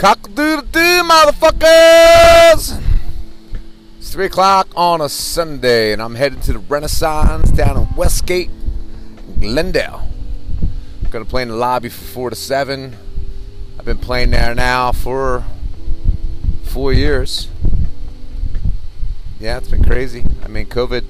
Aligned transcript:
Cock-a-doodle-doo, 0.00 1.02
motherfuckers! 1.02 2.82
It's 3.98 4.12
3 4.14 4.24
o'clock 4.24 4.68
on 4.74 5.02
a 5.02 5.10
Sunday, 5.10 5.92
and 5.92 6.00
I'm 6.00 6.14
heading 6.14 6.40
to 6.40 6.54
the 6.54 6.58
Renaissance 6.58 7.50
down 7.50 7.76
in 7.76 7.86
Westgate, 7.94 8.48
Glendale. 9.40 10.08
I'm 11.04 11.10
Gonna 11.10 11.26
play 11.26 11.42
in 11.42 11.48
the 11.48 11.54
lobby 11.54 11.90
from 11.90 12.06
4 12.06 12.30
to 12.30 12.36
7. 12.36 12.96
I've 13.78 13.84
been 13.84 13.98
playing 13.98 14.30
there 14.30 14.54
now 14.54 14.90
for 14.92 15.44
four 16.62 16.94
years. 16.94 17.48
Yeah, 19.38 19.58
it's 19.58 19.68
been 19.68 19.84
crazy. 19.84 20.24
I 20.42 20.48
mean, 20.48 20.64
COVID, 20.64 21.04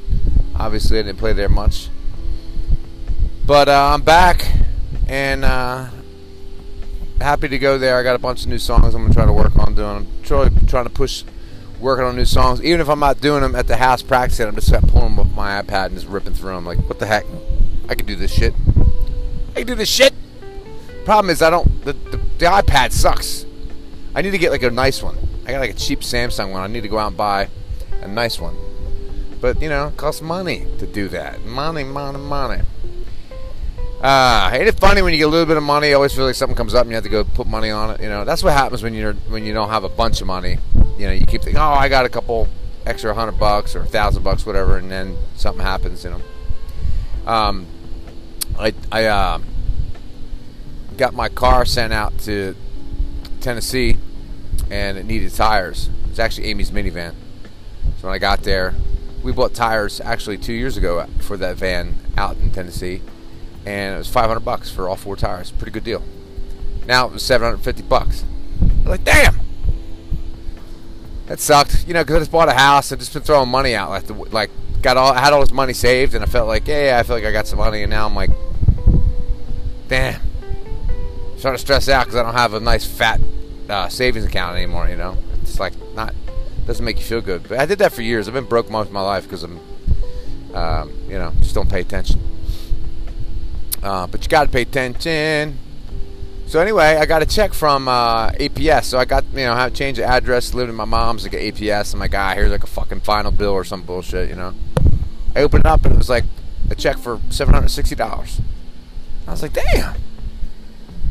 obviously, 0.57 0.99
I 0.99 1.03
didn't 1.03 1.21
play 1.21 1.33
there 1.33 1.49
much. 1.49 1.91
But 3.47 3.69
uh, 3.69 3.93
I'm 3.95 4.03
back, 4.03 4.51
and 5.07 5.45
uh, 5.45 5.91
happy 7.21 7.49
to 7.49 7.59
go 7.59 7.79
there. 7.79 7.99
I 7.99 8.03
got 8.03 8.17
a 8.17 8.19
bunch 8.19 8.43
of 8.43 8.49
new 8.49 8.59
songs 8.59 8.95
I'm 8.95 9.03
gonna 9.03 9.15
try 9.15 9.27
to 9.27 9.33
work 9.33 9.57
on 9.57 9.75
doing. 9.75 9.89
I'm 9.89 10.07
trying 10.23 10.67
trying 10.67 10.85
to 10.85 10.91
push 10.91 11.25
working 11.81 12.05
on 12.05 12.17
new 12.17 12.25
songs, 12.25 12.63
even 12.63 12.81
if 12.81 12.89
I'm 12.89 13.01
not 13.01 13.21
doing 13.21 13.43
them 13.43 13.55
at 13.55 13.67
the 13.67 13.77
house 13.77 14.03
practicing. 14.03 14.47
I'm 14.47 14.55
just 14.55 14.73
pulling 14.89 15.17
them 15.17 15.19
up 15.19 15.35
my 15.35 15.63
iPad 15.63 15.87
and 15.87 15.95
just 15.95 16.07
ripping 16.07 16.35
through 16.35 16.55
them. 16.55 16.67
Like, 16.67 16.79
what 16.89 16.99
the 16.99 17.07
heck? 17.07 17.25
I 17.89 17.95
can 17.95 18.07
do 18.07 18.17
this 18.17 18.33
shit. 18.33 18.55
I 19.51 19.61
can 19.61 19.67
do 19.67 19.75
this 19.75 19.89
shit. 19.89 20.13
Problem 21.05 21.31
is, 21.31 21.43
I 21.43 21.51
don't. 21.51 21.85
The, 21.85 21.93
the, 21.93 22.17
the 22.39 22.47
iPad 22.47 22.93
sucks. 22.93 23.47
I 24.15 24.23
need 24.23 24.31
to 24.31 24.39
get 24.39 24.51
like 24.51 24.63
a 24.63 24.71
nice 24.71 25.03
one. 25.03 25.17
I 25.47 25.53
got 25.53 25.61
like 25.61 25.71
a 25.71 25.75
cheap 25.75 26.01
Samsung 26.01 26.53
one. 26.53 26.63
I 26.63 26.67
need 26.67 26.83
to 26.83 26.89
go 26.89 26.99
out 26.99 27.09
and 27.09 27.17
buy 27.17 27.49
a 28.03 28.09
nice 28.09 28.39
one. 28.39 28.57
But 29.41 29.61
you 29.63 29.69
know, 29.69 29.89
it 29.89 29.97
costs 29.97 30.21
money 30.21 30.67
to 30.79 30.87
do 30.87 31.09
that. 31.09 31.45
Money, 31.45 31.85
money, 31.85 32.19
money. 32.19 32.63
Uh, 34.01 34.49
ain't 34.55 34.67
it 34.67 34.81
funny 34.81 35.03
when 35.03 35.13
you 35.13 35.19
get 35.19 35.25
a 35.25 35.29
little 35.29 35.47
bit 35.47 35.59
of 35.59 35.63
money? 35.63 35.91
You 35.91 35.97
always 35.97 36.15
feel 36.15 36.25
like 36.25 36.35
something 36.35 36.57
comes 36.57 36.75
up 36.75 36.83
and 36.83 36.91
you 36.91 36.95
have 36.95 37.05
to 37.05 37.11
go 37.11 37.23
put 37.23 37.47
money 37.47 37.71
on 37.71 37.91
it. 37.91 38.01
You 38.01 38.09
know, 38.09 38.25
that's 38.25 38.43
what 38.43 38.55
happens 38.55 38.83
when 38.83 38.95
you're 38.95 39.13
when 39.13 39.45
you 39.45 39.53
don't 39.53 39.69
have 39.69 39.85
a 39.85 39.91
bunch 39.91 40.23
of 40.23 40.27
money. 40.27 40.57
You 40.99 41.07
know, 41.07 41.13
you 41.13 41.27
keep 41.27 41.43
thinking, 41.43 41.59
oh, 41.59 41.73
I 41.73 41.91
got 41.91 42.07
a 42.07 42.09
couple 42.09 42.49
extra 42.87 43.15
hundred 43.15 43.39
bucks 43.39 43.77
or 43.77 43.81
a 43.81 43.87
thousand 43.87 44.23
bucks, 44.23 44.47
whatever, 44.47 44.79
and 44.79 44.91
then 44.91 45.19
something 45.37 45.63
happens. 45.63 46.03
You 46.05 46.11
know, 46.11 47.31
um, 47.31 47.67
I 48.59 48.73
I 48.91 49.05
uh, 49.05 49.41
got 50.97 51.13
my 51.13 51.29
car 51.29 51.67
sent 51.67 51.93
out 51.93 52.19
to 52.21 52.57
Tennessee, 53.43 53.99
and 54.71 54.97
it 54.97 55.05
needed 55.05 55.35
tires. 55.35 55.91
It's 56.09 56.19
actually 56.19 56.47
Amy's 56.47 56.71
minivan. 56.71 57.13
So 57.99 58.09
when 58.09 58.15
I 58.15 58.19
got 58.19 58.45
there, 58.45 58.75
we 59.23 59.31
bought 59.31 59.53
tires 59.53 60.01
actually 60.01 60.39
two 60.39 60.55
years 60.55 60.79
ago 60.79 61.07
for 61.21 61.37
that 61.37 61.57
van 61.57 61.97
out 62.17 62.39
in 62.39 62.51
Tennessee 62.51 63.03
and 63.67 63.95
it 63.95 63.99
was 63.99 64.09
500 64.09 64.41
bucks 64.41 64.71
for 64.71 64.89
all 64.89 64.97
four 64.97 65.17
tires. 65.17 65.51
Pretty 65.51 65.71
good 65.71 65.85
deal. 65.85 66.03
Now 66.87 67.07
it 67.07 67.13
was 67.13 67.23
750 67.23 67.83
bucks. 67.83 68.25
I'm 68.61 68.85
like, 68.85 69.05
damn. 69.05 69.41
That 71.27 71.39
sucked, 71.39 71.87
you 71.87 71.95
know, 71.95 72.03
because 72.03 72.17
I 72.17 72.19
just 72.21 72.33
bought 72.33 72.49
a 72.49 72.55
house 72.55 72.91
and 72.91 73.01
just 73.01 73.13
been 73.13 73.23
throwing 73.23 73.49
money 73.49 73.75
out. 73.75 73.91
Like, 73.91 74.05
the, 74.05 74.15
like 74.15 74.51
got 74.83 74.97
all, 74.97 75.13
I 75.13 75.21
had 75.21 75.33
all 75.33 75.41
this 75.41 75.53
money 75.53 75.73
saved, 75.73 76.15
and 76.15 76.25
I 76.25 76.27
felt 76.27 76.49
like, 76.49 76.67
yeah, 76.67 76.99
I 76.99 77.03
feel 77.05 77.17
like 77.17 77.25
I 77.25 77.31
got 77.31 77.47
some 77.47 77.59
money, 77.59 77.83
and 77.83 77.91
now 77.91 78.07
I'm 78.07 78.15
like, 78.15 78.31
damn. 79.89 80.21
I'm 80.21 81.39
starting 81.39 81.57
to 81.57 81.59
stress 81.59 81.89
out 81.89 82.07
because 82.07 82.17
I 82.17 82.23
don't 82.23 82.35
have 82.35 82.55
a 82.55 82.61
nice 82.61 82.85
fat 82.85 83.21
uh, 83.69 83.89
savings 83.89 84.25
account 84.25 84.57
anymore. 84.57 84.89
You 84.89 84.97
know, 84.97 85.17
it's 85.43 85.61
like 85.61 85.75
not 85.95 86.15
doesn't 86.67 86.85
make 86.85 86.99
you 86.99 87.05
feel 87.05 87.21
good. 87.21 87.49
But 87.49 87.59
I 87.59 87.67
did 87.67 87.79
that 87.79 87.93
for 87.93 88.03
years. 88.03 88.29
I've 88.29 88.35
been 88.35 88.45
broke 88.45 88.71
most 88.71 88.89
of 88.89 88.93
my 88.93 89.01
life 89.01 89.25
because 89.25 89.43
I'm, 89.43 89.61
um, 90.55 90.93
you 91.09 91.19
know, 91.19 91.33
just 91.41 91.55
don't 91.55 91.71
pay 91.71 91.81
attention. 91.81 92.21
Uh, 93.83 94.07
but 94.07 94.23
you 94.23 94.29
got 94.29 94.45
to 94.45 94.51
pay 94.51 94.63
attention. 94.63 95.59
So 96.47 96.59
anyway, 96.61 96.97
I 96.97 97.07
got 97.07 97.23
a 97.23 97.27
check 97.27 97.55
from 97.55 97.87
uh, 97.87 98.31
APS. 98.33 98.85
So 98.85 98.99
I 98.99 99.05
got 99.05 99.25
you 99.33 99.45
know 99.45 99.55
had 99.55 99.73
to 99.73 99.79
change 99.79 99.99
the 99.99 100.05
address, 100.05 100.53
lived 100.53 100.69
in 100.69 100.75
my 100.75 100.85
mom's, 100.85 101.23
like 101.23 101.33
APS. 101.33 101.95
I'm 101.95 102.01
like, 102.01 102.15
ah, 102.15 102.33
here's 102.35 102.51
like 102.51 102.65
a 102.65 102.67
fucking 102.67 103.01
final 103.01 103.31
bill 103.31 103.53
or 103.53 103.65
some 103.65 103.83
bullshit, 103.83 104.29
you 104.29 104.35
know. 104.35 104.55
I 105.35 105.43
opened 105.43 105.65
it 105.65 105.67
up 105.67 105.85
and 105.85 105.95
it 105.95 105.99
was 105.99 106.09
like 106.09 106.25
a 106.69 106.75
check 106.75 106.99
for 106.99 107.21
seven 107.31 107.55
hundred 107.55 107.69
sixty 107.69 107.95
dollars. 107.95 108.41
I 109.29 109.31
was 109.31 109.43
like, 109.43 109.53
damn, 109.53 109.95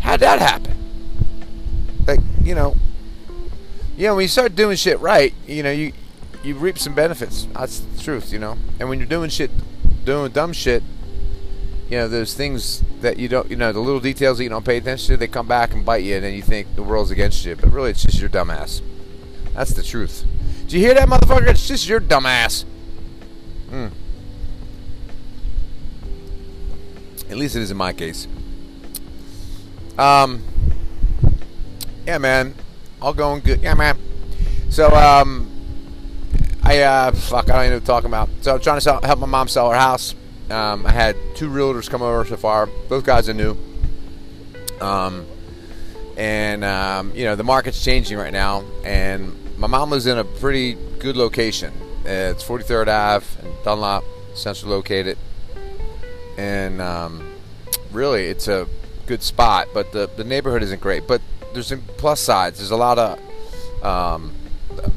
how'd 0.02 0.20
that 0.20 0.40
happen? 0.40 0.76
Like 2.06 2.20
you 2.44 2.54
know, 2.54 2.76
you 3.96 4.08
know 4.08 4.16
when 4.16 4.24
you 4.24 4.28
start 4.28 4.56
doing 4.56 4.76
shit 4.76 5.00
right, 5.00 5.34
you 5.48 5.64
know 5.64 5.72
you 5.72 5.94
you 6.44 6.56
reap 6.56 6.78
some 6.78 6.94
benefits. 6.94 7.48
That's 7.54 7.80
the 7.80 8.04
truth, 8.04 8.34
you 8.34 8.40
know. 8.40 8.58
And 8.80 8.90
when 8.90 9.00
you're 9.00 9.08
doing 9.08 9.30
shit, 9.30 9.52
doing 10.04 10.32
dumb 10.32 10.52
shit, 10.52 10.84
you 11.90 11.98
know 11.98 12.08
those 12.08 12.36
things 12.36 12.84
that 13.02 13.18
you 13.18 13.28
don't 13.28 13.50
you 13.50 13.56
know 13.56 13.72
the 13.72 13.80
little 13.80 14.00
details 14.00 14.38
that 14.38 14.44
you 14.44 14.50
don't 14.50 14.66
pay 14.66 14.78
attention 14.78 15.08
to 15.08 15.18
they 15.18 15.28
come 15.28 15.48
back 15.48 15.74
and 15.74 15.84
bite 15.84 16.04
you 16.04 16.16
and 16.16 16.24
then 16.24 16.34
you 16.36 16.42
think 16.42 16.76
the 16.76 16.84
world's 16.84 17.10
against 17.10 17.44
you. 17.46 17.56
But 17.56 17.72
really 17.72 17.92
it's 17.92 18.04
just 18.04 18.20
your 18.20 18.30
dumbass. 18.30 18.82
That's 19.56 19.74
the 19.74 19.82
truth. 19.82 20.24
Do 20.68 20.78
you 20.78 20.86
hear 20.86 20.94
that 20.94 21.08
motherfucker? 21.08 21.48
It's 21.48 21.68
just 21.68 21.90
your 21.90 22.00
dumbass. 22.00 22.64
Hmm. 23.70 23.88
At 27.30 27.38
least 27.38 27.56
it 27.56 27.64
is 27.64 27.72
in 27.72 27.78
my 27.78 27.92
case. 27.94 28.28
Um 29.98 30.44
yeah 32.06 32.20
man. 32.20 32.54
All 33.02 33.14
going 33.14 33.42
good. 33.42 33.62
Yeah 33.62 33.74
man. 33.74 33.98
So 34.70 34.90
um 34.92 35.50
I 36.62 36.82
uh 36.82 37.12
fuck 37.14 37.50
I 37.50 37.54
don't 37.54 37.66
even 37.66 37.70
know 37.70 37.76
what 37.78 37.82
I'm 37.82 37.86
talking 37.86 38.10
about. 38.10 38.30
So 38.42 38.54
I'm 38.54 38.62
trying 38.62 38.78
to 38.78 38.82
sell, 38.82 39.02
help 39.02 39.18
my 39.18 39.26
mom 39.26 39.48
sell 39.48 39.72
her 39.72 39.76
house 39.76 40.14
um, 40.52 40.86
I 40.86 40.92
had 40.92 41.16
two 41.36 41.50
realtors 41.50 41.90
come 41.90 42.02
over 42.02 42.26
so 42.26 42.38
far. 42.38 42.68
Both 42.88 43.06
guys 43.06 43.30
are 43.30 43.34
new. 43.34 43.58
Um, 44.82 45.26
and 46.18 46.64
um, 46.64 47.14
you 47.16 47.24
know 47.26 47.36
the 47.36 47.44
market's 47.44 47.84
changing 47.84 48.18
right 48.18 48.34
now, 48.34 48.64
and 48.84 49.36
my 49.58 49.68
mom 49.68 49.90
lives 49.90 50.06
in 50.06 50.18
a 50.18 50.24
pretty 50.24 50.74
good 51.00 51.16
location. 51.16 51.74
It's 52.06 52.44
43rd 52.44 52.88
Ave 52.88 53.26
and 53.42 53.64
Dunlap, 53.64 54.04
centrally 54.34 54.74
located, 54.76 55.18
and 56.38 56.81
um, 56.81 57.34
really 57.92 58.26
it's 58.26 58.48
a 58.48 58.68
good 59.06 59.24
spot. 59.24 59.70
But 59.74 59.92
the 59.92 60.10
the 60.18 60.24
neighborhood 60.24 60.64
isn't 60.64 60.81
great. 60.81 61.08
But 61.08 61.22
there's 61.54 61.68
some 61.68 61.84
plus 61.98 62.20
sides. 62.20 62.60
There's 62.60 62.72
a 62.72 62.78
lot 62.78 63.00
of 63.00 63.84
um, 63.84 64.34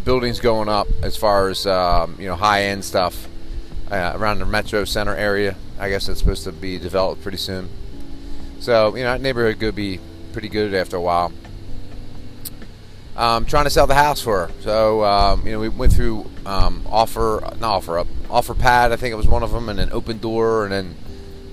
buildings 0.04 0.40
going 0.40 0.68
up 0.68 0.88
as 1.02 1.16
far 1.16 1.48
as 1.48 1.66
um, 1.66 2.16
you 2.18 2.26
know 2.26 2.36
high 2.36 2.64
end 2.64 2.84
stuff 2.84 3.28
uh, 3.92 4.12
around 4.16 4.38
the 4.38 4.46
Metro 4.46 4.84
Center 4.84 5.14
area. 5.14 5.54
I 5.78 5.90
guess 5.90 6.08
it's 6.08 6.20
supposed 6.20 6.44
to 6.44 6.52
be 6.52 6.78
developed 6.78 7.22
pretty 7.22 7.36
soon. 7.36 7.68
So 8.58 8.96
you 8.96 9.02
know, 9.02 9.12
that 9.12 9.20
neighborhood 9.20 9.60
could 9.60 9.74
be 9.74 10.00
pretty 10.32 10.48
good 10.48 10.74
after 10.74 10.96
a 10.96 11.00
while. 11.00 11.32
Um, 13.14 13.44
trying 13.44 13.64
to 13.64 13.70
sell 13.70 13.86
the 13.86 13.94
house 13.94 14.22
for 14.22 14.46
her. 14.46 14.52
So 14.60 15.04
um, 15.04 15.46
you 15.46 15.52
know, 15.52 15.60
we 15.60 15.68
went 15.68 15.92
through 15.92 16.30
um, 16.46 16.86
offer, 16.88 17.40
not 17.60 17.82
OfferUp, 17.82 18.06
Offerpad. 18.28 18.92
I 18.92 18.96
think 18.96 19.12
it 19.12 19.16
was 19.16 19.28
one 19.28 19.42
of 19.42 19.52
them, 19.52 19.68
and 19.68 19.78
then 19.78 19.90
Opendoor, 19.90 20.64
and 20.64 20.72
then 20.72 20.96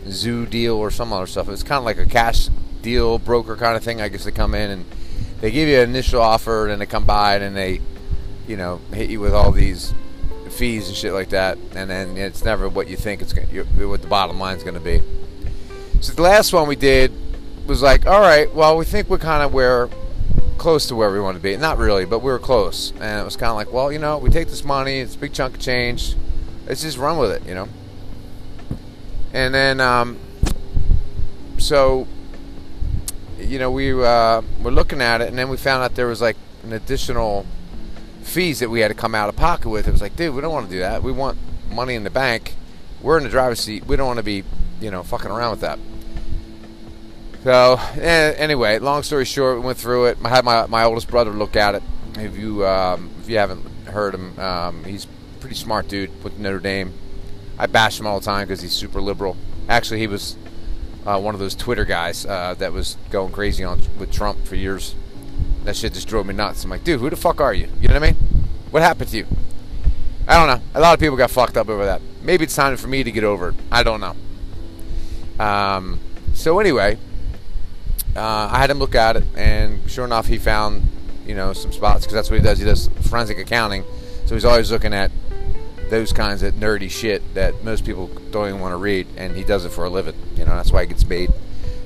Zoo 0.09 0.45
deal 0.45 0.75
or 0.75 0.89
some 0.91 1.11
other 1.11 1.27
stuff. 1.27 1.49
It's 1.49 1.63
kind 1.63 1.77
of 1.77 1.83
like 1.83 1.97
a 1.97 2.05
cash 2.05 2.47
deal 2.81 3.19
broker 3.19 3.57
kind 3.57 3.75
of 3.75 3.83
thing. 3.83 3.99
I 3.99 4.07
guess 4.07 4.23
they 4.23 4.31
come 4.31 4.55
in 4.55 4.71
and 4.71 4.85
they 5.41 5.51
give 5.51 5.67
you 5.67 5.79
an 5.79 5.89
initial 5.89 6.21
offer, 6.21 6.63
and 6.63 6.71
then 6.71 6.79
they 6.79 6.85
come 6.85 7.05
by 7.05 7.35
and 7.35 7.55
they, 7.55 7.81
you 8.47 8.55
know, 8.55 8.79
hit 8.93 9.09
you 9.09 9.19
with 9.19 9.33
all 9.33 9.51
these 9.51 9.93
fees 10.59 10.89
and 10.89 10.97
shit 10.97 11.13
like 11.13 11.29
that, 11.29 11.57
and 11.73 11.89
then 11.89 12.17
it's 12.17 12.43
never 12.43 12.67
what 12.67 12.89
you 12.89 12.97
think 12.97 13.21
it's 13.21 13.31
going 13.31 13.47
what 13.89 14.01
the 14.01 14.07
bottom 14.07 14.37
line 14.39 14.57
is 14.57 14.63
going 14.63 14.75
to 14.75 14.81
be. 14.81 15.01
So 16.01 16.11
the 16.11 16.21
last 16.21 16.51
one 16.51 16.67
we 16.67 16.75
did 16.75 17.13
was 17.65 17.81
like, 17.81 18.05
all 18.05 18.19
right, 18.19 18.53
well, 18.53 18.75
we 18.75 18.83
think 18.83 19.09
we're 19.09 19.19
kind 19.19 19.41
of 19.41 19.53
where 19.53 19.87
close 20.57 20.85
to 20.87 20.95
where 20.95 21.11
we 21.13 21.19
want 21.21 21.37
to 21.37 21.41
be. 21.41 21.55
Not 21.55 21.77
really, 21.77 22.03
but 22.03 22.19
we 22.19 22.29
were 22.29 22.39
close, 22.39 22.91
and 22.99 23.21
it 23.21 23.23
was 23.23 23.37
kind 23.37 23.51
of 23.51 23.55
like, 23.55 23.71
well, 23.71 23.89
you 23.89 23.99
know, 23.99 24.17
we 24.17 24.29
take 24.29 24.49
this 24.49 24.65
money, 24.65 24.99
it's 24.99 25.15
a 25.15 25.17
big 25.17 25.31
chunk 25.31 25.55
of 25.55 25.61
change, 25.61 26.15
let's 26.67 26.81
just 26.81 26.97
run 26.97 27.17
with 27.17 27.31
it, 27.31 27.47
you 27.47 27.55
know. 27.55 27.69
And 29.31 29.53
then, 29.53 29.79
um, 29.79 30.19
so, 31.57 32.05
you 33.39 33.59
know, 33.59 33.71
we 33.71 33.93
uh, 33.93 34.41
were 34.61 34.71
looking 34.71 35.01
at 35.01 35.21
it, 35.21 35.29
and 35.29 35.37
then 35.37 35.47
we 35.47 35.55
found 35.55 35.83
out 35.83 35.95
there 35.95 36.07
was 36.07 36.21
like 36.21 36.35
an 36.63 36.73
additional 36.73 37.45
fees 38.29 38.59
that 38.59 38.69
we 38.69 38.79
had 38.79 38.87
to 38.89 38.93
come 38.93 39.15
out 39.15 39.29
of 39.29 39.35
pocket 39.35 39.69
with. 39.69 39.87
It 39.87 39.91
was 39.91 40.01
like, 40.01 40.15
dude, 40.15 40.35
we 40.35 40.41
don't 40.41 40.53
want 40.53 40.67
to 40.67 40.71
do 40.71 40.79
that. 40.79 41.03
We 41.03 41.11
want 41.11 41.37
money 41.71 41.95
in 41.95 42.03
the 42.03 42.09
bank. 42.09 42.55
We're 43.01 43.17
in 43.17 43.23
the 43.23 43.29
driver's 43.29 43.59
seat. 43.59 43.85
We 43.85 43.95
don't 43.95 44.07
want 44.07 44.17
to 44.17 44.23
be, 44.23 44.43
you 44.81 44.91
know, 44.91 45.03
fucking 45.03 45.31
around 45.31 45.51
with 45.51 45.61
that. 45.61 45.79
So 47.43 47.79
eh, 47.95 48.33
anyway, 48.37 48.79
long 48.79 49.03
story 49.03 49.25
short, 49.25 49.59
we 49.59 49.65
went 49.65 49.77
through 49.77 50.07
it. 50.07 50.17
I 50.23 50.29
had 50.29 50.43
my 50.43 50.65
my 50.67 50.83
oldest 50.83 51.07
brother 51.07 51.31
look 51.31 51.55
at 51.55 51.75
it. 51.75 51.83
If 52.17 52.37
you 52.37 52.65
um, 52.67 53.09
if 53.21 53.29
you 53.29 53.37
haven't 53.37 53.65
heard 53.85 54.13
him, 54.13 54.37
um, 54.39 54.83
he's 54.83 55.07
pretty 55.39 55.55
smart 55.55 55.87
dude 55.87 56.23
with 56.23 56.37
Notre 56.37 56.59
Dame. 56.59 56.93
I 57.57 57.67
bash 57.67 57.99
him 57.99 58.07
all 58.07 58.19
the 58.19 58.25
time 58.25 58.47
because 58.47 58.61
he's 58.61 58.73
super 58.73 59.01
liberal. 59.01 59.37
Actually, 59.69 59.99
he 59.99 60.07
was 60.07 60.35
uh, 61.05 61.19
one 61.19 61.33
of 61.33 61.39
those 61.39 61.55
Twitter 61.55 61.85
guys 61.85 62.25
uh, 62.25 62.55
that 62.59 62.73
was 62.73 62.97
going 63.09 63.31
crazy 63.31 63.63
on 63.63 63.81
with 63.97 64.11
Trump 64.11 64.45
for 64.45 64.55
years. 64.55 64.95
That 65.63 65.75
shit 65.75 65.93
just 65.93 66.07
drove 66.07 66.25
me 66.25 66.33
nuts. 66.33 66.63
I'm 66.63 66.69
like, 66.69 66.83
dude, 66.83 66.99
who 66.99 67.09
the 67.09 67.15
fuck 67.15 67.41
are 67.41 67.53
you? 67.53 67.67
You 67.81 67.87
know 67.87 67.95
what 67.95 68.03
I 68.03 68.11
mean? 68.11 68.15
What 68.71 68.83
happened 68.83 69.09
to 69.09 69.17
you? 69.17 69.27
I 70.27 70.35
don't 70.35 70.47
know. 70.47 70.63
A 70.75 70.79
lot 70.79 70.93
of 70.93 70.99
people 70.99 71.17
got 71.17 71.31
fucked 71.31 71.57
up 71.57 71.69
over 71.69 71.85
that. 71.85 72.01
Maybe 72.21 72.43
it's 72.43 72.55
time 72.55 72.77
for 72.77 72.87
me 72.87 73.03
to 73.03 73.11
get 73.11 73.23
over 73.23 73.49
it. 73.49 73.55
I 73.71 73.83
don't 73.83 73.99
know. 73.99 75.43
Um, 75.43 75.99
so 76.33 76.59
anyway, 76.59 76.97
uh, 78.15 78.49
I 78.51 78.57
had 78.59 78.69
him 78.69 78.79
look 78.79 78.95
at 78.95 79.17
it, 79.17 79.23
and 79.35 79.89
sure 79.89 80.05
enough, 80.05 80.27
he 80.27 80.37
found, 80.37 80.83
you 81.29 81.35
know 81.35 81.53
some 81.53 81.71
spots 81.71 82.01
because 82.01 82.15
that's 82.15 82.29
what 82.29 82.39
he 82.39 82.43
does. 82.43 82.57
He 82.57 82.65
does 82.65 82.89
forensic 83.07 83.37
accounting, 83.37 83.83
so 84.25 84.33
he's 84.33 84.45
always 84.45 84.71
looking 84.71 84.93
at 84.93 85.11
those 85.89 86.11
kinds 86.11 86.41
of 86.41 86.55
nerdy 86.55 86.89
shit 86.89 87.21
that 87.35 87.63
most 87.63 87.85
people 87.85 88.07
don't 88.31 88.47
even 88.47 88.59
want 88.59 88.73
to 88.73 88.77
read, 88.77 89.07
and 89.15 89.35
he 89.35 89.43
does 89.43 89.63
it 89.63 89.69
for 89.69 89.85
a 89.85 89.89
living. 89.89 90.15
You 90.35 90.45
know, 90.45 90.55
that's 90.55 90.71
why 90.71 90.81
he 90.81 90.87
gets 90.87 91.03
paid 91.03 91.29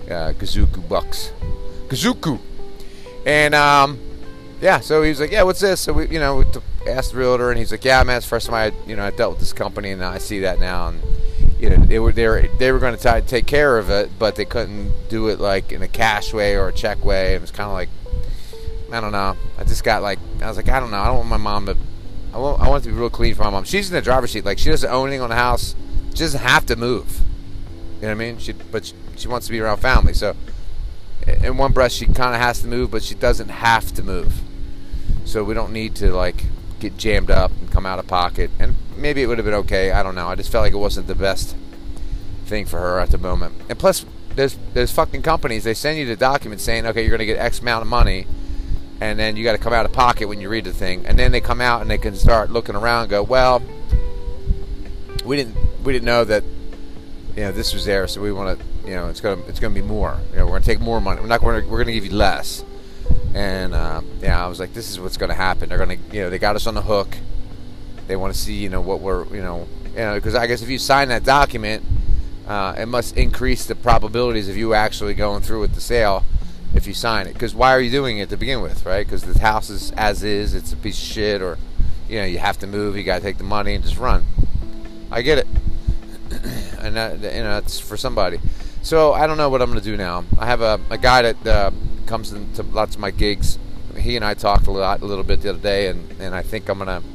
uh, 0.06 0.34
Kazuku 0.34 0.88
bucks. 0.88 1.34
Kazuku, 1.88 2.40
and 3.26 3.56
um, 3.56 4.00
yeah. 4.62 4.80
So 4.80 5.02
he 5.02 5.10
was 5.10 5.20
like, 5.20 5.32
"Yeah, 5.32 5.44
what's 5.44 5.60
this?" 5.60 5.82
So 5.82 5.94
we, 5.94 6.08
you 6.08 6.20
know, 6.20 6.38
we 6.38 6.46
asked 6.92 7.12
the 7.12 7.18
realtor, 7.18 7.50
and 7.50 7.60
he's 7.60 7.72
like, 7.72 7.86
"Yeah, 7.86 8.04
man, 8.04 8.18
it's 8.18 8.26
the 8.26 8.30
first 8.30 8.48
time 8.48 8.56
I, 8.56 8.88
you 8.88 8.96
know, 8.96 9.06
I 9.06 9.12
dealt 9.12 9.32
with 9.32 9.40
this 9.40 9.54
company, 9.54 9.92
and 9.92 10.04
I 10.04 10.18
see 10.18 10.40
that 10.40 10.60
now." 10.60 10.90
And 10.90 11.02
you 11.60 11.70
know, 11.70 11.78
they 11.78 12.00
were 12.00 12.12
they 12.12 12.28
were, 12.28 12.48
they 12.60 12.72
were 12.72 12.80
going 12.80 12.98
to 12.98 13.22
take 13.22 13.46
care 13.46 13.78
of 13.78 13.90
it, 13.90 14.12
but 14.20 14.36
they 14.36 14.46
couldn't 14.46 14.92
do 15.10 15.30
it 15.30 15.40
like 15.40 15.72
in 15.72 15.82
a 15.82 15.88
cash 15.88 16.34
way 16.34 16.56
or 16.56 16.68
a 16.68 16.74
check 16.74 17.04
way. 17.06 17.36
It 17.36 17.42
was 17.42 17.52
kind 17.52 17.68
of 17.68 17.74
like, 17.74 17.90
I 18.92 19.00
don't 19.00 19.14
know. 19.14 19.38
I 19.58 19.64
just 19.64 19.84
got 19.84 20.02
like, 20.02 20.20
I 20.42 20.48
was 20.48 20.58
like, 20.58 20.68
I 20.68 20.80
don't 20.80 20.92
know. 20.92 20.98
I 20.98 21.06
don't 21.08 21.18
want 21.18 21.30
my 21.30 21.38
mom 21.38 21.66
to 21.68 21.78
I 22.34 22.38
want, 22.38 22.62
I 22.62 22.68
want 22.68 22.84
it 22.84 22.90
to 22.90 22.94
be 22.94 23.00
real 23.00 23.10
clean 23.12 23.36
for 23.36 23.44
my 23.44 23.52
mom. 23.52 23.64
She's 23.64 23.90
in 23.90 23.96
the 23.96 24.02
driver's 24.02 24.32
seat. 24.32 24.44
Like 24.44 24.58
she 24.58 24.70
doesn't 24.70 24.90
own 24.90 25.08
anything 25.08 25.22
on 25.22 25.30
the 25.30 25.36
house. 25.36 25.76
She 26.14 26.20
doesn't 26.20 26.42
have 26.42 26.66
to 26.68 26.76
move. 26.76 27.22
You 27.98 28.02
know 28.02 28.08
what 28.08 28.12
I 28.12 28.14
mean? 28.16 28.38
She, 28.40 28.54
but 28.54 28.86
she, 28.86 28.94
she 29.16 29.28
wants 29.28 29.46
to 29.48 29.52
be 29.52 29.60
around 29.60 29.78
family. 29.78 30.14
So, 30.14 30.36
in 31.28 31.58
one 31.58 31.72
breath, 31.72 31.92
she 31.92 32.06
kind 32.06 32.36
of 32.36 32.42
has 32.42 32.62
to 32.62 32.68
move, 32.68 32.92
but 32.92 33.04
she 33.04 33.16
doesn't 33.16 33.50
have 33.50 33.94
to 33.94 34.04
move. 34.04 34.42
So 35.26 35.44
we 35.44 35.54
don't 35.54 35.74
need 35.74 35.96
to 35.96 36.12
like 36.12 36.46
get 36.80 36.98
jammed 36.98 37.32
up 37.32 37.52
and 37.60 37.72
come 37.72 37.86
out 37.86 38.00
of 38.00 38.08
pocket. 38.08 38.52
And 38.60 38.76
maybe 38.98 39.22
it 39.22 39.28
would 39.28 39.38
have 39.38 39.46
been 39.46 39.54
okay. 39.56 39.92
I 39.92 40.04
don't 40.04 40.16
know. 40.16 40.28
I 40.28 40.36
just 40.36 40.52
felt 40.52 40.64
like 40.64 40.74
it 40.74 40.78
wasn't 40.78 41.08
the 41.08 41.16
best 41.16 41.56
thing 42.46 42.66
for 42.66 42.80
her 42.80 43.00
at 43.00 43.12
the 43.12 43.18
moment. 43.18 43.56
And 43.70 43.80
plus, 43.80 44.06
there's 44.36 44.58
there's 44.74 44.92
fucking 44.92 45.22
companies. 45.22 45.64
They 45.64 45.74
send 45.74 45.98
you 45.98 46.06
the 46.06 46.16
document 46.16 46.62
saying, 46.62 46.86
okay, 46.88 47.06
you're 47.06 47.18
to 47.18 47.26
get 47.26 47.38
X 47.38 47.60
amount 47.60 47.84
of 47.84 47.88
money 47.88 48.28
and 49.04 49.20
then 49.20 49.36
you 49.36 49.44
got 49.44 49.52
to 49.52 49.58
come 49.58 49.74
out 49.74 49.86
of 49.86 49.92
pocket 49.92 50.30
when 50.30 50.40
you 50.40 50.48
read 50.48 50.64
the 50.64 50.72
thing, 50.72 51.06
and 51.06 51.20
then 51.20 51.34
they 51.34 51.42
come 51.42 51.60
out 51.60 51.82
and 51.82 51.92
they 51.92 51.98
can 51.98 52.16
start 52.16 52.50
looking 52.50 52.74
around 52.74 53.02
and 53.02 53.10
go, 53.10 53.22
well, 53.22 53.62
we 55.26 55.36
didn't 55.36 55.58
we 55.84 55.92
didn't 55.92 56.06
know 56.06 56.24
that 56.24 56.44
you 57.36 57.44
know 57.44 57.52
this 57.52 57.74
was 57.74 57.84
there, 57.84 58.08
so 58.08 58.22
we 58.22 58.32
want 58.32 58.58
to 58.58 58.66
you 58.86 58.94
know 58.94 59.08
it's 59.08 59.22
gonna 59.22 59.42
it's 59.48 59.60
gonna 59.60 59.74
be 59.74 59.82
more. 59.82 60.18
You 60.32 60.40
know, 60.40 60.46
we're 60.46 60.54
gonna 60.54 60.66
take 60.66 60.80
more 60.80 61.00
money. 61.00 61.22
We're 61.22 61.28
not 61.28 61.42
going 61.42 61.68
we're 61.70 61.80
gonna 61.80 61.94
give 61.94 62.06
you 62.06 62.14
less. 62.14 62.64
And 63.34 63.74
uh, 63.74 64.02
yeah, 64.22 64.44
I 64.44 64.48
was 64.48 64.60
like, 64.60 64.74
this 64.74 64.90
is 64.90 65.00
what's 65.00 65.18
gonna 65.18 65.34
happen. 65.34 65.70
They're 65.70 65.78
gonna 65.78 65.98
you 66.12 66.22
know 66.22 66.30
they 66.30 66.40
got 66.40 66.56
us 66.56 66.68
on 66.68 66.76
the 66.76 66.82
hook. 66.82 67.18
They 68.08 68.16
want 68.16 68.34
to 68.34 68.40
see 68.40 68.56
you 68.56 68.70
know 68.70 68.82
what 68.82 69.00
we're 69.00 69.26
you 69.28 69.42
know 69.42 69.68
you 69.92 70.00
know 70.00 70.16
because 70.16 70.36
I 70.36 70.48
guess 70.48 70.62
if 70.62 70.70
you 70.70 70.78
sign 70.78 71.08
that 71.10 71.24
document, 71.24 71.84
uh, 72.48 72.76
it 72.78 72.88
must 72.88 73.18
increase 73.18 73.66
the 73.66 73.76
probabilities 73.76 74.50
of 74.50 74.58
you 74.58 74.74
actually 74.74 75.14
going 75.14 75.42
through 75.42 75.62
with 75.62 75.76
the 75.76 75.82
sale 75.82 76.24
if 76.74 76.88
you 76.88 76.94
sign 76.94 77.28
it. 77.28 77.34
Because 77.34 77.56
why 77.56 77.72
are 77.72 77.80
you 77.80 77.92
doing 77.92 78.18
it 78.18 78.30
to 78.30 78.38
begin 78.38 78.62
with, 78.62 78.86
right? 78.86 79.06
Because 79.06 79.24
the 79.24 79.40
house 79.40 79.70
is 79.70 79.92
as 79.92 80.24
is, 80.24 80.54
it's 80.54 80.74
a 80.74 80.78
piece 80.78 81.02
of 81.02 81.08
shit, 81.08 81.42
or 81.42 81.58
you 82.10 82.20
know 82.20 82.26
you 82.26 82.40
have 82.40 82.60
to 82.60 82.68
move, 82.68 82.98
you 82.98 83.04
got 83.04 83.18
to 83.18 83.24
take 83.24 83.38
the 83.38 83.44
money 83.44 83.74
and 83.74 83.84
just 83.84 83.98
run. 83.98 84.26
I 85.12 85.22
get 85.22 85.38
it, 85.40 85.48
and 86.80 86.96
that, 86.96 87.22
you 87.22 87.44
know 87.44 87.58
it's 87.58 87.80
for 87.80 87.98
somebody. 87.98 88.40
So 88.84 89.14
I 89.14 89.28
don't 89.28 89.38
know 89.38 89.48
what 89.48 89.62
I'm 89.62 89.70
going 89.70 89.80
to 89.80 89.86
do 89.86 89.96
now. 89.96 90.26
I 90.38 90.46
have 90.46 90.60
a, 90.60 90.78
a 90.90 90.98
guy 90.98 91.22
that 91.22 91.48
uh, 91.48 91.72
comes 92.06 92.34
into 92.34 92.64
lots 92.64 92.96
of 92.96 93.02
my 93.02 93.12
gigs. 93.12 93.58
He 93.98 94.18
and 94.18 94.26
I 94.26 94.34
talked 94.34 94.68
a 94.68 94.72
lot, 94.72 95.02
a 95.02 95.06
little 95.06 95.24
bit 95.24 95.42
the 95.42 95.52
other 95.52 95.60
day, 95.60 95.88
and, 95.88 96.12
and 96.20 96.36
I 96.36 96.42
think 96.42 96.68
I'm 96.68 96.80
going 96.80 97.02
to 97.02 97.08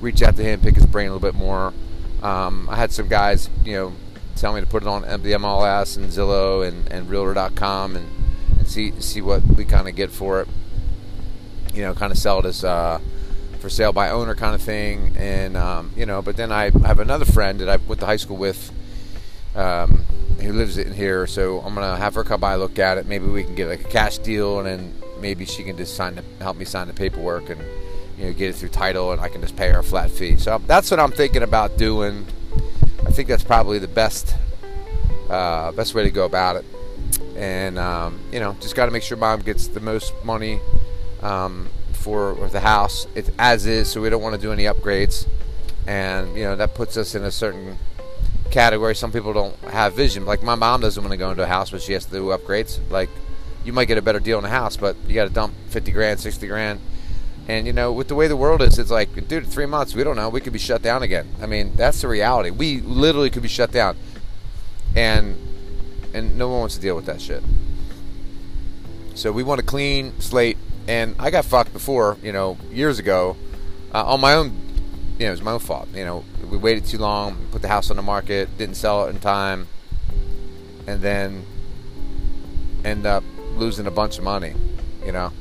reach 0.00 0.22
out 0.22 0.36
to 0.36 0.44
him, 0.44 0.60
pick 0.60 0.76
his 0.76 0.86
brain 0.86 1.08
a 1.08 1.12
little 1.12 1.28
bit 1.28 1.34
more. 1.34 1.74
Um, 2.22 2.68
I 2.70 2.76
had 2.76 2.92
some 2.92 3.08
guys, 3.08 3.50
you 3.64 3.72
know, 3.72 3.92
tell 4.36 4.52
me 4.52 4.60
to 4.60 4.68
put 4.68 4.84
it 4.84 4.88
on 4.88 5.02
the 5.02 5.32
MLS 5.32 5.96
and 5.96 6.10
Zillow 6.10 6.66
and, 6.66 6.86
and 6.92 7.10
Realtor.com 7.10 7.96
and 7.96 8.68
see 8.68 8.92
see 9.00 9.20
what 9.20 9.42
we 9.44 9.64
kind 9.64 9.88
of 9.88 9.96
get 9.96 10.10
for 10.12 10.42
it. 10.42 10.48
You 11.74 11.82
know, 11.82 11.94
kind 11.94 12.12
of 12.12 12.18
sell 12.18 12.38
it 12.38 12.44
as 12.44 12.62
uh, 12.62 13.00
for 13.58 13.68
sale 13.68 13.92
by 13.92 14.10
owner 14.10 14.36
kind 14.36 14.54
of 14.54 14.62
thing, 14.62 15.14
and 15.16 15.56
um, 15.56 15.92
you 15.96 16.06
know. 16.06 16.22
But 16.22 16.36
then 16.36 16.52
I 16.52 16.70
have 16.70 17.00
another 17.00 17.24
friend 17.24 17.58
that 17.60 17.68
I 17.68 17.76
went 17.76 18.00
to 18.00 18.06
high 18.06 18.16
school 18.16 18.36
with. 18.36 18.72
Um, 19.54 20.04
who 20.40 20.52
lives 20.52 20.78
in 20.78 20.92
here, 20.92 21.26
so 21.26 21.60
I'm 21.60 21.74
gonna 21.74 21.96
have 21.96 22.14
her 22.14 22.24
come 22.24 22.40
by 22.40 22.54
look 22.56 22.78
at 22.78 22.98
it. 22.98 23.06
Maybe 23.06 23.26
we 23.26 23.44
can 23.44 23.54
get 23.54 23.68
like 23.68 23.80
a 23.80 23.88
cash 23.88 24.18
deal, 24.18 24.58
and 24.58 24.66
then 24.66 24.94
maybe 25.20 25.44
she 25.44 25.62
can 25.62 25.76
just 25.76 25.96
sign 25.96 26.16
the, 26.16 26.24
help 26.40 26.56
me 26.56 26.64
sign 26.64 26.88
the 26.88 26.94
paperwork 26.94 27.50
and 27.50 27.60
you 28.18 28.26
know 28.26 28.32
get 28.32 28.50
it 28.50 28.56
through 28.56 28.70
title, 28.70 29.12
and 29.12 29.20
I 29.20 29.28
can 29.28 29.40
just 29.40 29.56
pay 29.56 29.70
her 29.70 29.80
a 29.80 29.82
flat 29.82 30.10
fee. 30.10 30.36
So 30.36 30.60
that's 30.66 30.90
what 30.90 31.00
I'm 31.00 31.12
thinking 31.12 31.42
about 31.42 31.76
doing. 31.76 32.26
I 33.06 33.10
think 33.10 33.28
that's 33.28 33.44
probably 33.44 33.78
the 33.78 33.88
best 33.88 34.34
uh, 35.30 35.72
best 35.72 35.94
way 35.94 36.02
to 36.04 36.10
go 36.10 36.24
about 36.24 36.56
it 36.56 36.64
and 37.36 37.78
um, 37.78 38.18
you 38.32 38.40
know 38.40 38.56
just 38.60 38.74
got 38.74 38.86
to 38.86 38.92
make 38.92 39.02
sure 39.02 39.16
mom 39.16 39.40
gets 39.40 39.68
the 39.68 39.80
most 39.80 40.12
money 40.24 40.60
um, 41.22 41.68
for 41.92 42.34
the 42.50 42.60
house 42.60 43.06
it's 43.14 43.30
as 43.38 43.66
is 43.66 43.88
so 43.88 44.00
we 44.00 44.10
don't 44.10 44.22
want 44.22 44.34
to 44.34 44.40
do 44.40 44.52
any 44.52 44.64
upgrades 44.64 45.26
and 45.86 46.36
you 46.36 46.44
know 46.44 46.56
that 46.56 46.74
puts 46.74 46.96
us 46.96 47.14
in 47.14 47.24
a 47.24 47.30
certain 47.30 47.76
category 48.50 48.94
some 48.94 49.12
people 49.12 49.32
don't 49.32 49.56
have 49.70 49.94
vision 49.94 50.24
like 50.24 50.42
my 50.42 50.54
mom 50.54 50.80
doesn't 50.80 51.02
want 51.02 51.12
to 51.12 51.16
go 51.16 51.30
into 51.30 51.42
a 51.42 51.46
house 51.46 51.70
but 51.70 51.82
she 51.82 51.92
has 51.92 52.04
to 52.04 52.12
do 52.12 52.24
upgrades 52.26 52.78
like 52.90 53.10
you 53.64 53.72
might 53.72 53.86
get 53.86 53.98
a 53.98 54.02
better 54.02 54.20
deal 54.20 54.38
in 54.38 54.44
a 54.44 54.48
house 54.48 54.76
but 54.76 54.96
you 55.06 55.14
got 55.14 55.28
to 55.28 55.34
dump 55.34 55.54
50 55.68 55.92
grand 55.92 56.20
60 56.20 56.46
grand 56.46 56.80
and 57.48 57.66
you 57.66 57.72
know 57.72 57.92
with 57.92 58.08
the 58.08 58.14
way 58.14 58.28
the 58.28 58.36
world 58.36 58.62
is 58.62 58.78
it's 58.78 58.90
like 58.90 59.28
dude 59.28 59.46
three 59.46 59.66
months 59.66 59.94
we 59.94 60.04
don't 60.04 60.16
know 60.16 60.28
we 60.28 60.40
could 60.40 60.52
be 60.52 60.58
shut 60.58 60.82
down 60.82 61.02
again 61.02 61.28
i 61.42 61.46
mean 61.46 61.74
that's 61.76 62.00
the 62.00 62.08
reality 62.08 62.50
we 62.50 62.80
literally 62.80 63.30
could 63.30 63.42
be 63.42 63.48
shut 63.48 63.72
down 63.72 63.96
and 64.94 65.36
and 66.16 66.38
no 66.38 66.48
one 66.48 66.60
wants 66.60 66.74
to 66.76 66.80
deal 66.80 66.96
with 66.96 67.06
that 67.06 67.20
shit. 67.20 67.42
So 69.14 69.32
we 69.32 69.42
want 69.42 69.60
a 69.60 69.62
clean 69.62 70.18
slate. 70.20 70.56
And 70.88 71.16
I 71.18 71.30
got 71.30 71.44
fucked 71.44 71.72
before, 71.72 72.16
you 72.22 72.32
know, 72.32 72.56
years 72.70 72.98
ago, 72.98 73.36
uh, 73.92 74.04
on 74.04 74.20
my 74.20 74.34
own. 74.34 74.56
You 75.18 75.24
know, 75.24 75.28
it 75.28 75.30
was 75.30 75.42
my 75.42 75.52
own 75.52 75.58
fault. 75.58 75.88
You 75.94 76.04
know, 76.04 76.24
we 76.50 76.56
waited 76.56 76.84
too 76.84 76.98
long, 76.98 77.36
put 77.50 77.62
the 77.62 77.68
house 77.68 77.90
on 77.90 77.96
the 77.96 78.02
market, 78.02 78.56
didn't 78.58 78.76
sell 78.76 79.06
it 79.06 79.10
in 79.10 79.20
time, 79.20 79.66
and 80.86 81.00
then 81.00 81.44
end 82.84 83.06
up 83.06 83.24
losing 83.54 83.86
a 83.86 83.90
bunch 83.90 84.18
of 84.18 84.24
money. 84.24 84.54
You 85.04 85.12
know, 85.12 85.32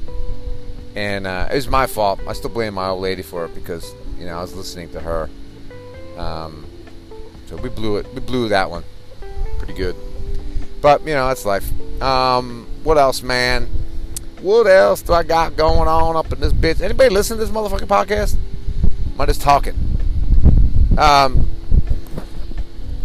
and 0.95 1.27
uh, 1.27 1.47
it 1.51 1.55
was 1.55 1.67
my 1.67 1.87
fault. 1.87 2.19
I 2.27 2.33
still 2.33 2.51
blame 2.51 2.75
my 2.75 2.87
old 2.87 3.01
lady 3.01 3.21
for 3.21 3.45
it 3.45 3.55
because 3.55 3.93
you 4.17 4.25
know 4.25 4.37
I 4.37 4.41
was 4.41 4.53
listening 4.53 4.89
to 4.91 4.99
her. 4.99 5.29
Um, 6.17 6.65
so 7.47 7.57
we 7.57 7.69
blew 7.69 7.97
it. 7.97 8.07
We 8.13 8.21
blew 8.21 8.49
that 8.49 8.69
one 8.69 8.83
pretty 9.57 9.73
good. 9.73 9.95
But, 10.81 11.01
you 11.01 11.13
know, 11.13 11.27
that's 11.27 11.45
life. 11.45 11.69
Um, 12.01 12.67
what 12.83 12.97
else, 12.97 13.23
man? 13.23 13.67
What 14.41 14.67
else 14.67 15.01
do 15.01 15.13
I 15.13 15.23
got 15.23 15.55
going 15.55 15.87
on 15.87 16.15
up 16.15 16.31
in 16.31 16.39
this 16.39 16.53
bitch? 16.53 16.81
Anybody 16.81 17.09
listen 17.09 17.37
to 17.37 17.45
this 17.45 17.53
motherfucking 17.53 17.87
podcast? 17.87 18.37
Am 19.15 19.21
I 19.21 19.25
just 19.25 19.41
talking? 19.41 19.75
Um, 20.97 21.49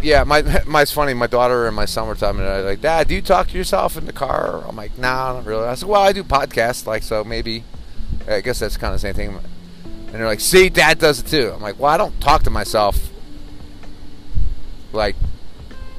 yeah, 0.01 0.23
my 0.25 0.61
my's 0.67 0.91
funny. 0.91 1.13
My 1.13 1.27
daughter 1.27 1.67
and 1.67 1.75
my 1.75 1.85
son 1.85 2.07
were 2.07 2.15
talking. 2.15 2.41
And 2.41 2.65
like, 2.65 2.81
Dad, 2.81 3.07
do 3.07 3.15
you 3.15 3.21
talk 3.21 3.47
to 3.47 3.57
yourself 3.57 3.97
in 3.97 4.05
the 4.05 4.13
car? 4.13 4.63
I'm 4.67 4.75
like, 4.75 4.97
Nah, 4.97 5.33
not 5.33 5.45
really. 5.45 5.65
I 5.65 5.75
said, 5.75 5.87
Well, 5.87 6.01
I 6.01 6.11
do 6.11 6.23
podcasts, 6.23 6.85
like 6.85 7.03
so 7.03 7.23
maybe. 7.23 7.63
I 8.27 8.41
guess 8.41 8.59
that's 8.59 8.77
kind 8.77 8.93
of 8.93 9.01
the 9.01 9.07
same 9.07 9.15
thing. 9.15 9.29
And 9.33 10.15
they're 10.15 10.25
like, 10.25 10.41
See, 10.41 10.69
Dad 10.69 10.99
does 10.99 11.21
it 11.21 11.27
too. 11.27 11.51
I'm 11.55 11.61
like, 11.61 11.79
Well, 11.79 11.91
I 11.91 11.97
don't 11.97 12.19
talk 12.19 12.43
to 12.43 12.49
myself 12.49 13.09
like 14.93 15.15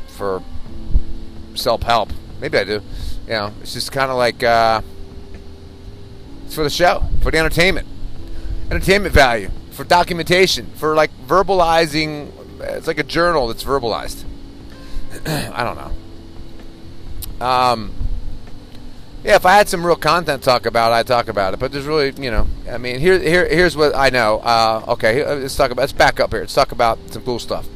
for 0.09 0.43
self 1.55 1.83
help. 1.83 2.11
Maybe 2.39 2.59
I 2.59 2.65
do. 2.65 2.83
You 3.27 3.33
know, 3.33 3.55
it's 3.63 3.73
just 3.73 3.93
kind 3.93 4.11
of 4.11 4.17
like 4.19 4.43
uh, 4.43 4.83
it's 6.45 6.55
for 6.55 6.65
the 6.65 6.71
show, 6.71 7.05
for 7.23 7.31
the 7.31 7.39
entertainment, 7.39 7.87
entertainment 8.71 9.15
value, 9.15 9.51
for 9.83 9.89
documentation, 9.89 10.67
for 10.77 10.95
like 10.95 11.11
verbalizing. 11.27 12.31
It's 12.61 12.87
like 12.87 12.99
a 12.99 13.03
journal 13.03 13.49
that's 13.49 13.65
verbalized. 13.65 14.25
I 15.27 15.65
don't 15.65 15.77
know. 17.41 17.45
Um, 17.45 17.93
yeah, 19.25 19.35
if 19.35 19.45
I 19.45 19.55
had 19.55 19.69
some 19.69 19.85
real 19.85 19.97
content 19.97 20.43
to 20.43 20.45
talk 20.45 20.67
about, 20.67 20.93
I'd 20.93 21.09
talk 21.09 21.27
about 21.27 21.55
it. 21.55 21.61
But 21.61 21.73
there's 21.73 21.87
really, 21.87 22.13
you 22.13 22.31
know, 22.31 22.47
I 22.71 22.79
mean, 22.79 23.01
here, 23.01 23.19
here, 23.19 23.49
here's 23.49 23.77
what 23.77 23.97
I 23.97 24.11
know. 24.11 24.39
Uh, 24.39 24.85
okay, 24.89 25.25
let's 25.25 25.57
talk 25.57 25.73
about. 25.73 25.83
Let's 25.83 25.93
back 25.93 26.21
up 26.21 26.31
here. 26.31 26.41
Let's 26.41 26.55
talk 26.55 26.71
about 26.71 26.99
some 27.11 27.23
cool 27.23 27.41
stuff. 27.41 27.67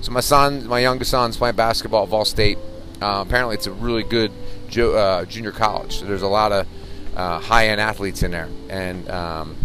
So 0.00 0.10
my 0.10 0.20
son, 0.20 0.66
my 0.66 0.80
youngest 0.80 1.12
son's 1.12 1.36
playing 1.36 1.54
basketball 1.54 2.02
at 2.02 2.08
Vol 2.08 2.24
State. 2.24 2.58
Uh, 3.00 3.24
apparently, 3.24 3.54
it's 3.54 3.68
a 3.68 3.72
really 3.72 4.02
good 4.02 4.32
uh, 4.76 5.24
junior 5.26 5.52
college. 5.52 6.00
So 6.00 6.06
there's 6.06 6.22
a 6.22 6.28
lot 6.28 6.50
of 6.50 6.66
uh, 7.14 7.38
high-end 7.38 7.80
athletes 7.80 8.24
in 8.24 8.32
there, 8.32 8.48
and 8.68 9.08
um, 9.08 9.56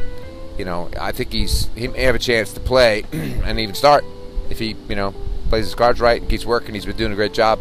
you 0.59 0.65
know, 0.65 0.91
I 0.99 1.13
think 1.13 1.31
he's 1.31 1.69
he 1.73 1.87
may 1.87 2.01
have 2.03 2.15
a 2.15 2.19
chance 2.19 2.51
to 2.53 2.59
play 2.59 3.05
and 3.13 3.59
even 3.59 3.73
start 3.73 4.03
if 4.49 4.59
he 4.59 4.75
you 4.89 4.95
know 4.95 5.15
plays 5.47 5.65
his 5.65 5.73
cards 5.73 6.01
right 6.01 6.21
and 6.21 6.29
keeps 6.29 6.45
working. 6.45 6.75
He's 6.75 6.85
been 6.85 6.97
doing 6.97 7.13
a 7.13 7.15
great 7.15 7.33
job. 7.33 7.59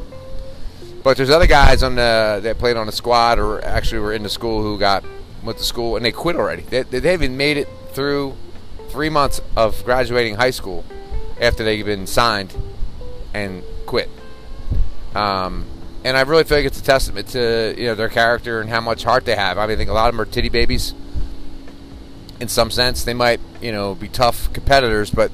But 1.04 1.16
there's 1.16 1.30
other 1.30 1.46
guys 1.46 1.84
on 1.84 1.94
the 1.94 2.40
that 2.42 2.58
played 2.58 2.76
on 2.76 2.86
the 2.86 2.92
squad 2.92 3.38
or 3.38 3.64
actually 3.64 4.00
were 4.00 4.12
in 4.12 4.24
the 4.24 4.28
school 4.28 4.62
who 4.62 4.78
got 4.78 5.04
went 5.44 5.58
to 5.58 5.64
school 5.64 5.96
and 5.96 6.04
they 6.04 6.10
quit 6.10 6.34
already. 6.34 6.62
They, 6.62 6.82
they 6.82 7.12
haven't 7.12 7.36
made 7.36 7.56
it 7.56 7.68
through 7.92 8.34
three 8.88 9.08
months 9.08 9.40
of 9.56 9.82
graduating 9.84 10.34
high 10.34 10.50
school 10.50 10.84
after 11.40 11.62
they've 11.62 11.86
been 11.86 12.08
signed 12.08 12.54
and 13.32 13.62
quit. 13.86 14.10
Um, 15.14 15.66
and 16.04 16.16
I 16.16 16.22
really 16.22 16.44
feel 16.44 16.58
like 16.58 16.66
it's 16.66 16.80
a 16.80 16.82
testament 16.82 17.28
to 17.28 17.74
you 17.78 17.86
know 17.86 17.94
their 17.94 18.08
character 18.08 18.60
and 18.60 18.68
how 18.68 18.80
much 18.80 19.04
heart 19.04 19.24
they 19.24 19.36
have. 19.36 19.56
I 19.56 19.66
mean, 19.66 19.74
I 19.74 19.76
think 19.76 19.90
a 19.90 19.92
lot 19.92 20.08
of 20.08 20.14
them 20.14 20.20
are 20.20 20.30
titty 20.30 20.48
babies, 20.48 20.94
in 22.40 22.48
some 22.48 22.70
sense. 22.70 23.04
They 23.04 23.14
might, 23.14 23.40
you 23.60 23.72
know, 23.72 23.94
be 23.94 24.08
tough 24.08 24.52
competitors, 24.52 25.10
but 25.10 25.30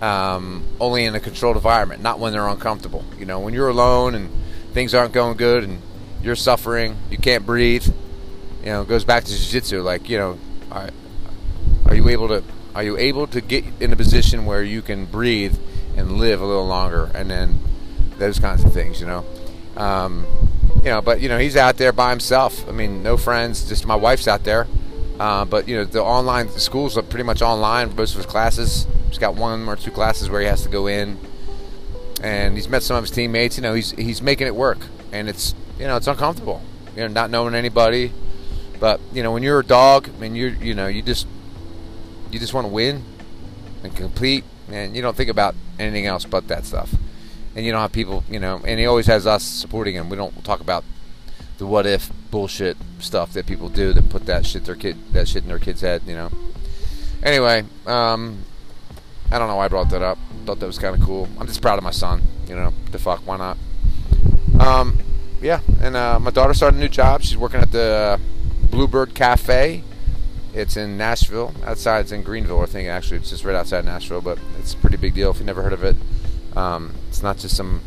um, 0.00 0.64
only 0.80 1.04
in 1.04 1.14
a 1.14 1.20
controlled 1.20 1.56
environment, 1.56 2.02
not 2.02 2.18
when 2.18 2.32
they're 2.32 2.48
uncomfortable. 2.48 3.04
You 3.18 3.26
know, 3.26 3.40
when 3.40 3.54
you're 3.54 3.68
alone 3.68 4.14
and 4.14 4.30
things 4.72 4.94
aren't 4.94 5.12
going 5.12 5.36
good 5.36 5.64
and 5.64 5.80
you're 6.22 6.36
suffering, 6.36 6.96
you 7.10 7.18
can't 7.18 7.46
breathe. 7.46 7.86
You 8.60 8.66
know, 8.66 8.82
it 8.82 8.88
goes 8.88 9.04
back 9.04 9.24
to 9.24 9.30
jiu-jitsu. 9.30 9.82
Like, 9.82 10.08
you 10.08 10.18
know, 10.18 10.38
are, 10.70 10.90
are 11.86 11.94
you 11.94 12.08
able 12.08 12.28
to 12.28 12.42
are 12.74 12.82
you 12.82 12.96
able 12.96 13.26
to 13.26 13.40
get 13.42 13.64
in 13.80 13.92
a 13.92 13.96
position 13.96 14.46
where 14.46 14.62
you 14.62 14.80
can 14.80 15.04
breathe 15.04 15.58
and 15.96 16.12
live 16.12 16.40
a 16.40 16.46
little 16.46 16.66
longer, 16.66 17.10
and 17.14 17.30
then 17.30 17.60
those 18.16 18.38
kinds 18.38 18.64
of 18.64 18.72
things, 18.72 18.98
you 19.00 19.06
know. 19.06 19.24
Um, 19.76 20.26
you 20.76 20.88
know, 20.88 21.02
but 21.02 21.20
you 21.20 21.28
know 21.28 21.38
he's 21.38 21.56
out 21.56 21.76
there 21.76 21.92
by 21.92 22.10
himself. 22.10 22.66
I 22.68 22.72
mean, 22.72 23.02
no 23.02 23.16
friends. 23.16 23.68
Just 23.68 23.86
my 23.86 23.94
wife's 23.94 24.26
out 24.26 24.44
there. 24.44 24.66
Uh, 25.22 25.44
but 25.44 25.68
you 25.68 25.76
know 25.76 25.84
the 25.84 26.02
online 26.02 26.48
the 26.48 26.58
schools 26.58 26.98
are 26.98 27.02
pretty 27.02 27.22
much 27.22 27.42
online. 27.42 27.88
For 27.90 27.94
most 27.94 28.10
of 28.10 28.16
his 28.16 28.26
classes. 28.26 28.88
He's 29.06 29.18
got 29.18 29.36
one 29.36 29.68
or 29.68 29.76
two 29.76 29.92
classes 29.92 30.28
where 30.28 30.40
he 30.40 30.48
has 30.48 30.64
to 30.64 30.68
go 30.68 30.88
in, 30.88 31.16
and 32.20 32.56
he's 32.56 32.68
met 32.68 32.82
some 32.82 32.96
of 32.96 33.04
his 33.04 33.12
teammates. 33.12 33.56
You 33.56 33.62
know, 33.62 33.72
he's 33.72 33.92
he's 33.92 34.20
making 34.20 34.48
it 34.48 34.56
work, 34.56 34.78
and 35.12 35.28
it's 35.28 35.54
you 35.78 35.86
know 35.86 35.96
it's 35.96 36.08
uncomfortable. 36.08 36.60
You 36.96 37.02
know, 37.02 37.06
not 37.06 37.30
knowing 37.30 37.54
anybody. 37.54 38.10
But 38.80 38.98
you 39.12 39.22
know, 39.22 39.30
when 39.30 39.44
you're 39.44 39.60
a 39.60 39.64
dog, 39.64 40.08
I 40.08 40.18
mean, 40.18 40.34
you 40.34 40.48
you 40.60 40.74
know, 40.74 40.88
you 40.88 41.02
just 41.02 41.28
you 42.32 42.40
just 42.40 42.52
want 42.52 42.64
to 42.64 42.72
win 42.72 43.04
and 43.84 43.94
complete, 43.94 44.42
and 44.72 44.96
you 44.96 45.02
don't 45.02 45.16
think 45.16 45.30
about 45.30 45.54
anything 45.78 46.06
else 46.06 46.24
but 46.24 46.48
that 46.48 46.64
stuff. 46.64 46.92
And 47.54 47.64
you 47.64 47.70
don't 47.70 47.80
have 47.80 47.92
people, 47.92 48.24
you 48.28 48.40
know, 48.40 48.60
and 48.66 48.80
he 48.80 48.86
always 48.86 49.06
has 49.06 49.24
us 49.24 49.44
supporting 49.44 49.94
him. 49.94 50.08
We 50.10 50.16
don't 50.16 50.44
talk 50.44 50.58
about 50.58 50.82
the 51.58 51.66
what 51.66 51.86
if 51.86 52.10
bullshit 52.32 52.76
stuff 52.98 53.32
that 53.34 53.46
people 53.46 53.68
do 53.68 53.92
that 53.92 54.08
put 54.08 54.26
that 54.26 54.44
shit 54.44 54.64
their 54.64 54.74
kid 54.74 54.96
that 55.12 55.28
shit 55.28 55.44
in 55.44 55.48
their 55.48 55.60
kid's 55.60 55.82
head, 55.82 56.02
you 56.06 56.14
know. 56.14 56.30
Anyway, 57.22 57.64
um, 57.86 58.38
I 59.30 59.38
don't 59.38 59.46
know 59.46 59.54
why 59.56 59.66
I 59.66 59.68
brought 59.68 59.90
that 59.90 60.02
up. 60.02 60.18
Thought 60.44 60.58
that 60.58 60.66
was 60.66 60.78
kind 60.78 60.96
of 60.96 61.02
cool. 61.06 61.28
I'm 61.38 61.46
just 61.46 61.62
proud 61.62 61.78
of 61.78 61.84
my 61.84 61.92
son. 61.92 62.22
You 62.48 62.56
know, 62.56 62.74
the 62.90 62.98
fuck, 62.98 63.20
why 63.24 63.36
not? 63.36 63.56
Um, 64.58 64.98
yeah, 65.40 65.60
and 65.80 65.94
uh, 65.94 66.18
my 66.18 66.32
daughter 66.32 66.52
started 66.54 66.78
a 66.78 66.80
new 66.80 66.88
job. 66.88 67.22
She's 67.22 67.36
working 67.36 67.60
at 67.60 67.70
the 67.70 68.18
Bluebird 68.70 69.14
Cafe 69.14 69.84
it's 70.54 70.76
in 70.76 70.96
Nashville. 70.98 71.54
Outside, 71.64 72.00
it's 72.00 72.12
in 72.12 72.22
Greenville, 72.22 72.60
I 72.60 72.66
think. 72.66 72.88
Actually, 72.88 73.18
it's 73.18 73.30
just 73.30 73.44
right 73.44 73.54
outside 73.54 73.84
Nashville, 73.84 74.20
but 74.20 74.38
it's 74.58 74.74
a 74.74 74.76
pretty 74.76 74.96
big 74.98 75.14
deal 75.14 75.30
if 75.30 75.38
you 75.40 75.46
never 75.46 75.62
heard 75.62 75.72
of 75.72 75.82
it. 75.82 75.96
Um, 76.54 76.94
it's 77.08 77.22
not 77.22 77.38
just 77.38 77.56
some 77.56 77.80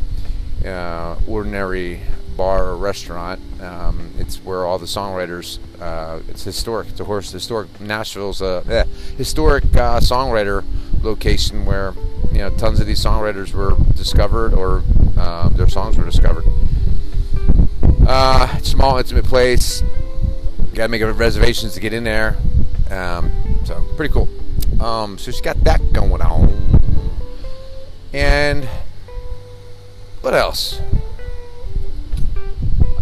uh, 0.65 1.15
ordinary 1.27 2.01
bar 2.35 2.65
or 2.65 2.77
restaurant. 2.77 3.39
Um, 3.61 4.11
it's 4.17 4.37
where 4.37 4.65
all 4.65 4.77
the 4.77 4.85
songwriters. 4.85 5.59
Uh, 5.79 6.21
it's 6.27 6.43
historic. 6.43 6.89
It's 6.89 6.99
a 6.99 7.05
horse 7.05 7.31
historic. 7.31 7.79
Nashville's 7.79 8.41
a 8.41 8.63
yeah, 8.67 8.83
historic 9.17 9.63
uh, 9.75 9.99
songwriter 9.99 10.63
location 11.01 11.65
where 11.65 11.93
you 12.31 12.39
know 12.39 12.49
tons 12.51 12.79
of 12.79 12.87
these 12.87 13.03
songwriters 13.03 13.53
were 13.53 13.75
discovered 13.95 14.53
or 14.53 14.83
uh, 15.17 15.49
their 15.49 15.69
songs 15.69 15.97
were 15.97 16.05
discovered. 16.05 16.45
Uh, 18.07 18.57
small, 18.59 18.97
intimate 18.97 19.25
place. 19.25 19.81
You 19.81 20.67
gotta 20.73 20.89
make 20.89 21.01
reservations 21.01 21.73
to 21.73 21.79
get 21.79 21.93
in 21.93 22.03
there. 22.03 22.37
Um, 22.89 23.31
so 23.65 23.83
pretty 23.95 24.13
cool. 24.13 24.29
Um, 24.79 25.17
so 25.17 25.31
she's 25.31 25.41
got 25.41 25.63
that 25.63 25.93
going 25.93 26.21
on. 26.21 26.81
And 28.13 28.67
what 30.21 30.33
else? 30.33 30.79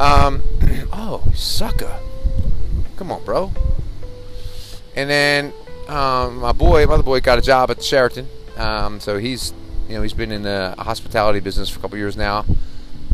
Um, 0.03 0.43
oh, 0.91 1.23
sucker. 1.33 1.97
Come 2.97 3.09
on, 3.09 3.23
bro. 3.23 3.53
And 4.97 5.09
then 5.09 5.53
um, 5.87 6.39
my 6.39 6.51
boy, 6.51 6.85
my 6.87 6.95
other 6.95 7.03
boy, 7.03 7.21
got 7.21 7.39
a 7.39 7.41
job 7.41 7.71
at 7.71 7.81
Sheraton. 7.81 8.27
Um, 8.57 8.99
so 8.99 9.17
he's, 9.17 9.53
you 9.87 9.95
know, 9.95 10.01
he's 10.01 10.11
been 10.11 10.33
in 10.33 10.41
the 10.43 10.75
hospitality 10.77 11.39
business 11.39 11.69
for 11.69 11.79
a 11.79 11.81
couple 11.81 11.97
years 11.97 12.17
now, 12.17 12.45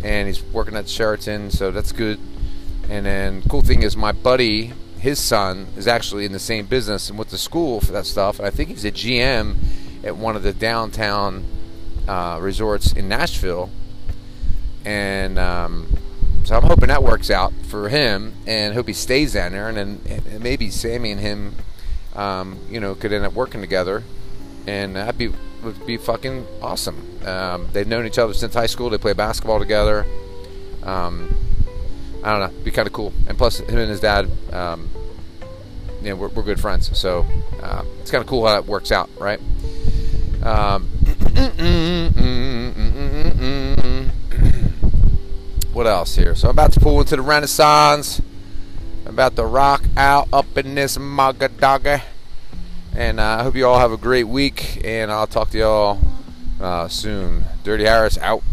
and 0.03 0.27
he's 0.27 0.41
working 0.41 0.75
at 0.75 0.89
Sheraton. 0.89 1.51
So 1.51 1.69
that's 1.69 1.91
good. 1.91 2.19
And 2.89 3.05
then 3.05 3.43
cool 3.43 3.61
thing 3.61 3.83
is, 3.83 3.95
my 3.95 4.11
buddy 4.11 4.73
his 4.97 5.19
son 5.19 5.67
is 5.77 5.87
actually 5.87 6.25
in 6.25 6.31
the 6.31 6.39
same 6.39 6.65
business 6.65 7.07
and 7.07 7.19
went 7.19 7.29
to 7.29 7.37
school 7.37 7.81
for 7.81 7.91
that 7.91 8.07
stuff. 8.07 8.39
And 8.39 8.47
I 8.47 8.49
think 8.49 8.69
he's 8.69 8.83
a 8.83 8.91
GM 8.91 9.57
at 10.03 10.17
one 10.17 10.35
of 10.35 10.41
the 10.41 10.53
downtown 10.53 11.45
uh, 12.07 12.39
resorts 12.41 12.93
in 12.93 13.07
Nashville. 13.07 13.69
And 14.83 15.37
um, 15.37 15.87
so 16.49 16.55
I'm 16.55 16.63
hoping 16.63 16.87
that 16.87 17.03
works 17.03 17.29
out 17.29 17.53
for 17.67 17.89
him, 17.89 18.33
and 18.47 18.73
hope 18.73 18.87
he 18.87 18.93
stays 18.93 19.33
down 19.33 19.51
there. 19.51 19.69
And 19.69 19.77
then 19.77 20.01
and 20.07 20.41
maybe 20.41 20.71
Sammy 20.71 21.11
and 21.11 21.21
him, 21.21 21.53
um, 22.15 22.57
you 22.71 22.79
know, 22.79 22.95
could 22.95 23.13
end 23.13 23.23
up 23.23 23.33
working 23.33 23.61
together, 23.61 24.01
and 24.65 24.95
that'd 24.95 25.15
be 25.15 25.31
would 25.61 25.85
be 25.85 25.97
fucking 25.97 26.47
awesome. 26.59 27.19
Um, 27.23 27.67
they've 27.71 27.87
known 27.87 28.07
each 28.07 28.17
other 28.17 28.33
since 28.33 28.55
high 28.55 28.65
school. 28.65 28.89
They 28.89 28.97
play 28.97 29.13
basketball 29.13 29.59
together. 29.59 30.07
Um, 30.81 31.35
I 32.23 32.31
don't 32.31 32.51
know, 32.51 32.63
be 32.63 32.71
kind 32.71 32.87
of 32.87 32.93
cool. 32.93 33.13
And 33.27 33.37
plus, 33.37 33.59
him 33.59 33.77
and 33.77 33.87
his 33.91 33.99
dad, 33.99 34.27
um, 34.51 34.89
you 36.01 36.09
know, 36.09 36.15
we're, 36.15 36.29
we're 36.29 36.41
good 36.41 36.59
friends. 36.59 36.97
So 36.97 37.27
uh, 37.61 37.83
it's 38.01 38.09
kind 38.09 38.23
of 38.23 38.27
cool 38.27 38.47
how 38.47 38.59
that 38.59 38.65
works 38.65 38.91
out, 38.91 39.07
right? 39.19 39.39
What 45.71 45.85
else 45.85 46.15
here? 46.15 46.33
So 46.33 46.49
I'm 46.49 46.55
about 46.55 46.71
to 46.73 46.79
pull 46.79 46.99
into 46.99 47.15
the 47.15 47.21
Renaissance. 47.21 48.21
I'm 49.05 49.13
about 49.13 49.35
to 49.35 49.45
rock 49.45 49.83
out 49.95 50.27
up 50.33 50.57
in 50.57 50.73
this 50.73 50.97
Magadaga. 50.97 52.01
And 52.95 53.19
uh, 53.19 53.37
I 53.39 53.43
hope 53.43 53.55
you 53.55 53.67
all 53.67 53.77
have 53.77 53.91
a 53.91 53.97
great 53.97 54.25
week. 54.25 54.81
And 54.83 55.11
I'll 55.11 55.27
talk 55.27 55.51
to 55.51 55.57
y'all 55.59 55.99
uh, 56.59 56.87
soon. 56.87 57.45
Dirty 57.63 57.85
Harris 57.85 58.17
out. 58.17 58.43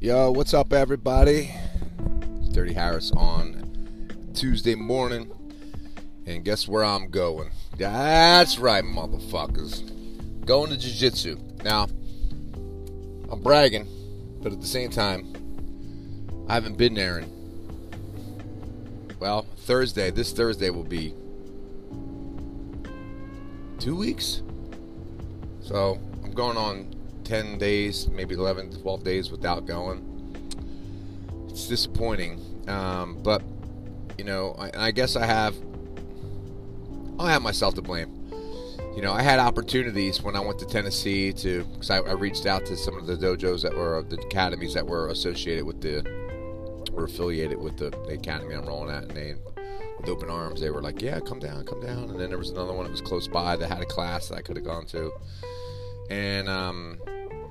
Yo, 0.00 0.30
what's 0.30 0.54
up, 0.54 0.72
everybody? 0.72 1.54
It's 2.40 2.48
Dirty 2.48 2.72
Harris 2.72 3.12
on 3.12 4.30
Tuesday 4.34 4.74
morning. 4.74 5.30
And 6.26 6.44
guess 6.44 6.66
where 6.66 6.84
I'm 6.84 7.08
going? 7.08 7.50
That's 7.76 8.58
right, 8.58 8.82
motherfuckers. 8.82 10.44
Going 10.44 10.70
to 10.70 10.76
Jiu 10.76 10.92
Jitsu. 10.92 11.38
Now, 11.62 11.84
I'm 13.30 13.40
bragging, 13.42 13.86
but 14.42 14.52
at 14.52 14.60
the 14.60 14.66
same 14.66 14.90
time, 14.90 15.32
I 16.48 16.54
haven't 16.54 16.76
been 16.76 16.94
there 16.94 17.18
in, 17.18 17.30
well, 19.20 19.46
Thursday. 19.58 20.10
This 20.10 20.32
Thursday 20.32 20.70
will 20.70 20.84
be 20.84 21.14
two 23.78 23.96
weeks. 23.96 24.42
So, 25.60 25.98
I'm 26.24 26.32
going 26.32 26.56
on 26.56 26.94
10 27.24 27.58
days, 27.58 28.08
maybe 28.08 28.34
11, 28.34 28.80
12 28.80 29.04
days 29.04 29.30
without 29.30 29.66
going. 29.66 30.02
It's 31.48 31.66
disappointing. 31.66 32.40
Um, 32.68 33.18
but, 33.22 33.42
you 34.18 34.24
know, 34.24 34.54
I, 34.58 34.86
I 34.86 34.90
guess 34.92 35.16
I 35.16 35.26
have, 35.26 35.56
I 37.18 37.32
have 37.32 37.42
myself 37.42 37.74
to 37.74 37.82
blame. 37.82 38.12
You 38.94 39.02
know, 39.02 39.12
I 39.12 39.22
had 39.22 39.38
opportunities 39.38 40.22
when 40.22 40.36
I 40.36 40.40
went 40.40 40.58
to 40.60 40.66
Tennessee 40.66 41.32
to, 41.34 41.64
because 41.64 41.90
I, 41.90 41.98
I, 41.98 42.12
reached 42.12 42.46
out 42.46 42.64
to 42.66 42.76
some 42.76 42.96
of 42.96 43.06
the 43.06 43.14
dojos 43.14 43.62
that 43.62 43.74
were, 43.74 44.02
the 44.02 44.16
academies 44.16 44.72
that 44.72 44.86
were 44.86 45.08
associated 45.08 45.64
with 45.64 45.82
the, 45.82 46.02
were 46.92 47.04
affiliated 47.04 47.58
with 47.58 47.76
the, 47.76 47.90
the 47.90 48.14
academy 48.14 48.54
I'm 48.54 48.64
rolling 48.64 48.94
at, 48.94 49.02
and 49.02 49.10
they, 49.10 49.34
with 49.98 50.08
open 50.08 50.30
arms, 50.30 50.62
they 50.62 50.70
were 50.70 50.80
like, 50.80 51.02
yeah, 51.02 51.20
come 51.20 51.38
down, 51.38 51.66
come 51.66 51.80
down. 51.80 52.10
And 52.10 52.18
then 52.18 52.30
there 52.30 52.38
was 52.38 52.50
another 52.50 52.72
one 52.72 52.84
that 52.84 52.90
was 52.90 53.02
close 53.02 53.28
by 53.28 53.56
that 53.56 53.68
had 53.68 53.82
a 53.82 53.86
class 53.86 54.28
that 54.28 54.36
I 54.36 54.42
could 54.42 54.56
have 54.56 54.64
gone 54.64 54.86
to. 54.86 55.12
And, 56.08 56.48
um, 56.48 56.98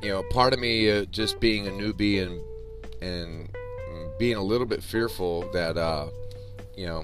you 0.02 0.10
know, 0.10 0.24
part 0.32 0.54
of 0.54 0.60
me 0.60 0.90
uh, 0.90 1.06
just 1.06 1.40
being 1.40 1.68
a 1.68 1.72
newbie 1.72 2.24
and 2.24 2.42
and 3.02 3.50
being 4.18 4.36
a 4.36 4.42
little 4.42 4.68
bit 4.68 4.82
fearful 4.84 5.50
that 5.52 5.78
uh, 5.78 6.08
you 6.76 6.86
know 6.86 7.04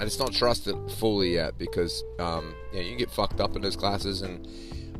I 0.00 0.04
just 0.04 0.18
don't 0.18 0.34
trust 0.34 0.66
it 0.68 0.76
fully 0.92 1.34
yet 1.34 1.58
because 1.58 2.04
um, 2.20 2.54
you, 2.72 2.78
know, 2.78 2.88
you 2.88 2.96
get 2.96 3.10
fucked 3.10 3.40
up 3.40 3.56
in 3.56 3.62
those 3.62 3.76
classes 3.76 4.22
and 4.22 4.46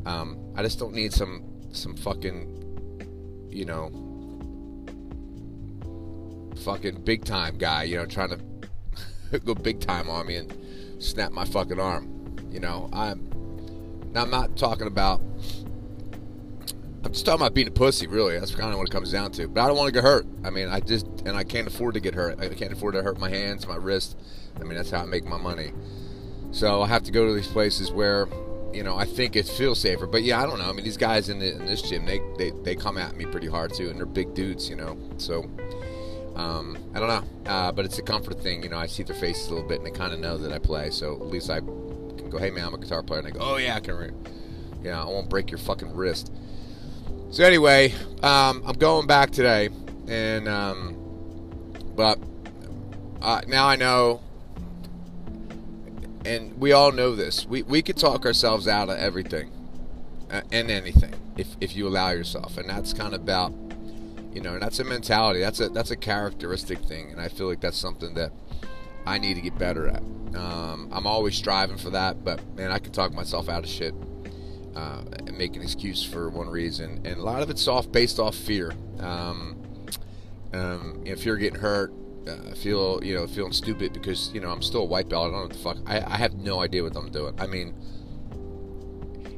um, 0.05 0.37
I 0.55 0.63
just 0.63 0.79
don't 0.79 0.93
need 0.93 1.13
some 1.13 1.43
some 1.71 1.95
fucking 1.95 3.47
you 3.49 3.65
know 3.65 3.91
fucking 6.63 7.01
big 7.01 7.23
time 7.23 7.57
guy 7.57 7.83
you 7.83 7.95
know 7.95 8.05
trying 8.05 8.29
to 8.29 9.39
go 9.39 9.53
big 9.53 9.79
time 9.79 10.09
on 10.09 10.27
me 10.27 10.35
and 10.35 10.53
snap 11.01 11.31
my 11.31 11.45
fucking 11.45 11.79
arm 11.79 12.35
you 12.51 12.59
know 12.59 12.89
I'm 12.91 13.29
now 14.11 14.23
I'm 14.23 14.29
not 14.29 14.57
talking 14.57 14.87
about 14.87 15.21
I'm 17.03 17.13
just 17.13 17.25
talking 17.25 17.41
about 17.41 17.53
being 17.53 17.67
a 17.67 17.71
pussy, 17.71 18.07
really. 18.07 18.37
That's 18.37 18.53
kind 18.53 18.73
of 18.73 18.77
what 18.77 18.89
it 18.89 18.91
comes 18.91 19.11
down 19.11 19.31
to. 19.31 19.47
But 19.47 19.61
I 19.61 19.67
don't 19.67 19.77
want 19.77 19.87
to 19.87 19.93
get 19.93 20.03
hurt. 20.03 20.27
I 20.43 20.49
mean, 20.49 20.67
I 20.67 20.81
just, 20.81 21.05
and 21.25 21.29
I 21.29 21.45
can't 21.45 21.65
afford 21.65 21.93
to 21.93 22.01
get 22.01 22.13
hurt. 22.13 22.39
I 22.39 22.49
can't 22.49 22.73
afford 22.73 22.95
to 22.95 23.01
hurt 23.01 23.17
my 23.17 23.29
hands, 23.29 23.65
my 23.65 23.77
wrist. 23.77 24.17
I 24.59 24.63
mean, 24.63 24.75
that's 24.75 24.91
how 24.91 25.01
I 25.01 25.05
make 25.05 25.25
my 25.25 25.37
money. 25.37 25.71
So 26.51 26.81
I 26.81 26.87
have 26.87 27.03
to 27.03 27.11
go 27.11 27.27
to 27.27 27.33
these 27.33 27.47
places 27.47 27.91
where, 27.91 28.27
you 28.73 28.83
know, 28.83 28.95
I 28.95 29.05
think 29.05 29.35
it 29.35 29.47
feels 29.47 29.79
safer. 29.79 30.07
But 30.07 30.23
yeah, 30.23 30.41
I 30.41 30.45
don't 30.45 30.59
know. 30.59 30.69
I 30.69 30.71
mean, 30.71 30.83
these 30.83 30.97
guys 30.97 31.29
in, 31.29 31.39
the, 31.39 31.55
in 31.55 31.65
this 31.65 31.81
gym, 31.81 32.05
they, 32.05 32.19
they 32.37 32.51
they 32.63 32.75
come 32.75 32.97
at 32.97 33.15
me 33.15 33.25
pretty 33.25 33.47
hard 33.47 33.73
too, 33.73 33.89
and 33.89 33.97
they're 33.97 34.05
big 34.05 34.33
dudes, 34.33 34.69
you 34.69 34.75
know. 34.75 34.97
So 35.17 35.49
um, 36.35 36.77
I 36.93 36.99
don't 36.99 37.07
know, 37.07 37.51
uh, 37.51 37.71
but 37.71 37.85
it's 37.85 37.99
a 37.99 38.01
comfort 38.01 38.41
thing, 38.41 38.63
you 38.63 38.69
know. 38.69 38.77
I 38.77 38.87
see 38.87 39.03
their 39.03 39.15
faces 39.15 39.47
a 39.47 39.53
little 39.53 39.67
bit, 39.67 39.77
and 39.77 39.85
they 39.85 39.91
kind 39.91 40.13
of 40.13 40.19
know 40.19 40.37
that 40.37 40.51
I 40.51 40.59
play, 40.59 40.89
so 40.89 41.13
at 41.13 41.27
least 41.27 41.49
I 41.49 41.59
can 41.59 42.29
go, 42.29 42.37
"Hey 42.37 42.49
man, 42.49 42.65
I'm 42.65 42.73
a 42.73 42.77
guitar 42.77 43.03
player," 43.03 43.19
and 43.19 43.27
they 43.27 43.31
go, 43.31 43.39
"Oh 43.41 43.57
yeah, 43.57 43.75
I 43.75 43.79
can." 43.79 43.95
Re-. 43.95 44.11
Yeah, 44.83 45.01
I 45.01 45.05
won't 45.05 45.29
break 45.29 45.51
your 45.51 45.57
fucking 45.57 45.93
wrist. 45.93 46.31
So 47.31 47.43
anyway, 47.43 47.93
um, 48.23 48.63
I'm 48.65 48.77
going 48.77 49.05
back 49.05 49.31
today, 49.31 49.69
and 50.07 50.47
um, 50.47 50.95
but 51.95 52.17
uh, 53.21 53.41
now 53.47 53.67
I 53.67 53.75
know 53.75 54.21
and 56.25 56.59
we 56.59 56.71
all 56.71 56.91
know 56.91 57.15
this. 57.15 57.45
We 57.45 57.63
we 57.63 57.81
could 57.81 57.97
talk 57.97 58.25
ourselves 58.25 58.67
out 58.67 58.89
of 58.89 58.97
everything 58.97 59.51
uh, 60.31 60.41
and 60.51 60.69
anything 60.69 61.13
if 61.37 61.47
if 61.61 61.75
you 61.75 61.87
allow 61.87 62.11
yourself, 62.11 62.57
and 62.57 62.69
that's 62.69 62.93
kind 62.93 63.13
of 63.13 63.21
about 63.21 63.53
you 64.33 64.41
know, 64.41 64.53
and 64.53 64.61
that's 64.61 64.79
a 64.79 64.83
mentality. 64.83 65.39
That's 65.39 65.59
a 65.59 65.69
that's 65.69 65.91
a 65.91 65.95
characteristic 65.95 66.79
thing, 66.79 67.11
and 67.11 67.19
I 67.19 67.29
feel 67.29 67.47
like 67.47 67.61
that's 67.61 67.77
something 67.77 68.13
that 68.15 68.31
I 69.05 69.17
need 69.17 69.35
to 69.35 69.41
get 69.41 69.57
better 69.57 69.87
at. 69.87 70.03
Um, 70.35 70.89
I'm 70.91 71.07
always 71.07 71.35
striving 71.35 71.77
for 71.77 71.89
that, 71.91 72.23
but 72.23 72.39
man, 72.55 72.71
I 72.71 72.79
can 72.79 72.91
talk 72.91 73.13
myself 73.13 73.49
out 73.49 73.63
of 73.63 73.69
shit 73.69 73.95
uh, 74.75 75.01
and 75.17 75.37
make 75.37 75.55
an 75.55 75.61
excuse 75.61 76.03
for 76.03 76.29
one 76.29 76.47
reason, 76.47 77.01
and 77.05 77.17
a 77.17 77.23
lot 77.23 77.41
of 77.41 77.49
it's 77.49 77.67
off 77.67 77.91
based 77.91 78.19
off 78.19 78.35
fear. 78.35 78.71
Um, 78.99 79.55
um, 80.53 81.01
you 81.05 81.11
know, 81.11 81.17
fear 81.17 81.35
of 81.35 81.39
getting 81.39 81.59
hurt, 81.59 81.91
uh, 82.29 82.55
feel 82.55 83.03
you 83.03 83.15
know 83.15 83.27
feeling 83.27 83.51
stupid 83.51 83.93
because 83.93 84.31
you 84.33 84.41
know 84.41 84.49
I'm 84.49 84.61
still 84.61 84.81
a 84.81 84.85
white 84.85 85.09
belt. 85.09 85.27
I 85.27 85.31
don't 85.31 85.41
know 85.41 85.47
the 85.47 85.55
fuck. 85.55 85.77
I, 85.85 86.01
I 86.01 86.17
have 86.17 86.35
no 86.35 86.59
idea 86.61 86.83
what 86.83 86.95
I'm 86.95 87.11
doing. 87.11 87.33
I 87.39 87.47
mean, 87.47 87.73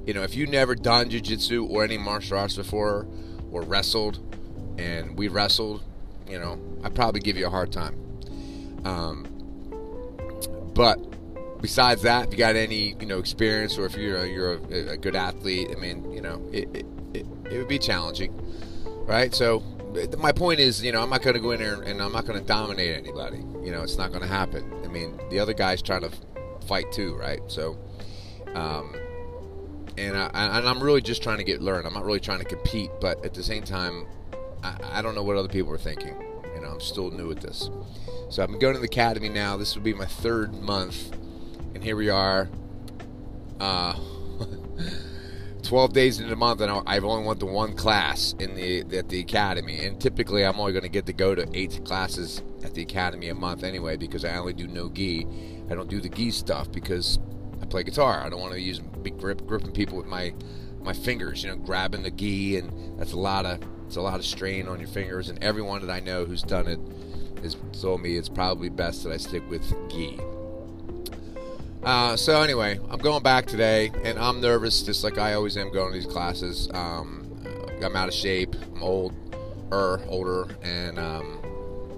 you 0.06 0.14
know, 0.14 0.24
if 0.24 0.36
you 0.36 0.48
never 0.48 0.76
done 0.76 1.10
jujitsu 1.10 1.70
or 1.70 1.84
any 1.84 1.98
martial 1.98 2.38
arts 2.38 2.56
before, 2.56 3.08
or 3.52 3.62
wrestled, 3.62 4.20
and 4.78 5.18
we 5.18 5.28
wrestled, 5.28 5.84
you 6.28 6.40
know, 6.40 6.60
I'd 6.84 6.96
probably 6.96 7.22
give 7.22 7.38
you 7.38 7.48
a 7.48 7.50
hard 7.50 7.72
time. 7.72 7.96
Um, 8.86 9.28
but 10.74 10.98
besides 11.62 12.02
that, 12.04 12.28
if 12.28 12.34
you 12.34 12.38
got 12.38 12.56
any 12.56 12.96
you 13.00 13.06
know 13.06 13.20
experience, 13.20 13.78
or 13.78 13.86
if 13.86 13.96
you're 13.96 14.18
a, 14.18 14.28
you're 14.28 14.54
a, 14.54 14.92
a 14.92 14.98
good 14.98 15.16
athlete, 15.16 15.70
I 15.76 15.80
mean, 15.80 16.12
you 16.12 16.22
know, 16.22 16.42
it, 16.52 16.70
it, 16.74 16.86
it, 17.14 17.26
it 17.52 17.58
would 17.58 17.68
be 17.68 17.80
challenging, 17.80 18.34
right? 19.06 19.34
So 19.34 19.64
my 20.18 20.32
point 20.32 20.60
is, 20.60 20.84
you 20.84 20.92
know, 20.92 21.02
I'm 21.02 21.10
not 21.10 21.22
going 21.22 21.36
to 21.36 21.40
go 21.40 21.52
in 21.52 21.60
there 21.60 21.82
and 21.82 22.02
I'm 22.02 22.12
not 22.12 22.26
going 22.26 22.40
to 22.40 22.46
dominate 22.46 22.96
anybody. 22.96 23.38
You 23.64 23.72
know, 23.72 23.84
it's 23.84 23.98
not 23.98 24.10
going 24.10 24.22
to 24.22 24.28
happen. 24.28 24.72
I 24.84 24.88
mean, 24.88 25.20
the 25.30 25.40
other 25.40 25.54
guy's 25.54 25.82
trying 25.82 26.02
to 26.02 26.12
fight 26.68 26.92
too, 26.92 27.16
right? 27.16 27.42
So, 27.48 27.78
um, 28.54 28.96
and 29.98 30.18
I, 30.18 30.30
and 30.34 30.68
I'm 30.68 30.82
really 30.82 31.02
just 31.02 31.22
trying 31.22 31.38
to 31.38 31.44
get 31.44 31.62
learned. 31.62 31.86
I'm 31.86 31.94
not 31.94 32.06
really 32.06 32.20
trying 32.20 32.40
to 32.40 32.46
compete, 32.46 32.90
but 33.00 33.24
at 33.26 33.34
the 33.34 33.44
same 33.44 33.64
time, 33.64 34.08
I, 34.64 34.78
I 34.94 35.02
don't 35.02 35.16
know 35.16 35.24
what 35.24 35.36
other 35.36 35.50
people 35.50 35.74
are 35.74 35.78
thinking. 35.78 36.16
You 36.56 36.62
know, 36.62 36.70
I'm 36.70 36.82
still 36.82 37.12
new 37.12 37.32
at 37.32 37.42
this. 37.42 37.70
So 38.30 38.44
I'm 38.44 38.58
going 38.60 38.76
to 38.76 38.80
the 38.80 38.86
academy 38.86 39.30
now. 39.30 39.58
This 39.58 39.76
will 39.76 39.84
be 39.84 39.94
my 39.94 40.06
third 40.06 40.54
month, 40.62 41.12
and 41.74 41.84
here 41.84 41.96
we 41.96 42.10
are. 42.10 42.50
Uh, 43.60 43.94
12 45.72 45.94
days 45.94 46.18
into 46.20 46.30
the 46.30 46.36
month, 46.36 46.60
and 46.60 46.70
I've 46.86 47.06
only 47.06 47.26
went 47.26 47.40
to 47.40 47.46
one 47.46 47.78
class 47.78 48.36
in 48.40 48.56
the 48.56 48.82
at 48.98 49.08
the 49.08 49.22
academy. 49.22 49.86
And 49.86 50.02
typically, 50.02 50.44
I'm 50.44 50.60
only 50.60 50.74
going 50.74 50.84
to 50.84 50.90
get 50.90 51.06
to 51.06 51.14
go 51.14 51.34
to 51.34 51.48
eight 51.54 51.80
classes 51.86 52.44
at 52.62 52.74
the 52.74 52.82
academy 52.82 53.30
a 53.30 53.36
month 53.36 53.64
anyway, 53.64 53.96
because 53.96 54.26
I 54.26 54.36
only 54.36 54.52
do 54.52 54.68
no 54.68 54.90
gi. 54.90 55.26
I 55.70 55.76
don't 55.76 55.90
do 55.90 56.02
the 56.02 56.10
gi 56.10 56.32
stuff 56.32 56.70
because 56.74 57.20
I 57.62 57.66
play 57.68 57.84
guitar. 57.84 58.22
I 58.22 58.28
don't 58.28 58.42
want 58.42 58.52
to 58.52 58.60
use 58.60 58.80
be 58.80 59.12
grip, 59.12 59.48
gripping 59.48 59.72
people 59.72 59.96
with 59.96 60.08
my 60.08 60.34
my 60.82 60.92
fingers. 60.92 61.42
You 61.42 61.52
know, 61.52 61.56
grabbing 61.56 62.04
the 62.04 62.12
gi, 62.12 62.58
and 62.58 63.00
that's 63.00 63.14
a 63.14 63.20
lot 63.20 63.46
of 63.46 63.62
it's 63.88 63.96
a 63.96 64.02
lot 64.02 64.20
of 64.20 64.26
strain 64.26 64.68
on 64.68 64.78
your 64.78 64.90
fingers. 64.90 65.30
And 65.30 65.42
everyone 65.42 65.88
that 65.88 65.90
I 65.90 66.02
know 66.02 66.26
who's 66.26 66.44
done 66.44 66.68
it 66.68 66.82
has 67.44 67.56
told 67.82 68.02
me 68.02 68.18
it's 68.18 68.28
probably 68.28 68.68
best 68.68 69.06
that 69.06 69.14
I 69.14 69.18
stick 69.18 69.50
with 69.50 69.74
gi. 69.90 70.20
Uh, 71.84 72.16
so 72.16 72.42
anyway, 72.44 72.80
I'm 72.90 73.00
going 73.00 73.24
back 73.24 73.48
today, 73.48 73.92
and 74.04 74.20
I'm 74.20 74.40
nervous, 74.40 74.84
just 74.84 75.04
like 75.04 75.18
I 75.18 75.34
always 75.34 75.58
am 75.58 75.72
going 75.72 75.92
to 75.92 76.00
these 76.00 76.12
classes. 76.12 76.70
Um, 76.74 77.28
I'm 77.84 77.96
out 77.96 78.08
of 78.08 78.14
shape. 78.14 78.56
I'm 78.76 78.84
old, 78.84 79.14
er, 79.72 80.00
older, 80.08 80.48
and 80.62 81.00
um, 81.00 81.40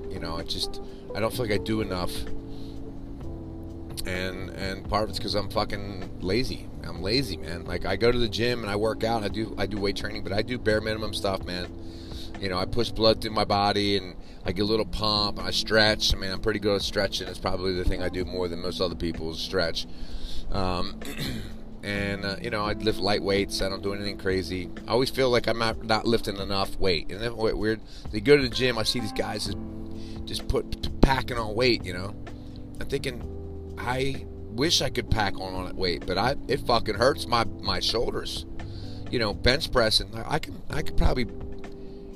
you 0.09 0.19
know, 0.19 0.37
I 0.37 0.43
just 0.43 0.81
I 1.13 1.19
don't 1.19 1.31
feel 1.31 1.45
like 1.45 1.53
I 1.53 1.63
do 1.63 1.81
enough. 1.81 2.11
And 4.05 4.49
and 4.51 4.87
part 4.89 5.03
of 5.03 5.09
it's 5.09 5.19
because 5.19 5.35
I'm 5.35 5.49
fucking 5.49 6.21
lazy. 6.21 6.67
I'm 6.83 7.01
lazy, 7.01 7.37
man. 7.37 7.65
Like 7.65 7.85
I 7.85 7.95
go 7.95 8.11
to 8.11 8.17
the 8.17 8.27
gym 8.27 8.61
and 8.61 8.69
I 8.69 8.75
work 8.75 9.03
out. 9.03 9.23
I 9.23 9.27
do 9.27 9.53
I 9.57 9.65
do 9.65 9.77
weight 9.77 9.97
training, 9.97 10.23
but 10.23 10.31
I 10.31 10.41
do 10.41 10.57
bare 10.57 10.81
minimum 10.81 11.13
stuff, 11.13 11.43
man. 11.45 11.67
You 12.43 12.49
know, 12.49 12.57
I 12.57 12.65
push 12.65 12.89
blood 12.89 13.21
through 13.21 13.31
my 13.31 13.45
body 13.45 13.95
and 13.95 14.17
I 14.45 14.51
get 14.51 14.63
a 14.63 14.65
little 14.65 14.85
pump 14.85 15.39
I 15.39 15.51
stretch. 15.51 16.13
I 16.13 16.17
mean, 16.17 16.29
I'm 16.29 16.41
pretty 16.41 16.59
good 16.59 16.75
at 16.75 16.81
stretching. 16.81 17.29
It's 17.29 17.39
probably 17.39 17.71
the 17.71 17.85
thing 17.85 18.03
I 18.03 18.09
do 18.09 18.25
more 18.25 18.49
than 18.49 18.61
most 18.61 18.81
other 18.81 18.95
people 18.95 19.31
is 19.31 19.39
stretch. 19.39 19.87
Um, 20.51 20.99
and 21.83 22.25
uh, 22.25 22.35
you 22.41 22.49
know, 22.49 22.65
I 22.65 22.73
lift 22.73 22.99
light 22.99 23.23
weights. 23.23 23.61
I 23.61 23.69
don't 23.69 23.81
do 23.81 23.93
anything 23.93 24.17
crazy. 24.17 24.69
I 24.85 24.91
always 24.91 25.09
feel 25.09 25.29
like 25.29 25.47
I'm 25.47 25.57
not, 25.57 25.85
not 25.85 26.05
lifting 26.05 26.35
enough 26.35 26.77
weight. 26.77 27.09
And 27.13 27.21
then 27.21 27.37
weird. 27.37 27.79
They 28.11 28.19
go 28.19 28.35
to 28.35 28.43
the 28.43 28.53
gym. 28.53 28.77
I 28.77 28.83
see 28.83 28.99
these 28.99 29.13
guys 29.13 29.45
just, 29.45 29.57
just 30.25 30.45
put 30.49 30.99
packing 30.99 31.37
on 31.37 31.55
weight. 31.55 31.85
You 31.85 31.93
know, 31.93 32.13
I'm 32.81 32.87
thinking, 32.87 33.75
I 33.77 34.25
wish 34.49 34.81
I 34.81 34.89
could 34.89 35.09
pack 35.09 35.39
on 35.39 35.53
on 35.53 35.63
that 35.63 35.75
weight, 35.75 36.05
but 36.05 36.17
I 36.17 36.35
it 36.49 36.59
fucking 36.59 36.95
hurts 36.95 37.25
my 37.25 37.45
my 37.61 37.79
shoulders. 37.79 38.45
You 39.09 39.19
know, 39.19 39.33
bench 39.33 39.71
pressing. 39.71 40.09
I 40.13 40.39
can 40.39 40.61
I 40.69 40.81
could 40.81 40.97
probably 40.97 41.25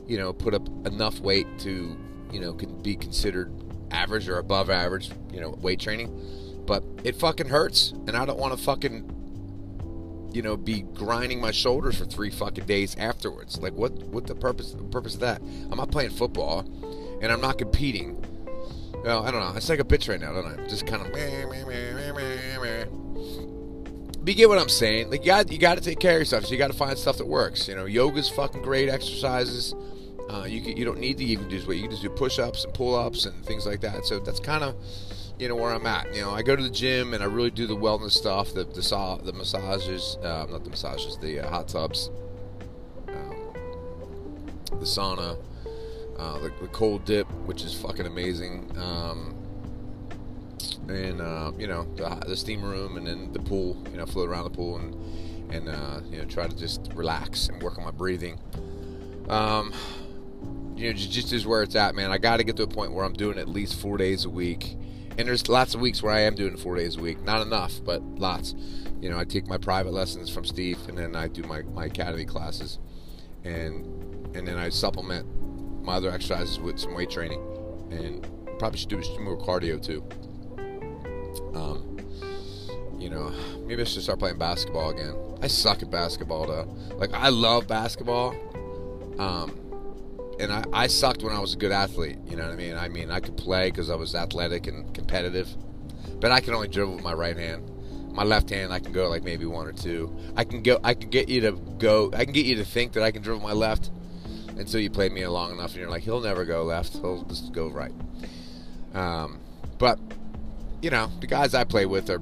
you 0.08 0.18
know, 0.18 0.34
put 0.34 0.54
up 0.54 0.68
enough 0.86 1.20
weight 1.20 1.48
to, 1.60 1.98
you 2.32 2.40
know, 2.40 2.54
can 2.54 2.82
be 2.82 2.96
considered 2.96 3.52
average 3.92 4.28
or 4.28 4.38
above 4.38 4.70
average, 4.70 5.12
you 5.32 5.42
know, 5.42 5.52
weight 5.62 5.80
training. 5.80 6.64
But 6.66 6.84
it 7.04 7.16
fucking 7.16 7.48
hurts, 7.48 7.92
and 8.08 8.12
I 8.18 8.26
don't 8.26 8.40
want 8.40 8.58
to 8.58 8.64
fucking, 8.64 10.30
you 10.34 10.42
know, 10.42 10.58
be 10.58 10.82
grinding 10.82 11.40
my 11.40 11.52
shoulders 11.52 11.98
for 11.98 12.06
three 12.06 12.30
fucking 12.30 12.66
days 12.66 12.96
afterwards. 12.98 13.58
Like, 13.60 13.74
what? 13.74 13.94
What 13.94 14.28
the 14.28 14.36
purpose? 14.36 14.74
The 14.74 14.84
purpose 14.84 15.14
of 15.14 15.22
that? 15.22 15.42
I'm 15.42 15.78
not 15.78 15.92
playing 15.92 16.12
football, 16.12 16.60
and 17.22 17.32
I'm 17.32 17.40
not 17.42 17.58
competing. 17.58 18.24
Well, 19.04 19.24
I 19.24 19.32
don't 19.32 19.40
know. 19.40 19.54
It's 19.56 19.70
like 19.70 19.80
a 19.80 19.86
bitch 19.86 20.10
right 20.10 20.20
now, 20.20 20.34
don't 20.34 20.60
I? 20.60 20.68
Just 20.68 20.86
kind 20.86 21.06
of. 21.06 21.14
But 24.20 24.32
you 24.32 24.36
get 24.36 24.50
what 24.50 24.60
I'm 24.60 24.68
saying. 24.68 25.10
Like, 25.10 25.22
you 25.22 25.28
got 25.28 25.50
you 25.50 25.58
got 25.58 25.76
to 25.76 25.82
take 25.82 26.00
care 26.00 26.16
of 26.16 26.20
yourself. 26.20 26.46
So 26.46 26.52
you 26.52 26.58
got 26.58 26.72
to 26.72 26.78
find 26.78 26.98
stuff 26.98 27.18
that 27.18 27.28
works. 27.28 27.70
You 27.70 27.76
know, 27.76 27.86
yoga's 27.86 28.28
fucking 28.28 28.62
great 28.62 28.90
exercises. 28.90 29.74
Uh, 30.30 30.44
you 30.44 30.60
you 30.60 30.84
don't 30.84 31.00
need 31.00 31.18
to 31.18 31.24
even 31.24 31.48
do 31.48 31.66
weight. 31.68 31.78
You 31.78 31.84
can 31.84 31.92
just 31.92 32.04
do 32.04 32.10
push-ups 32.10 32.66
and 32.66 32.74
pull-ups 32.74 33.26
and 33.26 33.46
things 33.46 33.66
like 33.66 33.80
that. 33.82 34.06
So 34.06 34.20
that's 34.20 34.40
kind 34.40 34.64
of 34.64 34.76
you 35.40 35.48
know 35.48 35.56
where 35.56 35.72
I'm 35.72 35.86
at. 35.86 36.14
You 36.14 36.22
know, 36.22 36.32
I 36.32 36.42
go 36.42 36.56
to 36.56 36.64
the 36.64 36.70
gym 36.70 37.14
and 37.14 37.24
I 37.24 37.28
really 37.28 37.52
do 37.52 37.68
the 37.68 37.76
wellness 37.76 38.12
stuff, 38.12 38.54
the 38.54 38.64
the, 38.64 39.20
the 39.24 39.34
massages, 39.34 40.18
uh, 40.24 40.48
not 40.50 40.64
the 40.64 40.70
massages, 40.70 41.18
the 41.18 41.42
uh, 41.42 41.50
hot 41.50 41.68
tubs, 41.68 42.10
um, 43.08 43.54
the 44.70 44.86
sauna, 44.86 45.38
uh, 46.18 46.40
the, 46.40 46.52
the, 46.62 46.68
cold 46.68 47.06
dip, 47.06 47.28
which 47.46 47.64
is 47.64 47.74
fucking 47.74 48.06
amazing, 48.06 48.70
um, 48.78 49.36
and 50.90 51.22
uh, 51.22 51.52
you 51.58 51.68
know 51.68 51.84
the, 51.96 52.10
the, 52.28 52.36
steam 52.36 52.64
room 52.64 52.98
and 52.98 53.06
then 53.06 53.32
the 53.32 53.40
pool. 53.40 53.78
You 53.92 53.98
know, 53.98 54.06
float 54.06 54.30
around 54.30 54.46
the 54.46 54.50
pool 54.50 54.78
and 54.78 54.96
and 55.54 55.70
uh, 55.70 56.02
you 56.10 56.18
know 56.18 56.26
try 56.26 56.48
to 56.48 56.56
just 56.56 56.92
relax 56.96 57.48
and 57.48 57.62
work 57.62 57.78
on 57.78 57.84
my 57.84 57.92
breathing. 57.92 58.40
Um, 59.30 59.74
you 60.78 60.88
know, 60.88 60.94
just 60.94 61.34
is 61.34 61.48
where 61.48 61.64
it's 61.64 61.76
at, 61.76 61.96
man. 61.96 62.12
I 62.12 62.20
got 62.20 62.38
to 62.38 62.44
get 62.44 62.56
to 62.58 62.64
a 62.64 62.68
point 62.68 62.94
where 62.94 63.04
I'm 63.04 63.14
doing 63.14 63.40
at 63.40 63.50
least 63.50 63.80
four 63.80 63.98
days 63.98 64.26
a 64.26 64.30
week. 64.30 64.78
And 65.18 65.28
there's 65.28 65.50
lots 65.50 65.74
of 65.74 65.82
weeks 65.82 66.04
where 66.04 66.14
I 66.14 66.22
am 66.22 66.36
doing 66.36 66.56
four 66.56 66.76
days 66.76 66.98
a 66.98 67.02
week. 67.02 67.24
Not 67.24 67.42
enough, 67.42 67.82
but 67.84 68.04
lots. 68.04 68.54
You 69.02 69.10
know, 69.10 69.18
I 69.18 69.24
take 69.24 69.48
my 69.48 69.58
private 69.58 69.92
lessons 69.92 70.30
from 70.30 70.46
Steve, 70.46 70.78
and 70.88 70.96
then 70.96 71.16
I 71.16 71.28
do 71.28 71.42
my, 71.44 71.64
my 71.64 71.86
academy 71.86 72.26
classes, 72.26 72.78
and 73.44 73.86
and 74.36 74.48
then 74.48 74.58
I 74.58 74.70
supplement 74.70 75.26
my 75.84 75.96
other 75.96 76.12
exercises 76.12 76.60
with 76.60 76.78
some 76.78 76.94
weight 76.94 77.10
training, 77.10 77.42
and 77.92 78.28
probably 78.60 78.78
should 78.78 78.90
do 78.90 79.02
some 79.02 79.24
more 79.24 79.38
cardio 79.38 79.82
too. 79.82 80.04
Um, 81.56 81.98
you 83.00 83.10
know, 83.10 83.32
maybe 83.66 83.82
I 83.82 83.86
should 83.86 84.04
start 84.04 84.20
playing 84.20 84.38
basketball 84.38 84.92
again. 84.92 85.16
I 85.42 85.48
suck 85.48 85.82
at 85.82 85.90
basketball 85.90 86.46
though. 86.46 86.96
Like 86.96 87.14
I 87.14 87.30
love 87.30 87.68
basketball. 87.68 88.36
Um, 89.18 89.67
and 90.40 90.52
I, 90.52 90.64
I 90.74 90.88
sucked 90.88 91.24
when 91.24 91.34
I 91.34 91.40
was 91.40 91.54
a 91.54 91.58
good 91.58 91.72
athlete. 91.72 92.18
You 92.28 92.36
know 92.36 92.44
what 92.44 92.54
I 92.54 92.56
mean? 92.56 92.76
I 92.76 92.88
mean, 92.88 93.12
I 93.12 93.20
could 93.20 93.38
play 93.38 93.70
because 93.70 93.90
I 93.90 93.96
was 93.96 94.16
athletic 94.16 94.68
and 94.68 94.94
competitive, 94.94 95.50
but 96.20 96.32
I 96.32 96.40
can 96.40 96.54
only 96.54 96.68
dribble 96.68 96.96
with 96.96 97.04
my 97.04 97.14
right 97.14 97.38
hand. 97.38 97.72
My 98.12 98.24
left 98.24 98.50
hand, 98.50 98.74
I 98.74 98.80
can 98.80 98.94
go 98.94 99.10
like 99.10 99.24
maybe 99.24 99.46
one 99.46 99.68
or 99.68 99.74
two. 99.74 100.16
I 100.36 100.44
can 100.44 100.64
go. 100.64 100.80
I 100.84 100.94
can 100.94 101.10
get 101.10 101.30
you 101.30 101.42
to 101.42 101.52
go. 101.52 102.12
I 102.14 102.26
can 102.26 102.34
get 102.34 102.46
you 102.46 102.56
to 102.56 102.66
think 102.66 102.94
that 102.94 103.04
I 103.04 103.12
can 103.12 103.22
dribble 103.22 103.44
my 103.44 103.54
left 103.54 103.92
until 104.58 104.80
you 104.80 104.90
play 104.90 105.10
me 105.10 105.26
long 105.28 105.52
enough, 105.52 105.72
and 105.72 105.82
you're 105.82 105.90
like, 105.90 106.04
he'll 106.04 106.22
never 106.22 106.44
go 106.44 106.64
left. 106.64 106.94
He'll 106.94 107.24
just 107.24 107.54
go 107.54 107.68
right. 107.68 107.92
Um, 108.96 109.40
but 109.78 110.00
you 110.82 110.90
know, 110.90 111.12
the 111.20 111.28
guys 111.28 111.54
I 111.54 111.64
play 111.64 111.86
with 111.86 112.10
are 112.10 112.22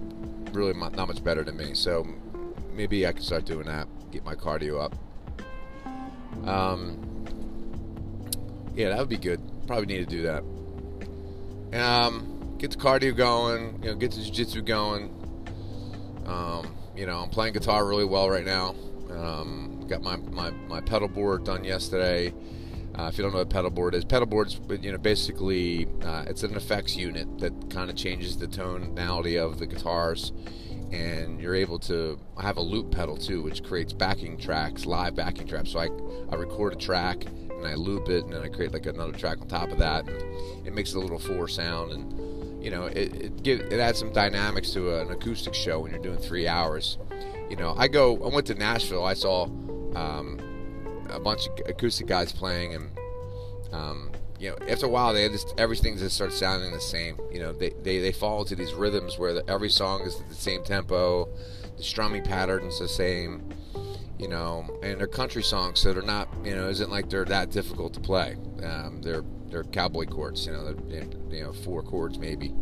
really 0.52 0.74
not 0.74 1.08
much 1.08 1.24
better 1.24 1.44
than 1.44 1.58
me. 1.58 1.74
So 1.74 2.06
maybe 2.74 3.08
I 3.08 3.14
can 3.14 3.22
start 3.22 3.46
doing 3.46 3.68
that. 3.68 3.88
Get 4.12 4.26
my 4.26 4.36
cardio 4.36 4.82
up. 4.82 4.96
Um, 6.48 7.15
yeah, 8.76 8.90
that 8.90 9.00
would 9.00 9.10
be 9.10 9.18
good. 9.18 9.42
Probably 9.68 9.86
need 9.86 10.08
to 10.08 10.16
do 10.16 10.22
that. 10.24 10.44
Um, 11.82 12.56
get 12.58 12.72
the 12.72 12.78
cardio 12.78 13.16
going. 13.16 13.80
You 13.84 13.92
know, 13.92 13.96
get 13.96 14.12
the 14.12 14.22
jiu-jitsu 14.22 14.62
going. 14.62 15.10
Um, 16.26 16.76
you 16.96 17.06
know, 17.06 17.20
I'm 17.20 17.30
playing 17.30 17.54
guitar 17.54 17.86
really 17.86 18.06
well 18.06 18.30
right 18.30 18.46
now. 18.46 18.76
Um, 19.10 19.86
got 19.88 20.02
my, 20.02 20.18
my, 20.18 20.52
my 20.68 20.82
pedal 20.82 21.08
board 21.08 21.44
done 21.44 21.64
yesterday. 21.64 22.34
Uh, 22.98 23.08
if 23.08 23.18
you 23.18 23.24
don't 23.24 23.34
know 23.34 23.40
what 23.40 23.48
a 23.48 23.50
pedal 23.50 23.70
board 23.70 23.94
is, 23.94 24.06
pedal 24.06 24.26
board's 24.26 24.60
you 24.82 24.92
know 24.92 24.98
basically 24.98 25.86
uh, 26.04 26.24
it's 26.28 26.44
an 26.44 26.56
effects 26.56 26.96
unit 26.96 27.28
that 27.40 27.70
kind 27.70 27.90
of 27.90 27.96
changes 27.98 28.38
the 28.38 28.48
tonality 28.48 29.38
of 29.38 29.60
the 29.60 29.66
guitars, 29.66 30.32
and 30.94 31.42
you're 31.42 31.56
able 31.56 31.78
to 31.78 32.18
have 32.42 32.56
a 32.56 32.62
loop 32.62 32.92
pedal 32.92 33.18
too, 33.18 33.44
which 33.44 33.64
creates 33.64 33.92
backing 33.92 34.38
tracks, 34.38 34.86
live 34.86 35.14
backing 35.14 35.46
tracks. 35.46 35.72
So 35.72 35.80
I 35.80 35.90
I 36.34 36.38
record 36.38 36.72
a 36.72 36.78
track 36.78 37.26
and 37.58 37.68
I 37.68 37.76
loop 37.76 38.10
it, 38.10 38.24
and 38.26 38.34
then 38.34 38.42
I 38.42 38.48
create 38.48 38.74
like 38.74 38.86
another 38.86 39.14
track 39.14 39.42
on 39.42 39.48
top 39.48 39.72
of 39.72 39.78
that, 39.80 40.08
and 40.08 40.68
it 40.68 40.74
makes 40.74 40.92
it 40.94 40.98
a 40.98 41.00
little 41.00 41.20
four 41.20 41.48
sound, 41.48 41.92
and 41.92 42.64
you 42.64 42.72
know 42.72 42.86
it 42.86 43.14
it, 43.16 43.44
give, 43.44 43.60
it 43.60 43.80
adds 43.80 44.00
some 44.00 44.12
dynamics 44.12 44.72
to 44.72 44.92
a, 44.92 45.02
an 45.02 45.12
acoustic 45.12 45.54
show 45.54 45.80
when 45.80 45.92
you're 45.92 46.02
doing 46.02 46.18
three 46.18 46.48
hours. 46.48 46.98
You 47.50 47.56
know, 47.56 47.76
I 47.78 47.88
go 47.88 48.16
I 48.24 48.34
went 48.34 48.48
to 48.48 48.56
Nashville, 48.56 49.06
I 49.06 49.14
saw. 49.14 49.46
Um, 49.96 50.40
a 51.10 51.20
bunch 51.20 51.48
of 51.48 51.54
acoustic 51.68 52.08
guys 52.08 52.32
playing, 52.32 52.76
and 52.76 52.90
um, 53.72 54.12
you 54.40 54.50
know, 54.50 54.58
after 54.68 54.86
a 54.86 54.90
while, 54.90 55.14
they 55.14 55.28
just 55.30 55.54
everything 55.58 55.98
just 55.98 56.16
starts 56.16 56.38
sounding 56.38 56.72
the 56.72 56.80
same. 56.80 57.18
You 57.32 57.40
know, 57.40 57.52
they 57.54 57.72
they, 57.82 58.00
they 58.00 58.12
fall 58.12 58.42
into 58.42 58.56
these 58.56 58.74
rhythms 58.74 59.18
where 59.18 59.34
the, 59.34 59.50
every 59.50 59.70
song 59.70 60.02
is 60.02 60.20
at 60.20 60.30
the 60.30 60.36
same 60.36 60.64
tempo, 60.64 61.30
the 61.78 61.84
strumming 61.84 62.24
patterns 62.24 62.80
the 62.80 62.88
same. 62.88 63.54
You 64.20 64.30
know, 64.30 64.66
and 64.82 65.00
they're 65.00 65.08
country 65.08 65.44
songs, 65.44 65.80
so 65.80 65.94
they're 65.94 66.02
not. 66.02 66.30
You 66.44 66.56
know, 66.56 66.70
isn't 66.70 66.90
like 66.90 67.10
they're 67.10 67.26
that 67.26 67.52
difficult 67.52 67.94
to 67.96 68.00
play. 68.00 68.38
Um, 68.64 69.02
they're 69.02 69.24
they're 69.50 69.64
cowboy 69.64 70.06
chords. 70.06 70.46
You 70.46 70.54
know, 70.54 70.76
you 70.90 71.44
know, 71.44 71.54
four 71.54 71.84
chords 71.84 72.18
maybe, 72.18 72.54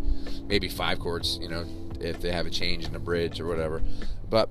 maybe 0.47 0.67
five 0.67 0.99
chords. 0.99 1.37
You 1.41 1.49
know, 1.49 1.65
if 1.99 2.21
they 2.21 2.31
have 2.31 2.45
a 2.45 2.49
change 2.49 2.85
in 2.85 2.93
the 2.93 2.99
bridge 2.99 3.39
or 3.39 3.47
whatever. 3.47 3.81
But 4.29 4.49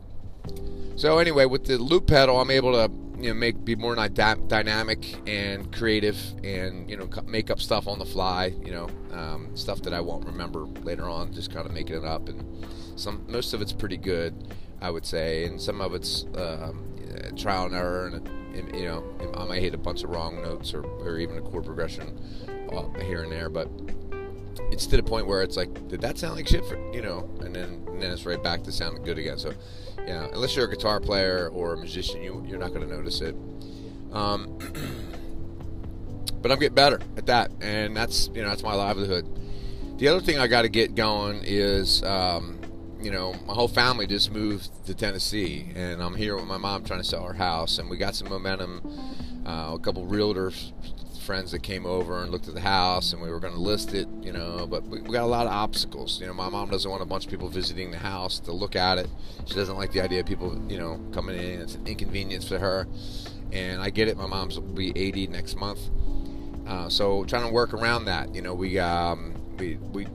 so 0.96 1.18
anyway, 1.18 1.46
with 1.46 1.64
the 1.64 1.78
loop 1.78 2.06
pedal, 2.06 2.40
I'm 2.40 2.50
able 2.50 2.72
to 2.72 2.92
you 3.22 3.28
know 3.28 3.34
make 3.34 3.64
be 3.64 3.76
more 3.76 3.94
dynamic 3.94 5.28
and 5.28 5.72
creative 5.72 6.18
and 6.42 6.90
you 6.90 6.96
know 6.96 7.08
make 7.24 7.50
up 7.50 7.60
stuff 7.60 7.86
on 7.86 8.00
the 8.00 8.04
fly 8.04 8.46
you 8.64 8.72
know 8.72 8.88
um, 9.12 9.56
stuff 9.56 9.80
that 9.82 9.94
I 9.94 10.00
won't 10.00 10.26
remember 10.26 10.64
later 10.82 11.04
on 11.04 11.32
just 11.32 11.52
kind 11.52 11.64
of 11.64 11.72
making 11.72 11.96
it 11.96 12.04
up 12.04 12.28
and 12.28 12.66
some 12.96 13.24
most 13.28 13.54
of 13.54 13.62
it's 13.62 13.72
pretty 13.72 13.96
good 13.96 14.54
I 14.80 14.90
would 14.90 15.06
say 15.06 15.44
and 15.44 15.60
some 15.60 15.80
of 15.80 15.94
it's 15.94 16.24
um, 16.34 16.91
trial 17.36 17.66
and 17.66 17.74
error 17.74 18.06
and, 18.06 18.28
and, 18.56 18.76
you 18.76 18.86
know 18.86 19.04
I 19.36 19.44
might 19.44 19.62
hit 19.62 19.74
a 19.74 19.78
bunch 19.78 20.04
of 20.04 20.10
wrong 20.10 20.42
notes 20.42 20.74
or, 20.74 20.84
or 20.84 21.18
even 21.18 21.36
a 21.38 21.40
chord 21.40 21.64
progression 21.64 22.18
uh, 22.72 22.88
here 23.00 23.22
and 23.22 23.32
there 23.32 23.48
but 23.48 23.68
it's 24.70 24.86
to 24.86 24.96
the 24.96 25.02
point 25.02 25.26
where 25.26 25.42
it's 25.42 25.56
like 25.56 25.88
did 25.88 26.00
that 26.02 26.18
sound 26.18 26.36
like 26.36 26.48
shit 26.48 26.64
for 26.64 26.76
you 26.92 27.02
know 27.02 27.28
and 27.40 27.54
then 27.54 27.84
and 27.88 28.02
then 28.02 28.12
it's 28.12 28.26
right 28.26 28.42
back 28.42 28.62
to 28.64 28.72
sounding 28.72 29.02
good 29.02 29.18
again 29.18 29.38
so 29.38 29.52
yeah, 30.06 30.26
unless 30.32 30.56
you're 30.56 30.66
a 30.66 30.70
guitar 30.70 31.00
player 31.00 31.48
or 31.52 31.74
a 31.74 31.76
musician, 31.76 32.22
you 32.22 32.44
you're 32.46 32.58
not 32.58 32.74
going 32.74 32.86
to 32.86 32.94
notice 32.94 33.20
it. 33.20 33.36
Um, 34.12 34.58
but 36.42 36.50
I'm 36.50 36.58
getting 36.58 36.74
better 36.74 37.00
at 37.16 37.26
that, 37.26 37.52
and 37.60 37.96
that's 37.96 38.28
you 38.34 38.42
know 38.42 38.48
that's 38.48 38.62
my 38.62 38.74
livelihood. 38.74 39.28
The 39.98 40.08
other 40.08 40.20
thing 40.20 40.38
I 40.38 40.48
got 40.48 40.62
to 40.62 40.68
get 40.68 40.94
going 40.94 41.42
is, 41.44 42.02
um, 42.02 42.58
you 43.02 43.10
know, 43.10 43.34
my 43.46 43.54
whole 43.54 43.68
family 43.68 44.06
just 44.06 44.30
moved 44.32 44.70
to 44.86 44.94
Tennessee, 44.94 45.66
and 45.74 46.02
I'm 46.02 46.14
here 46.14 46.36
with 46.36 46.46
my 46.46 46.58
mom 46.58 46.84
trying 46.84 47.00
to 47.00 47.06
sell 47.06 47.24
her 47.24 47.34
house, 47.34 47.78
and 47.78 47.90
we 47.90 47.96
got 47.96 48.14
some 48.14 48.28
momentum. 48.28 48.80
Uh, 49.44 49.74
a 49.74 49.78
couple 49.80 50.06
realtors 50.06 50.72
friends 51.22 51.52
that 51.52 51.62
came 51.62 51.86
over 51.86 52.20
and 52.22 52.30
looked 52.30 52.48
at 52.48 52.54
the 52.54 52.60
house 52.60 53.12
and 53.12 53.22
we 53.22 53.30
were 53.30 53.40
going 53.40 53.54
to 53.54 53.60
list 53.60 53.94
it, 53.94 54.08
you 54.20 54.32
know, 54.32 54.66
but 54.66 54.82
we, 54.84 55.00
we 55.00 55.12
got 55.12 55.22
a 55.22 55.26
lot 55.26 55.46
of 55.46 55.52
obstacles. 55.52 56.20
You 56.20 56.26
know, 56.26 56.34
my 56.34 56.48
mom 56.48 56.68
doesn't 56.68 56.90
want 56.90 57.02
a 57.02 57.06
bunch 57.06 57.24
of 57.24 57.30
people 57.30 57.48
visiting 57.48 57.90
the 57.90 57.98
house 57.98 58.40
to 58.40 58.52
look 58.52 58.76
at 58.76 58.98
it. 58.98 59.08
She 59.46 59.54
doesn't 59.54 59.76
like 59.76 59.92
the 59.92 60.00
idea 60.00 60.20
of 60.20 60.26
people, 60.26 60.60
you 60.68 60.78
know, 60.78 61.00
coming 61.12 61.36
in. 61.36 61.60
It's 61.60 61.76
an 61.76 61.86
inconvenience 61.86 62.48
for 62.48 62.58
her. 62.58 62.86
And 63.52 63.80
I 63.80 63.90
get 63.90 64.08
it. 64.08 64.16
My 64.16 64.26
mom's 64.26 64.58
will 64.58 64.66
be 64.66 64.92
80 64.96 65.28
next 65.28 65.56
month. 65.56 65.80
Uh, 66.66 66.88
so 66.88 67.24
trying 67.24 67.46
to 67.46 67.52
work 67.52 67.72
around 67.72 68.06
that. 68.06 68.34
You 68.34 68.42
know, 68.42 68.54
we 68.54 68.78
um, 68.78 69.34
we 69.62 69.76
we 69.92 70.06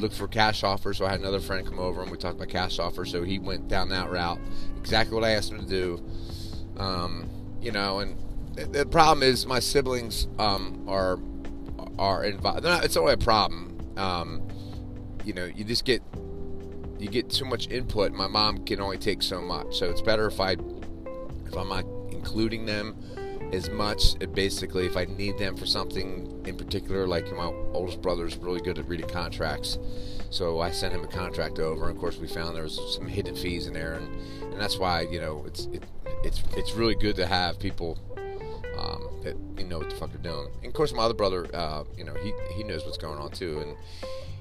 looked 0.00 0.16
for 0.16 0.26
cash 0.26 0.64
offers. 0.64 0.98
So 0.98 1.06
I 1.06 1.10
had 1.10 1.20
another 1.20 1.40
friend 1.40 1.66
come 1.66 1.78
over 1.78 2.02
and 2.02 2.10
we 2.10 2.16
talked 2.16 2.36
about 2.36 2.48
cash 2.48 2.78
offers. 2.78 3.10
So 3.10 3.22
he 3.22 3.38
went 3.38 3.68
down 3.68 3.88
that 3.90 4.10
route. 4.10 4.38
Exactly 4.78 5.14
what 5.14 5.24
I 5.24 5.32
asked 5.32 5.52
him 5.52 5.60
to 5.60 5.66
do. 5.66 6.02
Um, 6.76 7.28
you 7.60 7.72
know, 7.72 8.00
and 8.00 8.18
the 8.54 8.84
problem 8.86 9.22
is 9.22 9.46
my 9.46 9.60
siblings 9.60 10.26
um, 10.38 10.84
are 10.88 11.18
are 11.98 12.24
involved. 12.24 12.64
It's 12.64 12.96
only 12.96 13.12
a 13.12 13.18
problem. 13.18 13.78
Um, 13.96 14.42
you 15.24 15.32
know, 15.32 15.44
you 15.44 15.64
just 15.64 15.84
get 15.84 16.02
you 16.98 17.08
get 17.08 17.30
too 17.30 17.44
much 17.44 17.68
input. 17.68 18.12
My 18.12 18.26
mom 18.26 18.64
can 18.64 18.80
only 18.80 18.98
take 18.98 19.22
so 19.22 19.40
much, 19.40 19.78
so 19.78 19.88
it's 19.90 20.02
better 20.02 20.26
if 20.26 20.40
I 20.40 20.52
if 20.52 21.56
I'm 21.56 21.68
not 21.68 21.84
including 22.10 22.66
them 22.66 22.96
as 23.52 23.70
much. 23.70 24.18
Basically, 24.34 24.86
if 24.86 24.96
I 24.96 25.04
need 25.04 25.38
them 25.38 25.56
for 25.56 25.66
something 25.66 26.42
in 26.46 26.56
particular, 26.56 27.06
like 27.06 27.30
my 27.32 27.52
oldest 27.72 28.02
brother 28.02 28.26
is 28.26 28.36
really 28.36 28.60
good 28.60 28.78
at 28.78 28.88
reading 28.88 29.08
contracts, 29.08 29.78
so 30.30 30.60
I 30.60 30.70
sent 30.70 30.94
him 30.94 31.04
a 31.04 31.08
contract 31.08 31.58
over. 31.58 31.88
And 31.88 31.96
of 31.96 32.00
course, 32.00 32.18
we 32.18 32.28
found 32.28 32.56
there 32.56 32.64
was 32.64 32.80
some 32.94 33.06
hidden 33.06 33.34
fees 33.34 33.66
in 33.66 33.72
there, 33.72 33.94
and, 33.94 34.14
and 34.52 34.60
that's 34.60 34.78
why 34.78 35.02
you 35.02 35.20
know 35.20 35.44
it's 35.46 35.66
it, 35.66 35.84
it's 36.24 36.42
it's 36.56 36.72
really 36.72 36.94
good 36.94 37.16
to 37.16 37.26
have 37.26 37.58
people 37.58 37.98
um, 38.78 39.08
that 39.22 39.36
you 39.58 39.66
know 39.66 39.78
what 39.78 39.90
the 39.90 39.96
fuck 39.96 40.10
they're 40.12 40.32
doing. 40.32 40.48
And 40.58 40.66
of 40.66 40.74
course, 40.74 40.92
my 40.92 41.02
other 41.02 41.14
brother, 41.14 41.48
uh, 41.54 41.84
you 41.96 42.04
know, 42.04 42.14
he 42.14 42.32
he 42.54 42.64
knows 42.64 42.84
what's 42.84 42.98
going 42.98 43.18
on 43.18 43.30
too, 43.30 43.60
and 43.60 43.76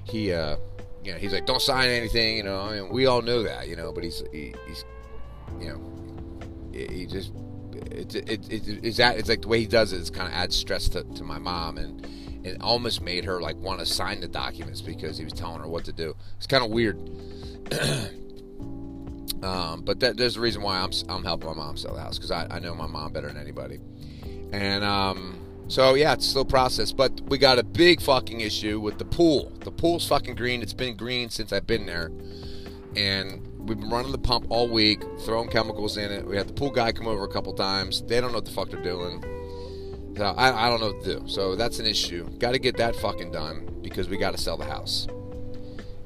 he, 0.04 0.32
uh, 0.32 0.58
you 1.04 1.12
know, 1.14 1.18
he's 1.18 1.34
like, 1.34 1.46
don't 1.46 1.62
sign 1.62 1.90
anything, 1.90 2.38
you 2.38 2.44
know. 2.44 2.60
I 2.60 2.80
mean, 2.80 2.90
we 2.90 3.06
all 3.06 3.22
know 3.22 3.44
that, 3.44 3.68
you 3.68 3.76
know, 3.76 3.92
but 3.92 4.04
he's 4.04 4.24
he, 4.32 4.54
he's, 4.68 4.86
you 5.60 5.70
know, 5.70 5.82
he 6.72 7.06
just. 7.06 7.32
It, 7.92 8.16
it, 8.16 8.52
it, 8.52 8.86
it's 8.86 8.98
that 8.98 9.18
it's 9.18 9.30
like 9.30 9.42
the 9.42 9.48
way 9.48 9.60
he 9.60 9.68
does 9.68 9.94
it, 9.94 9.98
it 9.98 10.02
is 10.02 10.10
kind 10.10 10.28
of 10.28 10.34
adds 10.34 10.56
stress 10.56 10.90
to, 10.90 11.04
to 11.04 11.24
my 11.24 11.38
mom 11.38 11.78
and 11.78 12.06
it 12.46 12.62
almost 12.62 13.02
made 13.02 13.26
her 13.26 13.42
like 13.42 13.58
want 13.58 13.80
to 13.80 13.86
sign 13.86 14.22
the 14.22 14.28
documents 14.28 14.82
because 14.82 15.18
he 15.18 15.24
was 15.24 15.34
telling 15.34 15.60
her 15.60 15.68
what 15.68 15.84
to 15.86 15.92
do. 15.92 16.16
It's 16.38 16.46
kind 16.46 16.64
of 16.64 16.70
weird. 16.70 16.98
um, 19.44 19.82
but 19.84 20.00
that, 20.02 20.18
there's 20.18 20.38
a 20.38 20.42
reason 20.42 20.62
why 20.62 20.80
I'm, 20.80 20.92
I'm 21.10 21.24
helping 21.24 21.50
my 21.50 21.56
mom 21.56 21.76
sell 21.76 21.96
the 21.96 22.02
house 22.02 22.18
because 22.18 22.32
I, 22.32 22.48
I 22.52 22.60
know 22.60 22.76
my 22.76 22.86
mom 22.86 23.14
better 23.14 23.28
than 23.28 23.38
anybody. 23.38 23.80
And 24.52 24.84
um, 24.84 25.40
so 25.68 25.96
yeah, 25.96 26.14
it's 26.14 26.28
a 26.28 26.30
slow 26.30 26.46
process, 26.46 26.92
but 26.92 27.20
we 27.22 27.40
got 27.40 27.58
a 27.58 27.64
big 27.64 28.00
fucking 28.00 28.42
issue 28.42 28.80
with 28.80 29.00
the 29.00 29.06
pool. 29.06 29.52
The 29.62 29.72
pool's 29.72 30.08
fucking 30.08 30.36
green. 30.36 30.62
It's 30.62 30.74
been 30.74 30.96
green 30.96 31.30
since 31.30 31.52
I've 31.52 31.66
been 31.66 31.88
there, 31.88 32.12
and 32.96 33.42
we've 33.66 33.80
been 33.80 33.90
running 33.90 34.12
the 34.12 34.18
pump 34.18 34.46
all 34.50 34.70
week, 34.70 35.02
throwing 35.22 35.50
chemicals 35.50 35.98
in 35.98 36.12
it. 36.12 36.26
We 36.26 36.38
had 36.38 36.48
the 36.48 36.54
pool 36.54 36.70
guy 36.70 36.92
come 36.92 37.08
over 37.08 37.24
a 37.24 37.28
couple 37.28 37.54
times. 37.54 38.02
They 38.04 38.22
don't 38.22 38.32
know 38.32 38.38
what 38.38 38.46
the 38.46 38.52
fuck 38.52 38.70
they're 38.70 38.82
doing. 38.82 39.24
So 40.16 40.24
I, 40.24 40.68
I 40.68 40.70
don't 40.70 40.80
know 40.80 40.94
what 40.94 41.04
to 41.04 41.20
do. 41.20 41.28
So 41.28 41.56
that's 41.56 41.80
an 41.80 41.86
issue. 41.86 42.30
Got 42.38 42.54
to 42.54 42.60
get 42.60 42.78
that 42.78 42.96
fucking 42.96 43.32
done 43.32 43.80
because 43.82 44.08
we 44.08 44.18
got 44.18 44.32
to 44.32 44.38
sell 44.38 44.56
the 44.56 44.66
house, 44.66 45.08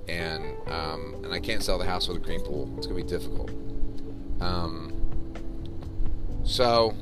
and 0.08 0.56
um, 0.68 1.22
and 1.24 1.34
I 1.34 1.40
can't 1.40 1.64
sell 1.64 1.78
the 1.78 1.86
house 1.86 2.08
with 2.08 2.18
a 2.18 2.20
green 2.20 2.42
pool. 2.42 2.74
It's 2.78 2.88
gonna 2.88 3.02
be 3.02 3.08
difficult. 3.08 3.52
Um, 4.42 4.96
so 6.44 6.96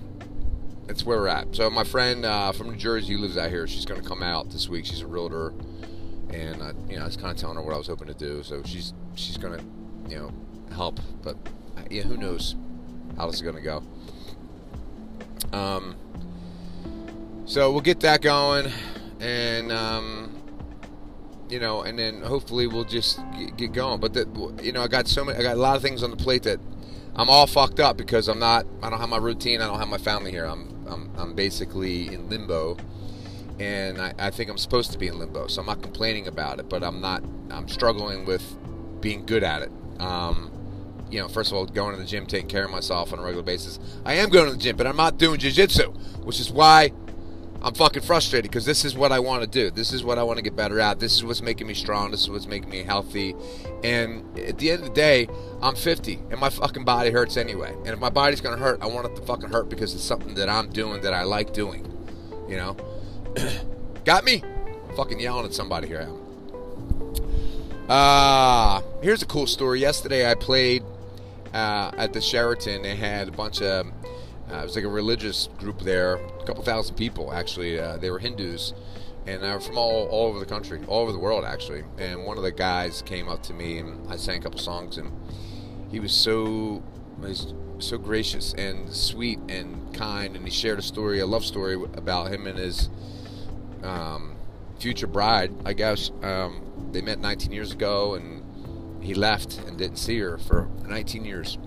that's 0.88 1.06
where 1.06 1.20
we're 1.20 1.28
at. 1.28 1.56
So 1.56 1.70
my 1.70 1.84
friend 1.84 2.26
uh, 2.26 2.52
from 2.52 2.72
New 2.72 2.76
Jersey 2.76 3.14
who 3.14 3.20
lives 3.20 3.38
out 3.38 3.50
here, 3.50 3.68
she's 3.68 3.86
to 3.86 3.96
come 4.02 4.24
out 4.24 4.50
this 4.50 4.68
week. 4.68 4.86
She's 4.86 5.02
a 5.02 5.08
realtor, 5.08 5.54
and 6.30 6.62
uh, 6.62 6.74
you 6.90 6.98
know, 6.98 7.04
I 7.04 7.06
was 7.06 7.16
kind 7.16 7.32
of 7.32 7.38
telling 7.38 7.56
her 7.56 7.62
what 7.62 7.74
I 7.74 7.78
was 7.78 7.88
hoping 7.88 8.08
to 8.08 8.14
do. 8.14 8.44
So 8.44 8.64
she's 8.64 8.94
she's 9.16 9.38
to, 9.38 9.64
you 10.10 10.18
know, 10.18 10.32
help. 10.72 11.00
But 11.22 11.38
uh, 11.78 11.82
yeah, 11.90 12.04
who 12.04 12.18
knows 12.18 12.56
how 13.18 13.28
this 13.28 13.36
is 13.36 13.42
going 13.42 13.56
to 13.56 13.62
go. 13.62 13.84
Um, 15.52 15.96
so 17.46 17.72
we'll 17.72 17.82
get 17.82 18.02
that 18.02 18.22
going, 18.22 18.72
and 19.20 19.72
um, 19.72 20.36
you 21.50 21.60
know, 21.60 21.82
and 21.82 21.98
then 21.98 22.22
hopefully 22.22 22.68
we'll 22.68 22.84
just 22.84 23.20
get, 23.38 23.58
get 23.58 23.74
going. 23.74 24.00
But 24.00 24.14
that, 24.14 24.28
you 24.62 24.72
know, 24.72 24.84
I 24.84 24.88
got 24.88 25.08
so 25.08 25.24
many, 25.24 25.40
I 25.40 25.44
got 25.44 25.56
a 25.56 25.60
lot 25.60 25.76
of 25.76 25.82
things 25.82 26.04
on 26.04 26.12
the 26.12 26.18
plate 26.18 26.44
that 26.44 26.60
I'm 27.16 27.30
all 27.30 27.48
fucked 27.48 27.80
up 27.80 27.98
because 27.98 28.28
I'm 28.28 28.40
not. 28.40 28.66
I 28.84 28.90
don't 28.90 29.00
have 29.00 29.10
my 29.10 29.18
routine. 29.18 29.62
I 29.62 29.68
don't 29.68 29.80
have 29.80 29.88
my 29.88 29.98
family 29.98 30.32
here. 30.32 30.46
I'm 30.46 30.86
I'm, 30.88 31.12
I'm 31.18 31.34
basically 31.36 32.14
in 32.14 32.30
limbo, 32.30 32.78
and 33.60 34.00
I, 34.00 34.14
I 34.20 34.30
think 34.30 34.50
I'm 34.50 34.58
supposed 34.58 34.92
to 34.92 34.98
be 34.98 35.08
in 35.08 35.18
limbo. 35.18 35.48
So 35.48 35.62
I'm 35.62 35.68
not 35.68 35.82
complaining 35.82 36.28
about 36.28 36.60
it, 36.60 36.70
but 36.70 36.84
I'm 36.84 37.02
not. 37.02 37.24
I'm 37.50 37.68
struggling 37.68 38.26
with 38.26 38.44
being 39.02 39.26
good 39.26 39.44
at 39.44 39.62
it. 39.62 39.72
Um, 40.00 40.52
you 41.10 41.20
know, 41.20 41.28
first 41.28 41.52
of 41.52 41.58
all, 41.58 41.66
going 41.66 41.96
to 41.96 42.02
the 42.02 42.08
gym, 42.08 42.26
taking 42.26 42.50
care 42.50 42.66
of 42.66 42.72
myself 42.72 43.14
on 43.14 43.20
a 43.20 43.22
regular 43.22 43.44
basis. 43.44 43.80
I 44.06 44.14
am 44.16 44.30
going 44.30 44.46
to 44.46 44.52
the 44.52 44.58
gym, 44.58 44.76
but 44.76 44.88
I'm 44.88 44.98
not 44.98 45.18
doing 45.18 45.40
jiu-jitsu, 45.40 45.92
which 46.24 46.40
is 46.40 46.52
why 46.52 46.92
I'm 47.62 47.74
fucking 47.74 48.04
frustrated 48.04 48.50
because 48.52 48.66
this 48.66 48.86
is 48.86 48.96
what 48.96 49.12
I 49.12 49.20
want 49.20 49.42
to 49.44 49.48
do. 49.48 49.72
This 49.72 49.92
is 49.92 50.04
what 50.04 50.18
I 50.18 50.24
want 50.24 50.38
to 50.38 50.44
get 50.44 50.56
better 50.56 50.80
at. 50.80 51.00
This 51.00 51.16
is 51.16 51.24
what's 51.24 51.42
making 51.42 51.68
me 51.68 51.74
strong. 51.74 52.12
This 52.12 52.22
is 52.22 52.30
what's 52.30 52.48
making 52.48 52.70
me 52.70 52.84
healthy. 52.84 53.36
And 53.84 54.38
at 54.38 54.60
the 54.60 54.72
end 54.72 54.84
of 54.84 54.90
the 54.90 54.94
day, 54.94 55.28
I'm 55.62 55.76
50 55.76 56.20
and 56.30 56.40
my 56.40 56.50
fucking 56.50 56.86
body 56.86 57.10
hurts 57.10 57.36
anyway. 57.36 57.74
And 57.80 57.90
if 57.90 58.00
my 58.00 58.10
body's 58.10 58.42
gonna 58.42 58.58
hurt, 58.58 58.82
I 58.82 58.86
want 58.88 59.08
it 59.08 59.16
to 59.16 59.22
fucking 59.24 59.50
hurt 59.50 59.70
because 59.70 59.94
it's 59.94 60.04
something 60.04 60.36
that 60.36 60.50
I'm 60.50 60.70
doing 60.70 61.02
that 61.02 61.14
I 61.14 61.24
like 61.24 61.54
doing. 61.54 61.92
You 62.48 62.58
know? 62.58 62.78
Got 64.06 64.24
me? 64.24 64.44
I'm 64.90 64.96
fucking 64.96 65.20
yelling 65.20 65.46
at 65.46 65.54
somebody 65.54 65.88
here. 65.88 66.08
Ah, 67.90 68.78
uh, 68.78 68.82
here's 69.02 69.22
a 69.22 69.26
cool 69.26 69.48
story. 69.48 69.80
Yesterday 69.80 70.30
I 70.30 70.36
played 70.36 70.84
uh, 71.54 71.92
at 71.98 72.14
the 72.14 72.22
Sheraton. 72.22 72.82
They 72.82 72.96
had 72.96 73.28
a 73.28 73.32
bunch 73.32 73.62
of 73.62 73.88
uh, 74.52 74.60
it 74.60 74.64
was 74.64 74.76
like 74.76 74.86
a 74.86 74.90
religious 74.90 75.50
group 75.58 75.82
there, 75.82 76.16
a 76.16 76.46
couple 76.46 76.64
thousand 76.64 76.96
people 76.96 77.34
actually. 77.34 77.80
Uh, 77.80 77.98
they 77.98 78.10
were 78.10 78.20
Hindus, 78.20 78.74
and 79.26 79.44
they 79.44 79.52
were 79.52 79.60
from 79.60 79.78
all, 79.78 80.08
all 80.08 80.28
over 80.28 80.40
the 80.40 80.46
country, 80.46 80.80
all 80.88 81.02
over 81.02 81.12
the 81.12 81.20
world 81.20 81.44
actually. 81.44 81.84
And 81.98 82.24
one 82.24 82.38
of 82.38 82.44
the 82.44 82.52
guys 82.52 83.02
came 83.02 83.28
up 83.28 83.44
to 83.44 83.54
me, 83.54 83.80
and 83.80 84.10
I 84.10 84.16
sang 84.16 84.40
a 84.40 84.44
couple 84.44 84.60
songs, 84.60 84.98
and 84.98 85.12
he 85.92 86.00
was 86.00 86.14
so 86.14 86.82
he's 87.26 87.54
so 87.80 87.98
gracious 87.98 88.54
and 88.54 88.92
sweet 88.94 89.40
and 89.50 89.94
kind, 89.94 90.36
and 90.36 90.46
he 90.46 90.52
shared 90.52 90.80
a 90.80 90.82
story, 90.82 91.20
a 91.20 91.26
love 91.26 91.46
story 91.46 91.76
about 91.96 92.32
him 92.32 92.48
and 92.48 92.58
his 92.58 92.90
um, 93.84 94.36
future 94.80 95.08
bride. 95.08 95.52
I 95.66 95.74
guess 95.74 96.12
um, 96.24 96.90
they 96.92 97.02
met 97.02 97.20
19 97.20 97.52
years 97.52 97.72
ago, 97.72 98.16
and 98.16 98.37
he 99.08 99.14
left 99.14 99.60
and 99.66 99.78
didn't 99.78 99.96
see 99.96 100.20
her 100.20 100.38
for 100.38 100.68
19 100.86 101.24
years. 101.24 101.58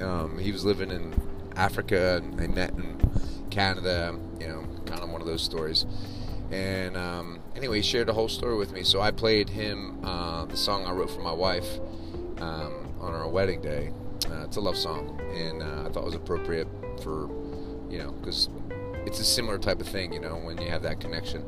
Um, 0.00 0.38
he 0.38 0.52
was 0.52 0.64
living 0.64 0.92
in 0.92 1.20
Africa, 1.56 2.22
and 2.22 2.38
they 2.38 2.46
met 2.46 2.70
in 2.70 2.96
Canada. 3.50 4.16
You 4.38 4.46
know, 4.46 4.64
kind 4.86 5.00
of 5.02 5.10
one 5.10 5.20
of 5.20 5.26
those 5.26 5.42
stories. 5.42 5.84
And 6.52 6.96
um, 6.96 7.40
anyway, 7.56 7.78
he 7.78 7.82
shared 7.82 8.06
the 8.06 8.12
whole 8.12 8.28
story 8.28 8.56
with 8.56 8.70
me. 8.70 8.84
So 8.84 9.00
I 9.00 9.10
played 9.10 9.48
him 9.48 9.98
uh, 10.04 10.44
the 10.44 10.56
song 10.56 10.86
I 10.86 10.92
wrote 10.92 11.10
for 11.10 11.22
my 11.22 11.32
wife 11.32 11.66
um, 12.38 12.94
on 13.00 13.14
our 13.14 13.28
wedding 13.28 13.60
day. 13.60 13.92
Uh, 14.30 14.44
it's 14.44 14.56
a 14.56 14.60
love 14.60 14.76
song, 14.76 15.20
and 15.34 15.62
uh, 15.64 15.88
I 15.88 15.92
thought 15.92 16.02
it 16.02 16.06
was 16.06 16.14
appropriate 16.14 16.68
for, 17.02 17.28
you 17.90 17.98
know, 17.98 18.12
because 18.12 18.48
it's 19.06 19.18
a 19.18 19.24
similar 19.24 19.58
type 19.58 19.80
of 19.80 19.88
thing, 19.88 20.12
you 20.12 20.20
know, 20.20 20.36
when 20.36 20.56
you 20.62 20.68
have 20.68 20.82
that 20.82 21.00
connection. 21.00 21.44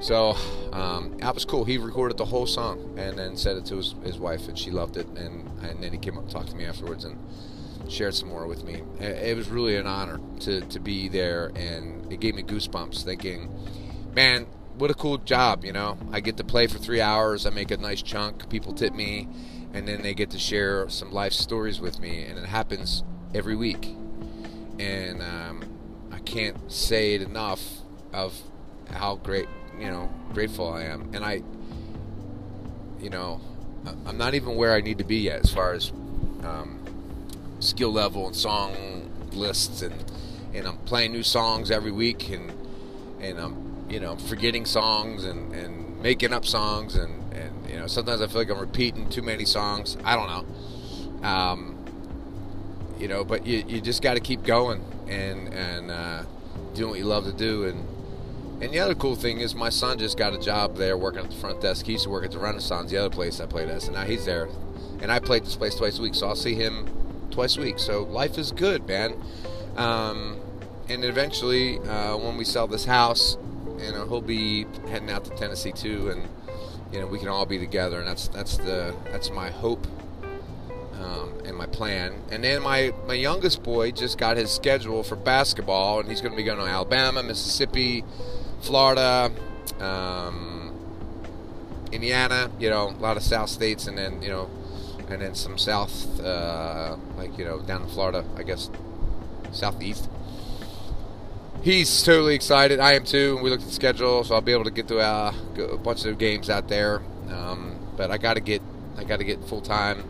So 0.00 0.36
um, 0.72 1.16
that 1.18 1.34
was 1.34 1.44
cool. 1.44 1.64
He 1.64 1.76
recorded 1.78 2.16
the 2.16 2.24
whole 2.24 2.46
song 2.46 2.94
and 2.96 3.18
then 3.18 3.36
sent 3.36 3.58
it 3.58 3.66
to 3.66 3.76
his, 3.76 3.94
his 4.04 4.18
wife, 4.18 4.48
and 4.48 4.58
she 4.58 4.70
loved 4.70 4.96
it. 4.96 5.06
And, 5.08 5.48
and 5.62 5.82
then 5.82 5.92
he 5.92 5.98
came 5.98 6.16
up 6.16 6.24
and 6.24 6.30
talked 6.30 6.50
to 6.50 6.56
me 6.56 6.64
afterwards, 6.64 7.04
and 7.04 7.18
shared 7.88 8.14
some 8.14 8.28
more 8.28 8.46
with 8.46 8.64
me. 8.64 8.82
It 9.00 9.36
was 9.36 9.48
really 9.48 9.76
an 9.76 9.86
honor 9.86 10.20
to, 10.40 10.60
to 10.60 10.78
be 10.78 11.08
there, 11.08 11.50
and 11.56 12.12
it 12.12 12.20
gave 12.20 12.34
me 12.34 12.42
goosebumps 12.42 13.02
thinking, 13.02 13.50
man, 14.14 14.46
what 14.76 14.90
a 14.90 14.94
cool 14.94 15.18
job, 15.18 15.64
you 15.64 15.72
know? 15.72 15.98
I 16.12 16.20
get 16.20 16.36
to 16.36 16.44
play 16.44 16.66
for 16.66 16.78
three 16.78 17.00
hours, 17.00 17.46
I 17.46 17.50
make 17.50 17.70
a 17.70 17.76
nice 17.76 18.02
chunk, 18.02 18.48
people 18.50 18.74
tip 18.74 18.94
me, 18.94 19.26
and 19.72 19.88
then 19.88 20.02
they 20.02 20.14
get 20.14 20.30
to 20.30 20.38
share 20.38 20.88
some 20.88 21.12
life 21.12 21.32
stories 21.32 21.80
with 21.80 21.98
me, 21.98 22.24
and 22.24 22.38
it 22.38 22.44
happens 22.44 23.02
every 23.34 23.56
week. 23.56 23.88
And 24.78 25.22
um, 25.22 25.64
I 26.12 26.18
can't 26.18 26.70
say 26.70 27.14
it 27.14 27.22
enough 27.22 27.62
of 28.12 28.38
how 28.90 29.16
great, 29.16 29.48
you 29.78 29.90
know, 29.90 30.10
grateful 30.32 30.72
I 30.72 30.84
am. 30.84 31.10
And 31.14 31.24
I, 31.24 31.42
you 33.00 33.10
know, 33.10 33.40
I'm 34.06 34.18
not 34.18 34.34
even 34.34 34.56
where 34.56 34.74
I 34.74 34.80
need 34.80 34.98
to 34.98 35.04
be 35.04 35.18
yet 35.18 35.40
as 35.40 35.52
far 35.52 35.72
as 35.72 35.90
um, 36.44 36.80
skill 37.60 37.92
level 37.92 38.26
and 38.26 38.36
song 38.36 39.10
lists 39.32 39.82
and 39.82 39.94
and 40.54 40.66
I'm 40.66 40.78
playing 40.78 41.12
new 41.12 41.22
songs 41.22 41.70
every 41.70 41.92
week 41.92 42.30
and 42.30 42.52
and 43.20 43.38
I'm 43.38 43.86
you 43.88 44.00
know 44.00 44.16
forgetting 44.16 44.64
songs 44.64 45.24
and 45.24 45.52
and 45.54 46.00
making 46.02 46.32
up 46.32 46.44
songs 46.44 46.96
and 46.96 47.32
and 47.32 47.70
you 47.70 47.78
know 47.78 47.86
sometimes 47.86 48.20
I 48.20 48.26
feel 48.26 48.40
like 48.40 48.50
I'm 48.50 48.58
repeating 48.58 49.08
too 49.08 49.22
many 49.22 49.44
songs 49.44 49.96
I 50.04 50.16
don't 50.16 50.28
know 51.22 51.28
um, 51.28 51.84
you 52.98 53.08
know 53.08 53.24
but 53.24 53.46
you, 53.46 53.64
you 53.66 53.80
just 53.80 54.02
got 54.02 54.14
to 54.14 54.20
keep 54.20 54.42
going 54.44 54.82
and 55.08 55.52
and 55.52 55.90
uh, 55.90 56.22
doing 56.74 56.90
what 56.90 56.98
you 56.98 57.04
love 57.04 57.24
to 57.24 57.32
do 57.32 57.64
and 57.64 57.86
and 58.60 58.72
the 58.72 58.78
other 58.78 58.94
cool 58.94 59.14
thing 59.14 59.40
is 59.40 59.54
my 59.54 59.68
son 59.68 59.98
just 59.98 60.16
got 60.16 60.32
a 60.32 60.38
job 60.38 60.76
there 60.76 60.96
working 60.96 61.20
at 61.20 61.30
the 61.30 61.36
front 61.36 61.60
desk 61.60 61.86
he 61.86 61.92
used 61.92 62.04
to 62.04 62.10
work 62.10 62.24
at 62.24 62.30
the 62.30 62.38
Renaissance 62.38 62.90
the 62.90 62.96
other 62.96 63.10
place 63.10 63.40
I 63.40 63.46
played 63.46 63.68
at 63.68 63.84
and 63.84 63.94
now 63.94 64.04
he's 64.04 64.24
there 64.24 64.48
and 65.00 65.12
I 65.12 65.18
played 65.18 65.44
this 65.44 65.56
place 65.56 65.74
twice 65.74 65.98
a 65.98 66.02
week 66.02 66.14
so 66.14 66.28
I'll 66.28 66.36
see 66.36 66.54
him 66.54 66.88
twice 67.38 67.56
a 67.56 67.60
week. 67.60 67.78
So 67.78 68.02
life 68.02 68.36
is 68.36 68.50
good, 68.50 68.88
man. 68.88 69.14
Um, 69.76 70.40
and 70.88 71.04
eventually, 71.04 71.78
uh, 71.78 72.16
when 72.16 72.36
we 72.36 72.44
sell 72.44 72.66
this 72.66 72.84
house, 72.84 73.36
you 73.78 73.92
know, 73.92 74.08
he'll 74.08 74.20
be 74.20 74.64
heading 74.88 75.08
out 75.08 75.24
to 75.26 75.30
Tennessee 75.36 75.70
too, 75.70 76.10
and 76.10 76.28
you 76.92 76.98
know, 76.98 77.06
we 77.06 77.20
can 77.20 77.28
all 77.28 77.46
be 77.46 77.56
together. 77.56 78.00
And 78.00 78.08
that's 78.08 78.26
that's 78.26 78.56
the 78.56 78.92
that's 79.12 79.30
my 79.30 79.50
hope 79.50 79.86
um, 81.00 81.32
and 81.44 81.56
my 81.56 81.66
plan. 81.66 82.14
And 82.32 82.42
then 82.42 82.62
my 82.62 82.92
my 83.06 83.14
youngest 83.14 83.62
boy 83.62 83.92
just 83.92 84.18
got 84.18 84.36
his 84.36 84.50
schedule 84.50 85.04
for 85.04 85.14
basketball, 85.14 86.00
and 86.00 86.08
he's 86.08 86.20
going 86.20 86.32
to 86.32 86.36
be 86.36 86.42
going 86.42 86.58
to 86.58 86.64
Alabama, 86.64 87.22
Mississippi, 87.22 88.04
Florida. 88.60 89.30
Um, 89.80 90.74
Indiana, 91.90 92.50
you 92.58 92.68
know, 92.68 92.88
a 92.88 93.00
lot 93.00 93.16
of 93.16 93.22
South 93.22 93.48
states, 93.48 93.86
and 93.86 93.96
then 93.96 94.20
you 94.20 94.28
know 94.28 94.50
and 95.10 95.22
then 95.22 95.34
some 95.34 95.56
south, 95.56 96.20
uh, 96.20 96.96
like 97.16 97.36
you 97.38 97.44
know, 97.44 97.60
down 97.60 97.82
in 97.82 97.88
Florida, 97.88 98.24
I 98.36 98.42
guess, 98.42 98.70
southeast. 99.52 100.08
He's 101.62 102.02
totally 102.02 102.34
excited. 102.34 102.78
I 102.78 102.94
am 102.94 103.04
too. 103.04 103.38
We 103.42 103.50
looked 103.50 103.62
at 103.62 103.68
the 103.68 103.74
schedule, 103.74 104.22
so 104.24 104.34
I'll 104.34 104.40
be 104.40 104.52
able 104.52 104.64
to 104.64 104.70
get 104.70 104.86
to 104.88 104.98
uh, 104.98 105.32
a 105.58 105.76
bunch 105.76 106.04
of 106.04 106.18
games 106.18 106.50
out 106.50 106.68
there. 106.68 107.02
Um, 107.30 107.78
but 107.96 108.10
I 108.10 108.18
got 108.18 108.34
to 108.34 108.40
get, 108.40 108.62
I 108.96 109.04
got 109.04 109.18
to 109.18 109.24
get 109.24 109.42
full 109.44 109.60
time 109.60 110.04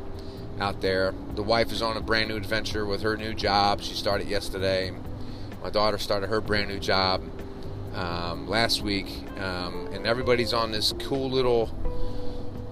out 0.61 0.81
there. 0.81 1.15
The 1.37 1.43
wife 1.43 1.73
is 1.73 1.81
on 1.81 1.97
a 1.97 2.01
brand 2.01 2.29
new 2.29 2.37
adventure 2.37 2.85
with 2.85 3.03
her 3.03 3.17
new 3.17 3.33
job. 3.33 3.81
She 3.81 3.95
started 3.95 4.29
yesterday. 4.29 4.93
My 5.63 5.71
daughter 5.71 5.99
started 5.99 6.29
her 6.29 6.41
brand 6.41 6.69
new 6.69 6.79
job 6.79 7.23
um, 7.95 8.49
last 8.49 8.83
week, 8.83 9.07
um, 9.39 9.89
and 9.93 10.07
everybody's 10.07 10.53
on 10.53 10.71
this 10.71 10.93
cool 11.01 11.31
little 11.31 11.71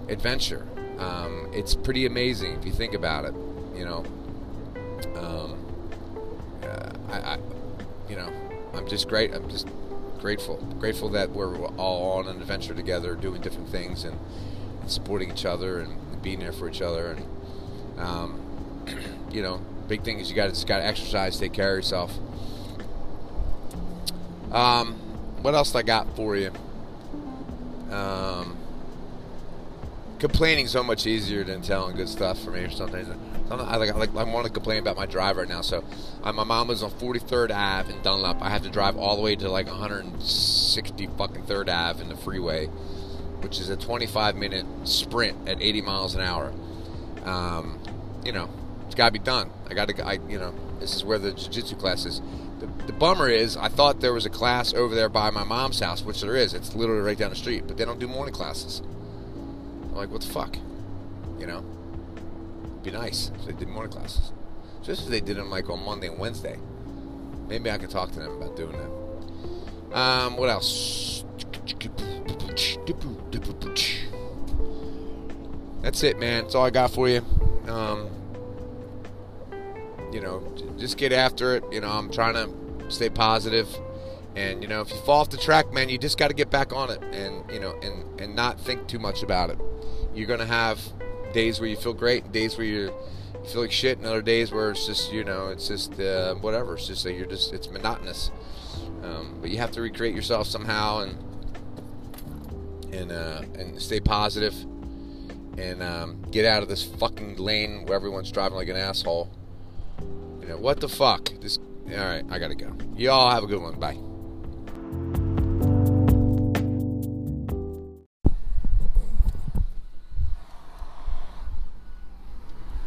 adventure. 0.09 0.67
Um, 0.99 1.51
it's 1.53 1.75
pretty 1.75 2.07
amazing 2.07 2.53
if 2.53 2.65
you 2.65 2.73
think 2.73 2.95
about 2.95 3.25
it. 3.25 3.35
You 3.75 3.85
know, 3.85 4.05
um, 5.17 5.59
uh, 6.63 6.91
I, 7.11 7.35
I, 7.35 7.39
you 8.09 8.17
know, 8.17 8.31
I'm 8.75 8.89
just 8.89 9.09
great. 9.09 9.35
I'm 9.35 9.49
just 9.51 9.69
grateful, 10.19 10.57
grateful 10.79 11.09
that 11.11 11.31
we're 11.31 11.57
all 11.77 12.19
on 12.19 12.29
an 12.29 12.41
adventure 12.41 12.75
together, 12.75 13.15
doing 13.15 13.41
different 13.41 13.69
things 13.69 14.05
and, 14.05 14.19
and 14.81 14.91
supporting 14.91 15.31
each 15.31 15.45
other 15.45 15.81
and 15.81 16.23
being 16.23 16.41
there 16.41 16.53
for 16.53 16.69
each 16.69 16.83
other. 16.83 17.13
And 17.13 18.01
um, 18.01 18.41
you 19.31 19.43
know, 19.43 19.61
big 19.89 20.03
thing 20.03 20.19
is 20.19 20.31
you 20.31 20.37
got 20.37 20.53
to 20.53 20.67
got 20.67 20.79
to 20.79 20.85
exercise, 20.85 21.39
take 21.39 21.53
care 21.53 21.73
of 21.73 21.77
yourself. 21.77 22.19
Um, 24.53 24.99
what 25.47 25.55
else 25.55 25.77
I 25.77 25.83
got 25.83 26.17
for 26.17 26.35
you? 26.35 26.51
Um, 27.93 28.57
complaining 30.19 30.67
so 30.67 30.83
much 30.83 31.07
easier 31.07 31.45
than 31.45 31.63
telling 31.63 31.95
good 31.95 32.09
stuff 32.09 32.43
for 32.43 32.51
me 32.51 32.65
or 32.65 32.71
something. 32.71 33.07
I 33.49 33.77
like, 33.77 33.91
I 33.91 33.95
like 33.95 34.17
I 34.17 34.43
to 34.43 34.51
complain 34.51 34.81
about 34.81 34.97
my 34.97 35.07
drive 35.07 35.37
right 35.37 35.49
now. 35.49 35.61
So, 35.61 35.85
uh, 36.25 36.33
my 36.33 36.43
mom 36.43 36.67
was 36.67 36.83
on 36.83 36.91
43rd 36.91 37.53
Ave 37.55 37.95
in 37.95 38.03
Dunlap. 38.03 38.43
I 38.43 38.51
have 38.51 38.65
to 38.65 38.71
drive 38.71 38.97
all 38.97 39.15
the 39.15 39.23
way 39.23 39.37
to 39.37 39.49
like 39.49 39.69
160 39.69 41.07
fucking 41.17 41.45
Third 41.45 41.69
Ave 41.69 42.03
in 42.03 42.09
the 42.09 42.17
freeway, 42.17 42.67
which 43.43 43.61
is 43.61 43.69
a 43.69 43.77
25 43.77 44.35
minute 44.35 44.67
sprint 44.83 45.49
at 45.49 45.63
80 45.63 45.81
miles 45.83 46.17
an 46.17 46.23
hour. 46.23 46.53
Um, 47.25 47.79
you 48.25 48.33
know, 48.33 48.51
it's 48.87 48.97
got 48.97 49.07
to 49.07 49.13
be 49.13 49.21
done. 49.21 49.51
I 49.71 49.75
got 49.75 49.87
to, 49.91 50.05
I 50.05 50.15
you 50.29 50.41
know, 50.41 50.53
this 50.81 50.97
is 50.97 51.05
where 51.05 51.21
the 51.21 51.31
jiu-jitsu 51.31 51.77
class 51.77 52.05
is. 52.05 52.21
The, 52.59 52.67
the 52.87 52.93
bummer 52.93 53.29
is, 53.29 53.57
I 53.57 53.69
thought 53.69 54.01
there 54.01 54.15
was 54.15 54.25
a 54.25 54.31
class 54.31 54.73
over 54.73 54.95
there 54.95 55.09
by 55.09 55.31
my 55.31 55.45
mom's 55.45 55.81
house, 55.81 56.03
which 56.03 56.23
there 56.23 56.37
is. 56.37 56.55
It's 56.55 56.75
literally 56.75 57.03
right 57.03 57.19
down 57.19 57.31
the 57.31 57.37
street, 57.37 57.65
but 57.67 57.77
they 57.77 57.85
don't 57.85 58.01
do 58.01 58.09
morning 58.09 58.35
classes. 58.35 58.81
I'm 58.81 59.95
like, 59.95 60.11
what 60.11 60.23
the 60.23 60.29
fuck? 60.29 60.57
You 61.39 61.47
know? 61.47 61.65
It'd 62.65 62.83
be 62.83 62.91
nice 62.93 63.31
if 63.35 63.45
they 63.45 63.53
did 63.53 63.69
morning 63.69 63.93
classes. 63.93 64.33
Just 64.83 65.03
as 65.03 65.09
they 65.09 65.21
did 65.21 65.37
them 65.37 65.51
like 65.51 65.69
on 65.69 65.85
Monday 65.85 66.09
and 66.09 66.19
Wednesday. 66.19 66.59
Maybe 67.49 67.71
I 67.71 67.79
could 67.79 67.91
talk 67.91 68.11
to 68.13 68.19
them 68.19 68.41
about 68.41 68.57
doing 68.57 68.73
that. 68.73 69.99
Um, 69.99 70.37
what 70.37 70.49
else? 70.49 71.25
That's 75.83 76.03
it, 76.03 76.19
man. 76.19 76.43
That's 76.43 76.55
all 76.55 76.65
I 76.65 76.71
got 76.71 76.91
for 76.91 77.09
you. 77.09 77.25
Um, 77.69 78.09
you 80.13 80.21
know, 80.21 80.43
just 80.79 80.97
get 80.97 81.13
after 81.13 81.57
it. 81.57 81.65
You 81.71 81.81
know, 81.81 81.91
I'm 81.91 82.11
trying 82.11 82.35
to 82.35 82.91
stay 82.91 83.11
positive. 83.11 83.69
And 84.35 84.63
you 84.63 84.69
know, 84.69 84.83
if 84.83 84.91
you 84.91 84.97
fall 84.99 85.21
off 85.21 85.31
the 85.31 85.39
track, 85.39 85.73
man, 85.73 85.89
you 85.89 85.97
just 85.97 86.19
got 86.19 86.29
to 86.29 86.35
get 86.35 86.51
back 86.51 86.73
on 86.73 86.91
it, 86.91 87.03
and 87.13 87.51
you 87.51 87.59
know, 87.59 87.75
and 87.83 88.21
and 88.21 88.37
not 88.37 88.61
think 88.61 88.87
too 88.87 88.99
much 88.99 89.23
about 89.23 89.51
it 89.51 89.59
you're 90.17 90.27
gonna 90.27 90.47
have 90.47 90.81
days 91.33 91.61
where 91.61 91.69
you 91.69 91.77
feel 91.77 91.93
great, 91.93 92.33
days 92.33 92.57
where 92.57 92.67
you 92.67 92.93
feel 93.53 93.61
like 93.61 93.71
shit, 93.71 93.99
and 93.99 94.07
other 94.07 94.23
days 94.23 94.51
where 94.51 94.71
it's 94.71 94.87
just 94.87 95.13
you 95.13 95.23
know 95.23 95.49
it's 95.49 95.69
just 95.69 96.01
uh, 96.01 96.35
whatever. 96.37 96.75
It's 96.75 96.87
just 96.87 97.05
that 97.05 97.13
you're 97.13 97.27
just 97.27 97.53
it's 97.53 97.71
monotonous. 97.71 98.31
Um, 99.03 99.39
but 99.41 99.51
you 99.51 99.59
have 99.59 99.71
to 99.73 99.81
recreate 99.81 100.15
yourself 100.15 100.49
somehow 100.49 101.01
and 101.01 101.19
and 102.93 103.13
uh, 103.13 103.43
and 103.59 103.81
stay 103.81 104.01
positive 104.01 104.55
and 105.59 105.83
um, 105.83 106.23
get 106.31 106.45
out 106.45 106.63
of 106.63 106.69
this 106.69 106.83
fucking 106.83 107.37
lane 107.37 107.85
where 107.85 107.95
everyone's 107.95 108.33
driving 108.33 108.57
like 108.57 108.69
an 108.69 108.77
asshole. 108.77 109.31
You 110.47 110.53
know 110.53 110.59
what 110.59 110.79
the 110.79 110.89
fuck? 110.89 111.29
This. 111.41 111.59
All 111.91 111.97
right, 111.97 112.25
I 112.31 112.39
gotta 112.39 112.55
go. 112.55 112.73
Y'all 112.97 113.33
have 113.33 113.43
a 113.43 113.49
good 113.49 113.61
one. 113.61 113.81
Bye. 113.81 113.99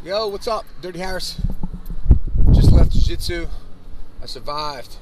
Yo, 0.06 0.30
what's 0.30 0.48
up? 0.48 0.64
Dirty 0.82 1.00
Harris. 1.00 1.42
Just 2.54 2.72
left 2.72 2.94
Jiu 2.94 3.02
Jitsu. 3.02 3.48
I 4.24 4.26
survived. 4.26 4.96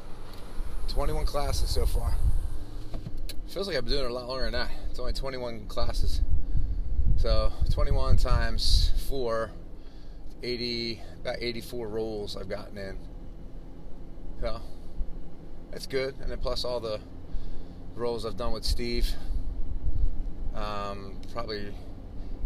21 0.88 1.28
classes 1.28 1.70
so 1.70 1.86
far. 1.86 2.16
Feels 3.50 3.68
like 3.68 3.78
I've 3.78 3.86
been 3.86 3.94
doing 3.94 4.06
it 4.06 4.10
a 4.10 4.14
lot 4.16 4.28
longer 4.28 4.46
than 4.46 4.54
that. 4.54 4.72
It's 4.90 5.00
only 5.00 5.14
21 5.14 5.68
classes. 5.68 6.22
So 7.18 7.54
21 7.72 8.18
times 8.18 8.94
4, 9.08 9.52
80, 10.44 11.02
about 11.22 11.38
84 11.40 11.88
rolls 11.88 12.38
I've 12.38 12.50
gotten 12.50 12.78
in. 12.78 12.98
So 14.42 14.62
that's 15.72 15.88
good. 15.88 16.16
And 16.22 16.32
then 16.32 16.38
plus 16.40 16.64
all 16.64 16.80
the 16.80 17.00
rolls 17.96 18.26
I've 18.26 18.38
done 18.38 18.52
with 18.54 18.66
Steve. 18.66 19.10
Um, 20.54 21.22
probably 21.34 21.74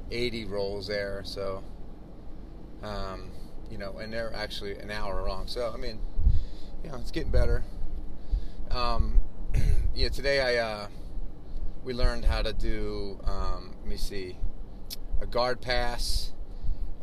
80 0.10 0.46
rolls 0.46 0.88
there. 0.88 1.22
So 1.26 1.64
um, 2.84 3.32
you 3.70 3.78
know, 3.78 3.98
and 4.00 4.12
they're 4.12 4.34
actually 4.34 4.78
an 4.78 4.92
hour 4.92 5.28
long. 5.28 5.48
So 5.48 5.72
I 5.74 5.78
mean, 5.78 6.00
you 6.84 6.90
know, 6.90 6.98
it's 6.98 7.12
getting 7.12 7.32
better. 7.32 7.64
Um, 8.70 9.22
yeah, 9.96 10.10
today 10.10 10.42
I 10.42 10.64
uh, 10.64 10.88
we 11.84 11.94
learned 11.94 12.26
how 12.26 12.42
to 12.42 12.54
do. 12.54 13.20
Um, 13.24 13.76
let 13.80 13.88
me 13.88 13.98
see, 13.98 14.38
a 15.22 15.26
guard 15.26 15.62
pass, 15.62 16.32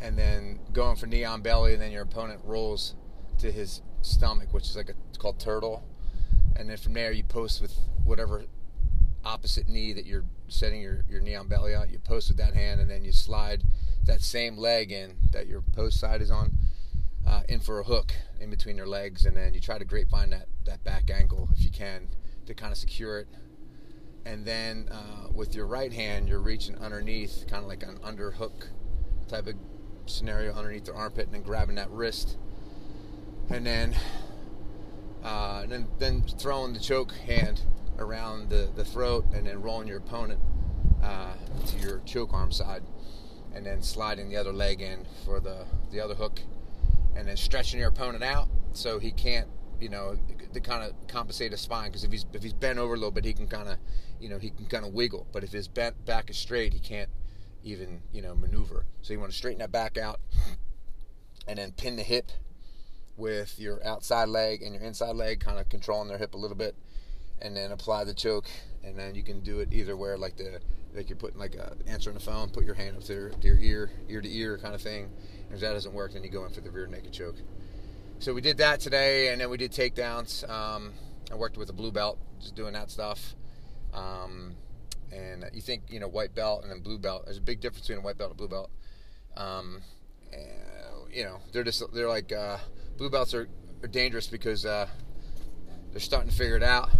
and 0.00 0.18
then 0.18 0.60
going 0.72 0.96
for 0.96 1.06
knee 1.06 1.24
on 1.24 1.42
belly, 1.42 1.72
and 1.72 1.82
then 1.82 1.92
your 1.92 2.02
opponent 2.02 2.40
rolls 2.44 2.94
to 3.38 3.50
his 3.50 3.82
stomach, 4.02 4.52
which 4.52 4.64
is 4.64 4.76
like 4.76 4.88
a 4.88 4.94
it's 5.08 5.18
called 5.18 5.38
turtle, 5.38 5.84
and 6.56 6.68
then 6.68 6.76
from 6.76 6.94
there 6.94 7.12
you 7.12 7.24
post 7.24 7.60
with 7.60 7.74
whatever 8.04 8.44
opposite 9.24 9.68
knee 9.68 9.92
that 9.92 10.06
you're 10.06 10.24
setting 10.48 10.80
your, 10.80 11.04
your 11.08 11.20
knee 11.20 11.34
on 11.34 11.48
belly 11.48 11.74
on. 11.74 11.90
You 11.90 11.98
post 11.98 12.28
with 12.28 12.38
that 12.38 12.54
hand, 12.54 12.80
and 12.80 12.90
then 12.90 13.04
you 13.04 13.12
slide 13.12 13.62
that 14.06 14.22
same 14.22 14.56
leg 14.56 14.90
in 14.90 15.16
that 15.32 15.46
your 15.46 15.60
post 15.60 16.00
side 16.00 16.22
is 16.22 16.30
on 16.30 16.52
uh, 17.26 17.42
in 17.48 17.60
for 17.60 17.80
a 17.80 17.84
hook 17.84 18.12
in 18.40 18.50
between 18.50 18.76
your 18.76 18.86
legs, 18.86 19.26
and 19.26 19.36
then 19.36 19.52
you 19.54 19.60
try 19.60 19.78
to 19.78 19.84
grapevine 19.84 20.30
that, 20.30 20.46
that 20.64 20.82
back 20.84 21.10
ankle 21.10 21.48
if 21.52 21.62
you 21.62 21.70
can 21.70 22.08
to 22.46 22.54
kind 22.54 22.72
of 22.72 22.78
secure 22.78 23.18
it. 23.18 23.28
And 24.24 24.44
then 24.44 24.88
uh, 24.90 25.28
with 25.32 25.54
your 25.54 25.66
right 25.66 25.92
hand, 25.92 26.28
you're 26.28 26.40
reaching 26.40 26.76
underneath, 26.78 27.46
kind 27.48 27.62
of 27.62 27.68
like 27.68 27.82
an 27.82 27.98
underhook 27.98 28.68
type 29.28 29.46
of 29.46 29.54
scenario 30.08 30.52
underneath 30.54 30.84
the 30.84 30.94
armpit, 30.94 31.26
and 31.26 31.34
then 31.34 31.42
grabbing 31.42 31.76
that 31.76 31.90
wrist, 31.90 32.36
and 33.50 33.66
then 33.66 33.94
uh, 35.24 35.60
and 35.62 35.72
then 35.72 35.88
then 35.98 36.22
throwing 36.22 36.72
the 36.72 36.80
choke 36.80 37.12
hand 37.12 37.62
around 37.98 38.50
the, 38.50 38.70
the 38.76 38.84
throat, 38.84 39.24
and 39.34 39.46
then 39.46 39.60
rolling 39.60 39.88
your 39.88 39.98
opponent 39.98 40.40
uh, 41.02 41.32
to 41.66 41.78
your 41.78 42.00
choke 42.04 42.32
arm 42.32 42.52
side 42.52 42.82
and 43.54 43.64
then 43.64 43.82
sliding 43.82 44.28
the 44.28 44.36
other 44.36 44.52
leg 44.52 44.80
in 44.80 45.04
for 45.24 45.40
the, 45.40 45.64
the 45.90 46.00
other 46.00 46.14
hook, 46.14 46.40
and 47.16 47.26
then 47.26 47.36
stretching 47.36 47.80
your 47.80 47.88
opponent 47.88 48.22
out 48.22 48.48
so 48.72 48.98
he 48.98 49.10
can't, 49.10 49.48
you 49.80 49.88
know, 49.88 50.16
to 50.52 50.60
kind 50.60 50.84
of 50.84 50.92
compensate 51.08 51.50
his 51.50 51.60
spine. 51.60 51.88
Because 51.88 52.04
if 52.04 52.12
he's 52.12 52.26
if 52.32 52.42
he's 52.42 52.52
bent 52.52 52.78
over 52.78 52.94
a 52.94 52.96
little 52.96 53.10
bit, 53.10 53.24
he 53.24 53.32
can 53.32 53.48
kind 53.48 53.68
of, 53.68 53.78
you 54.20 54.28
know, 54.28 54.38
he 54.38 54.50
can 54.50 54.66
kind 54.66 54.84
of 54.84 54.92
wiggle. 54.92 55.26
But 55.32 55.44
if 55.44 55.52
his 55.52 55.66
bent 55.66 56.04
back 56.04 56.30
is 56.30 56.36
straight, 56.36 56.72
he 56.72 56.78
can't 56.78 57.10
even, 57.62 58.02
you 58.12 58.22
know, 58.22 58.34
maneuver. 58.34 58.86
So 59.02 59.12
you 59.12 59.20
want 59.20 59.32
to 59.32 59.38
straighten 59.38 59.60
that 59.60 59.72
back 59.72 59.98
out, 59.98 60.20
and 61.46 61.58
then 61.58 61.72
pin 61.72 61.96
the 61.96 62.02
hip 62.02 62.30
with 63.16 63.58
your 63.58 63.84
outside 63.84 64.28
leg 64.28 64.62
and 64.62 64.74
your 64.74 64.82
inside 64.82 65.16
leg, 65.16 65.40
kind 65.40 65.58
of 65.58 65.68
controlling 65.68 66.08
their 66.08 66.18
hip 66.18 66.34
a 66.34 66.38
little 66.38 66.56
bit, 66.56 66.76
and 67.40 67.56
then 67.56 67.72
apply 67.72 68.04
the 68.04 68.14
choke. 68.14 68.46
And 68.84 68.96
then 68.96 69.14
you 69.14 69.22
can 69.22 69.40
do 69.40 69.60
it 69.60 69.72
either 69.72 69.96
where, 69.96 70.16
like 70.16 70.36
the 70.36 70.60
like 70.94 71.10
you're 71.10 71.18
putting 71.18 71.38
like 71.38 71.54
a 71.54 71.76
answer 71.86 72.10
on 72.10 72.14
the 72.14 72.20
phone, 72.20 72.48
put 72.50 72.64
your 72.64 72.74
hand 72.74 72.96
up 72.96 73.04
to 73.04 73.12
your, 73.12 73.30
to 73.30 73.46
your 73.46 73.58
ear, 73.58 73.90
ear 74.08 74.20
to 74.20 74.32
ear 74.32 74.58
kind 74.58 74.74
of 74.74 74.80
thing. 74.80 75.10
And 75.46 75.54
if 75.54 75.60
that 75.60 75.72
doesn't 75.72 75.92
work, 75.92 76.14
then 76.14 76.24
you 76.24 76.30
go 76.30 76.44
in 76.44 76.52
for 76.52 76.60
the 76.60 76.70
rear 76.70 76.86
naked 76.86 77.12
choke. 77.12 77.36
So 78.20 78.34
we 78.34 78.40
did 78.40 78.58
that 78.58 78.80
today, 78.80 79.28
and 79.28 79.40
then 79.40 79.50
we 79.50 79.58
did 79.58 79.72
takedowns. 79.72 80.48
Um, 80.48 80.92
I 81.30 81.34
worked 81.34 81.56
with 81.56 81.70
a 81.70 81.72
blue 81.72 81.92
belt, 81.92 82.18
just 82.40 82.54
doing 82.54 82.72
that 82.72 82.90
stuff. 82.90 83.36
Um, 83.92 84.56
and 85.12 85.44
you 85.52 85.60
think 85.60 85.82
you 85.88 86.00
know 86.00 86.08
white 86.08 86.34
belt 86.34 86.62
and 86.62 86.70
then 86.70 86.80
blue 86.80 86.98
belt. 86.98 87.24
There's 87.24 87.38
a 87.38 87.42
big 87.42 87.60
difference 87.60 87.86
between 87.86 87.98
a 87.98 88.02
white 88.02 88.18
belt 88.18 88.30
and 88.30 88.36
a 88.36 88.38
blue 88.38 88.48
belt. 88.48 88.70
Um, 89.36 89.82
and, 90.32 91.14
you 91.14 91.24
know, 91.24 91.38
they're 91.52 91.64
just 91.64 91.82
they're 91.92 92.08
like 92.08 92.32
uh, 92.32 92.58
blue 92.96 93.10
belts 93.10 93.34
are, 93.34 93.48
are 93.82 93.88
dangerous 93.88 94.26
because 94.26 94.66
uh, 94.66 94.86
they're 95.92 96.00
starting 96.00 96.30
to 96.30 96.36
figure 96.36 96.56
it 96.56 96.62
out. 96.62 96.90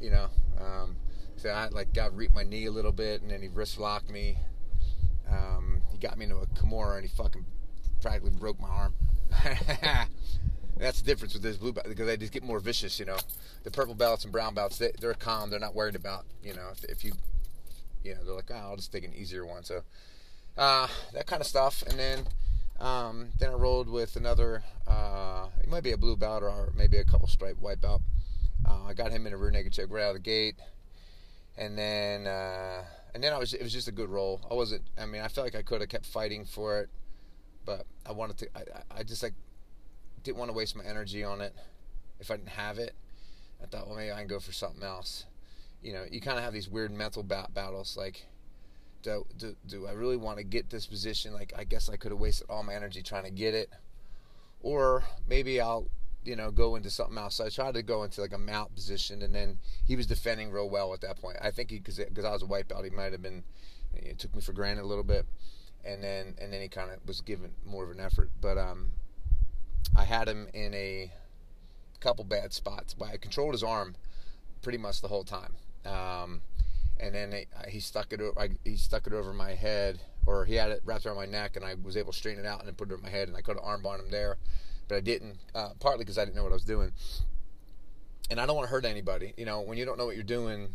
You 0.00 0.10
know, 0.10 0.28
um, 0.60 0.96
so 1.36 1.50
I 1.50 1.68
like 1.68 1.92
got 1.92 2.14
reaped 2.16 2.34
my 2.34 2.42
knee 2.42 2.66
a 2.66 2.70
little 2.70 2.92
bit, 2.92 3.22
and 3.22 3.30
then 3.30 3.42
he 3.42 3.48
wrist 3.48 3.78
locked 3.78 4.10
me. 4.10 4.36
Um, 5.28 5.82
he 5.90 5.98
got 5.98 6.18
me 6.18 6.24
into 6.24 6.36
a 6.36 6.46
Kimura, 6.46 6.96
and 6.96 7.08
he 7.08 7.14
fucking 7.16 7.44
practically 8.00 8.30
broke 8.30 8.60
my 8.60 8.68
arm. 8.68 8.94
That's 10.76 11.00
the 11.00 11.06
difference 11.06 11.34
with 11.34 11.42
this 11.42 11.56
blue 11.56 11.72
belt 11.72 11.86
because 11.88 12.06
they 12.06 12.16
just 12.16 12.32
get 12.32 12.42
more 12.42 12.60
vicious. 12.60 12.98
You 12.98 13.06
know, 13.06 13.16
the 13.64 13.70
purple 13.70 13.94
belts 13.94 14.24
and 14.24 14.32
brown 14.32 14.54
belts 14.54 14.78
they, 14.78 14.92
are 15.02 15.14
calm. 15.14 15.50
They're 15.50 15.58
not 15.58 15.74
worried 15.74 15.96
about 15.96 16.26
you 16.42 16.54
know 16.54 16.68
if, 16.72 16.84
if 16.84 17.04
you 17.04 17.12
you 18.04 18.14
know 18.14 18.24
they're 18.24 18.34
like 18.34 18.50
oh, 18.50 18.54
I'll 18.54 18.76
just 18.76 18.92
take 18.92 19.04
an 19.04 19.14
easier 19.14 19.46
one. 19.46 19.64
So 19.64 19.82
uh, 20.58 20.88
that 21.14 21.26
kind 21.26 21.40
of 21.40 21.46
stuff, 21.46 21.82
and 21.88 21.98
then. 21.98 22.24
Um, 22.78 23.28
then 23.38 23.48
I 23.48 23.54
rolled 23.54 23.88
with 23.88 24.16
another, 24.16 24.62
uh, 24.86 25.46
it 25.62 25.66
might 25.70 25.82
be 25.82 25.92
a 25.92 25.96
blue 25.96 26.14
belt 26.14 26.42
or 26.42 26.74
maybe 26.76 26.98
a 26.98 27.04
couple 27.04 27.26
stripe 27.26 27.58
white 27.58 27.80
belt. 27.80 28.02
Uh, 28.68 28.84
I 28.84 28.92
got 28.92 29.10
him 29.10 29.26
in 29.26 29.32
a 29.32 29.36
rear 29.38 29.50
naked 29.50 29.72
choke 29.72 29.90
right 29.90 30.02
out 30.02 30.08
of 30.10 30.16
the 30.16 30.20
gate 30.20 30.56
and 31.58 31.76
then 31.76 32.26
uh, 32.26 32.82
and 33.14 33.22
then 33.22 33.32
I 33.32 33.38
was 33.38 33.54
it 33.54 33.62
was 33.62 33.72
just 33.72 33.88
a 33.88 33.92
good 33.92 34.08
roll. 34.08 34.40
I 34.50 34.54
wasn't. 34.54 34.82
I 34.98 35.06
mean, 35.06 35.22
I 35.22 35.28
felt 35.28 35.46
like 35.46 35.54
I 35.54 35.62
could 35.62 35.80
have 35.80 35.88
kept 35.88 36.06
fighting 36.06 36.44
for 36.44 36.80
it, 36.80 36.90
but 37.64 37.86
I 38.04 38.12
wanted 38.12 38.38
to. 38.38 38.48
I, 38.54 38.98
I 38.98 39.02
just 39.02 39.22
like 39.22 39.34
didn't 40.26 40.38
want 40.38 40.50
to 40.50 40.56
waste 40.56 40.76
my 40.76 40.84
energy 40.84 41.24
on 41.24 41.40
it 41.40 41.54
if 42.20 42.30
I 42.30 42.36
didn't 42.36 42.50
have 42.50 42.78
it. 42.78 42.94
I 43.62 43.66
thought, 43.66 43.86
well, 43.86 43.96
maybe 43.96 44.12
I 44.12 44.18
can 44.18 44.26
go 44.26 44.38
for 44.38 44.52
something 44.52 44.82
else. 44.82 45.24
You 45.82 45.92
know, 45.94 46.04
you 46.10 46.20
kind 46.20 46.36
of 46.36 46.44
have 46.44 46.52
these 46.52 46.68
weird 46.68 46.92
mental 46.92 47.22
bat- 47.22 47.54
battles. 47.54 47.96
Like, 47.96 48.26
do, 49.02 49.24
do 49.38 49.56
do 49.66 49.86
I 49.86 49.92
really 49.92 50.16
want 50.16 50.38
to 50.38 50.44
get 50.44 50.68
this 50.68 50.86
position? 50.86 51.32
Like, 51.32 51.52
I 51.56 51.64
guess 51.64 51.88
I 51.88 51.96
could 51.96 52.10
have 52.10 52.20
wasted 52.20 52.48
all 52.50 52.62
my 52.62 52.74
energy 52.74 53.02
trying 53.02 53.24
to 53.24 53.30
get 53.30 53.54
it, 53.54 53.70
or 54.60 55.04
maybe 55.26 55.60
I'll 55.60 55.88
you 56.24 56.34
know, 56.34 56.50
go 56.50 56.74
into 56.74 56.90
something 56.90 57.16
else. 57.16 57.36
So 57.36 57.46
I 57.46 57.48
tried 57.48 57.74
to 57.74 57.82
go 57.82 58.02
into 58.02 58.20
like 58.20 58.32
a 58.32 58.38
mount 58.38 58.74
position, 58.74 59.22
and 59.22 59.32
then 59.32 59.58
he 59.86 59.94
was 59.94 60.06
defending 60.06 60.50
real 60.50 60.68
well 60.68 60.92
at 60.92 61.00
that 61.02 61.20
point. 61.20 61.36
I 61.40 61.52
think 61.52 61.68
because 61.68 61.98
because 61.98 62.24
I 62.24 62.32
was 62.32 62.42
a 62.42 62.46
white 62.46 62.66
belt, 62.66 62.84
he 62.84 62.90
might 62.90 63.12
have 63.12 63.22
been 63.22 63.44
it 63.94 64.18
took 64.18 64.34
me 64.34 64.40
for 64.40 64.52
granted 64.52 64.82
a 64.82 64.86
little 64.86 65.04
bit, 65.04 65.24
and 65.84 66.02
then 66.02 66.34
and 66.40 66.52
then 66.52 66.60
he 66.60 66.68
kind 66.68 66.90
of 66.90 66.98
was 67.06 67.20
given 67.20 67.52
more 67.64 67.84
of 67.84 67.90
an 67.90 68.00
effort. 68.00 68.30
But 68.40 68.58
um, 68.58 68.90
I 69.94 70.04
had 70.04 70.28
him 70.28 70.48
in 70.52 70.74
a 70.74 71.12
couple 72.00 72.24
bad 72.24 72.52
spots, 72.52 72.94
but 72.94 73.08
I 73.08 73.16
controlled 73.16 73.52
his 73.52 73.62
arm 73.62 73.96
pretty 74.62 74.78
much 74.78 75.00
the 75.00 75.08
whole 75.08 75.24
time. 75.24 75.54
Um, 75.84 76.40
and 76.98 77.14
then 77.14 77.32
he, 77.32 77.46
he 77.70 77.80
stuck 77.80 78.12
it 78.12 78.20
I, 78.36 78.50
he 78.64 78.76
stuck 78.76 79.06
it 79.06 79.12
over 79.12 79.32
my 79.32 79.52
head, 79.52 80.00
or 80.26 80.44
he 80.44 80.54
had 80.54 80.70
it 80.70 80.82
wrapped 80.84 81.06
around 81.06 81.16
my 81.16 81.26
neck, 81.26 81.56
and 81.56 81.64
I 81.64 81.74
was 81.74 81.96
able 81.96 82.12
to 82.12 82.18
straighten 82.18 82.44
it 82.44 82.48
out 82.48 82.60
and 82.60 82.68
then 82.68 82.74
put 82.74 82.90
it 82.90 82.94
over 82.94 83.02
my 83.02 83.10
head, 83.10 83.28
and 83.28 83.36
I 83.36 83.42
could 83.42 83.56
have 83.56 83.64
armbarred 83.64 84.00
him 84.00 84.10
there 84.10 84.38
but 84.88 84.96
I 84.96 85.00
didn't. 85.00 85.38
Uh, 85.54 85.70
partly 85.80 86.04
because 86.04 86.18
I 86.18 86.24
didn't 86.24 86.36
know 86.36 86.42
what 86.42 86.52
I 86.52 86.54
was 86.54 86.64
doing, 86.64 86.92
and 88.30 88.40
I 88.40 88.46
don't 88.46 88.56
want 88.56 88.66
to 88.66 88.70
hurt 88.70 88.84
anybody. 88.84 89.34
You 89.36 89.44
know, 89.44 89.60
when 89.60 89.78
you 89.78 89.84
don't 89.84 89.98
know 89.98 90.06
what 90.06 90.14
you're 90.14 90.24
doing, 90.24 90.68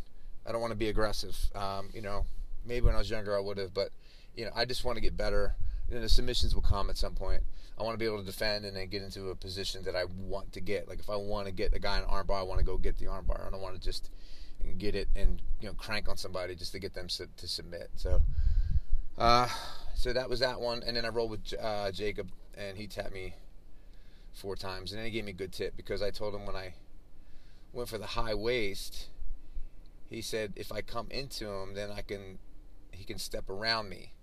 I 0.46 0.52
don't 0.52 0.62
want 0.62 0.72
to 0.72 0.78
be 0.78 0.90
aggressive. 0.90 1.38
Um, 1.56 1.90
you 1.94 2.02
know, 2.02 2.26
maybe 2.66 2.86
when 2.86 2.96
I 2.96 3.00
was 3.00 3.10
younger 3.10 3.36
I 3.36 3.40
would 3.40 3.58
have, 3.58 3.74
but 3.74 3.90
you 4.36 4.46
know, 4.46 4.52
I 4.56 4.66
just 4.66 4.84
want 4.84 4.98
to 4.98 5.02
get 5.02 5.16
better. 5.16 5.56
You 5.88 5.96
know, 5.96 6.02
the 6.02 6.10
submissions 6.10 6.56
will 6.56 6.62
come 6.62 6.90
at 6.90 6.98
some 6.98 7.16
point. 7.16 7.44
I 7.82 7.84
want 7.84 7.96
to 7.96 7.98
be 7.98 8.06
able 8.06 8.20
to 8.20 8.26
defend 8.26 8.64
and 8.64 8.78
then 8.78 8.90
get 8.90 9.02
into 9.02 9.32
a 9.32 9.36
position 9.36 9.82
that 9.86 9.96
I 9.96 10.06
want 10.06 10.54
to 10.54 10.62
get. 10.62 10.88
Like 10.88 11.00
if 11.00 11.10
I 11.10 11.16
want 11.16 11.48
to 11.48 11.52
get 11.52 11.74
a 11.74 11.80
guy 11.80 11.98
in 11.98 12.04
armbar, 12.04 12.38
I 12.38 12.44
want 12.44 12.60
to 12.60 12.66
go 12.66 12.78
get 12.78 13.00
the 13.00 13.06
armbar. 13.06 13.48
I 13.48 13.50
don't 13.50 13.60
want 13.60 13.74
to 13.74 13.82
just 13.82 14.12
get 14.78 14.94
it 14.94 15.08
and 15.16 15.42
you 15.60 15.68
know 15.68 15.74
crank 15.74 16.08
on 16.08 16.16
somebody 16.16 16.54
just 16.54 16.74
to 16.74 16.80
get 16.80 16.94
them 16.94 17.08
to 17.08 17.48
submit. 17.48 17.90
So, 17.96 18.22
uh, 19.18 19.48
so 19.96 20.14
that 20.14 20.30
was 20.30 20.42
that 20.42 20.62
one. 20.62 20.84
And 20.86 20.96
then 20.96 21.06
I 21.06 21.10
rolled 21.10 21.32
with 21.32 21.56
uh, 21.60 21.92
Jacob, 21.92 22.30
and 22.56 22.78
he 22.78 22.86
tapped 22.86 23.14
me 23.14 23.34
four 24.32 24.56
times, 24.56 24.92
and 24.92 25.00
then 25.00 25.06
he 25.06 25.12
gave 25.12 25.26
me 25.26 25.32
a 25.32 25.34
good 25.34 25.52
tip 25.52 25.76
because 25.76 26.04
I 26.04 26.12
told 26.12 26.36
him 26.36 26.46
when 26.46 26.56
I 26.56 26.76
went 27.74 27.90
for 27.90 27.98
the 27.98 28.06
high 28.06 28.36
waist, 28.36 29.08
he 30.08 30.22
said 30.22 30.54
if 30.56 30.72
I 30.72 30.82
come 30.82 31.08
into 31.10 31.50
him, 31.50 31.74
then 31.74 31.90
I 31.90 32.04
can 32.04 32.38
he 32.92 33.06
can 33.06 33.18
step 33.18 33.50
around 33.50 33.90
me, 33.90 34.14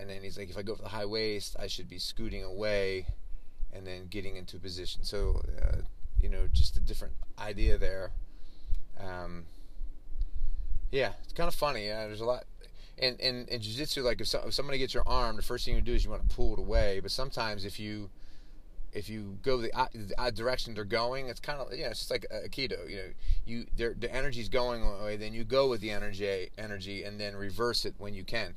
and 0.00 0.08
then 0.08 0.22
he's 0.22 0.38
like 0.38 0.50
if 0.50 0.56
I 0.56 0.62
go 0.62 0.74
for 0.74 0.82
the 0.82 0.88
high 0.88 1.06
waist, 1.06 1.56
I 1.58 1.66
should 1.66 1.88
be 1.88 1.98
scooting 1.98 2.42
away, 2.42 3.06
and 3.72 3.86
then 3.86 4.06
getting 4.08 4.36
into 4.36 4.58
position. 4.58 5.04
So 5.04 5.42
uh, 5.60 5.82
you 6.20 6.28
know, 6.28 6.48
just 6.52 6.76
a 6.76 6.80
different 6.80 7.14
idea 7.38 7.78
there. 7.78 8.12
Um, 8.98 9.44
yeah, 10.90 11.12
it's 11.22 11.32
kind 11.32 11.48
of 11.48 11.54
funny. 11.54 11.86
Yeah, 11.86 12.06
there's 12.06 12.20
a 12.20 12.24
lot. 12.24 12.44
In, 12.98 13.16
in, 13.16 13.46
in 13.46 13.62
jiu-jitsu, 13.62 14.02
like 14.02 14.20
if, 14.20 14.26
so, 14.26 14.42
if 14.46 14.52
somebody 14.52 14.76
gets 14.76 14.92
your 14.92 15.04
arm, 15.06 15.36
the 15.36 15.42
first 15.42 15.64
thing 15.64 15.74
you 15.74 15.80
do 15.80 15.94
is 15.94 16.04
you 16.04 16.10
want 16.10 16.28
to 16.28 16.36
pull 16.36 16.52
it 16.52 16.58
away. 16.58 17.00
But 17.00 17.10
sometimes 17.10 17.64
if 17.64 17.80
you 17.80 18.10
if 18.92 19.08
you 19.08 19.38
go 19.42 19.58
the, 19.58 19.70
the 19.94 20.32
direction 20.32 20.74
they're 20.74 20.84
going, 20.84 21.28
it's 21.28 21.40
kind 21.40 21.60
of 21.60 21.72
you 21.72 21.84
know 21.84 21.90
it's 21.90 22.00
just 22.00 22.10
like 22.10 22.26
aikido. 22.30 22.90
You 22.90 22.96
know, 22.96 23.02
you 23.46 23.66
the 23.76 24.14
energy's 24.14 24.48
going 24.48 24.82
away, 24.82 25.16
then 25.16 25.32
you 25.32 25.44
go 25.44 25.68
with 25.68 25.80
the 25.80 25.90
energy 25.90 26.50
energy, 26.58 27.04
and 27.04 27.18
then 27.18 27.36
reverse 27.36 27.84
it 27.84 27.94
when 27.98 28.14
you 28.14 28.24
can. 28.24 28.54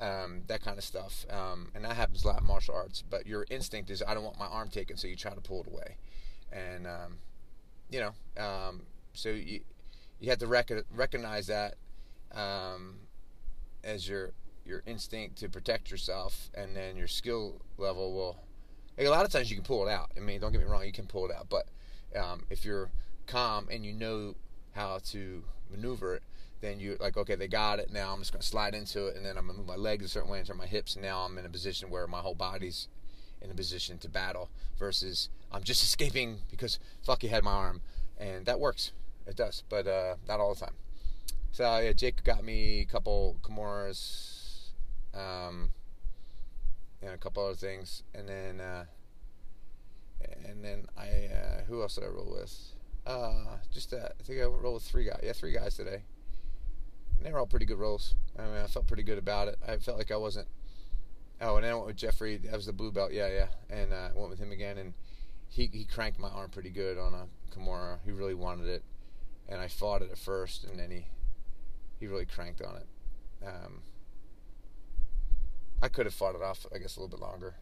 Um, 0.00 0.42
that 0.46 0.62
kind 0.62 0.78
of 0.78 0.84
stuff, 0.84 1.26
um, 1.28 1.72
and 1.74 1.84
that 1.84 1.96
happens 1.96 2.22
a 2.22 2.28
lot 2.28 2.40
in 2.40 2.46
martial 2.46 2.72
arts. 2.72 3.02
But 3.02 3.26
your 3.26 3.44
instinct 3.50 3.90
is, 3.90 4.00
I 4.06 4.14
don't 4.14 4.22
want 4.22 4.38
my 4.38 4.46
arm 4.46 4.68
taken, 4.68 4.96
so 4.96 5.08
you 5.08 5.16
try 5.16 5.34
to 5.34 5.40
pull 5.40 5.62
it 5.62 5.66
away, 5.66 5.96
and 6.52 6.86
um, 6.86 7.18
you 7.90 8.00
know, 8.00 8.42
um, 8.42 8.82
so 9.12 9.30
you 9.30 9.60
you 10.20 10.30
have 10.30 10.38
to 10.38 10.46
rec- 10.46 10.70
recognize 10.94 11.48
that 11.48 11.74
um, 12.32 12.94
as 13.82 14.08
your 14.08 14.32
your 14.64 14.82
instinct 14.86 15.38
to 15.38 15.48
protect 15.48 15.90
yourself, 15.90 16.48
and 16.54 16.76
then 16.76 16.96
your 16.96 17.08
skill 17.08 17.60
level 17.76 18.12
will 18.12 18.36
like 18.96 19.06
a 19.06 19.10
lot 19.10 19.24
of 19.24 19.32
times 19.32 19.50
you 19.50 19.56
can 19.56 19.64
pull 19.64 19.86
it 19.86 19.90
out. 19.90 20.10
I 20.16 20.20
mean, 20.20 20.40
don't 20.40 20.52
get 20.52 20.60
me 20.60 20.66
wrong, 20.66 20.84
you 20.84 20.92
can 20.92 21.06
pull 21.06 21.24
it 21.28 21.34
out, 21.34 21.48
but 21.48 21.66
um, 22.16 22.44
if 22.50 22.64
you're 22.64 22.90
calm 23.26 23.68
and 23.70 23.84
you 23.84 23.92
know 23.92 24.34
how 24.74 24.98
to 25.10 25.44
maneuver 25.70 26.16
it, 26.16 26.22
then 26.60 26.80
you're 26.80 26.96
like, 26.98 27.16
okay, 27.16 27.34
they 27.34 27.48
got 27.48 27.78
it. 27.78 27.92
Now 27.92 28.12
I'm 28.12 28.18
just 28.18 28.32
going 28.32 28.42
to 28.42 28.46
slide 28.46 28.74
into 28.74 29.06
it, 29.06 29.16
and 29.16 29.24
then 29.24 29.36
I'm 29.36 29.46
going 29.46 29.56
to 29.56 29.58
move 29.58 29.68
my 29.68 29.76
legs 29.76 30.04
a 30.04 30.08
certain 30.08 30.30
way 30.30 30.38
and 30.38 30.46
turn 30.46 30.56
my 30.56 30.66
hips, 30.66 30.94
and 30.94 31.04
now 31.04 31.20
I'm 31.20 31.36
in 31.38 31.44
a 31.44 31.48
position 31.48 31.90
where 31.90 32.06
my 32.06 32.20
whole 32.20 32.34
body's 32.34 32.88
in 33.40 33.50
a 33.50 33.54
position 33.54 33.98
to 33.98 34.08
battle. 34.08 34.50
Versus 34.78 35.28
I'm 35.50 35.62
just 35.62 35.82
escaping 35.88 36.38
because 36.50 36.78
fuck 37.04 37.22
you 37.22 37.28
had 37.28 37.44
my 37.44 37.52
arm, 37.52 37.80
and 38.18 38.46
that 38.46 38.60
works. 38.60 38.92
It 39.26 39.36
does, 39.36 39.62
but 39.68 39.86
uh, 39.86 40.14
not 40.26 40.40
all 40.40 40.54
the 40.54 40.60
time. 40.60 40.74
So 41.52 41.78
yeah, 41.78 41.92
Jake 41.92 42.24
got 42.24 42.44
me 42.44 42.80
a 42.80 42.84
couple 42.84 43.36
Kimuras. 43.42 44.70
Um, 45.14 45.70
and 47.00 47.10
a 47.12 47.18
couple 47.18 47.44
other 47.44 47.54
things, 47.54 48.02
and 48.14 48.28
then 48.28 48.60
uh, 48.60 48.84
and 50.44 50.64
then 50.64 50.86
I 50.96 51.28
uh, 51.32 51.64
who 51.66 51.82
else 51.82 51.94
did 51.94 52.04
I 52.04 52.08
roll 52.08 52.36
with? 52.40 52.56
Uh, 53.06 53.56
just 53.72 53.92
uh, 53.92 54.08
I 54.18 54.22
think 54.22 54.40
I 54.40 54.44
rolled 54.44 54.74
with 54.74 54.82
three 54.82 55.04
guys. 55.04 55.20
Yeah, 55.22 55.32
three 55.32 55.52
guys 55.52 55.76
today. 55.76 56.02
They 57.22 57.32
were 57.32 57.38
all 57.38 57.46
pretty 57.46 57.66
good 57.66 57.78
rolls. 57.78 58.14
I 58.38 58.42
mean, 58.42 58.56
I 58.56 58.66
felt 58.66 58.86
pretty 58.86 59.02
good 59.02 59.18
about 59.18 59.48
it. 59.48 59.58
I 59.66 59.76
felt 59.78 59.98
like 59.98 60.10
I 60.10 60.16
wasn't. 60.16 60.46
Oh, 61.40 61.56
and 61.56 61.64
then 61.64 61.72
I 61.72 61.74
went 61.74 61.86
with 61.86 61.96
Jeffrey. 61.96 62.36
That 62.36 62.52
was 62.52 62.66
the 62.66 62.72
blue 62.72 62.92
belt. 62.92 63.12
Yeah, 63.12 63.28
yeah. 63.28 63.46
And 63.70 63.92
uh, 63.92 64.10
I 64.14 64.18
went 64.18 64.30
with 64.30 64.38
him 64.38 64.52
again, 64.52 64.78
and 64.78 64.94
he 65.48 65.68
he 65.72 65.84
cranked 65.84 66.18
my 66.18 66.28
arm 66.28 66.50
pretty 66.50 66.70
good 66.70 66.98
on 66.98 67.14
a 67.14 67.26
Kimura. 67.54 67.98
He 68.04 68.12
really 68.12 68.34
wanted 68.34 68.66
it, 68.66 68.82
and 69.48 69.60
I 69.60 69.68
fought 69.68 70.02
it 70.02 70.10
at 70.10 70.18
first, 70.18 70.64
and 70.64 70.78
then 70.78 70.90
he 70.90 71.06
he 71.98 72.06
really 72.06 72.26
cranked 72.26 72.62
on 72.62 72.76
it. 72.76 72.86
Um, 73.46 73.82
I 75.82 75.88
could 75.88 76.06
have 76.06 76.14
fought 76.14 76.34
it 76.34 76.42
off, 76.42 76.66
I 76.74 76.78
guess, 76.78 76.96
a 76.96 77.00
little 77.00 77.16
bit 77.16 77.24
longer. 77.24 77.54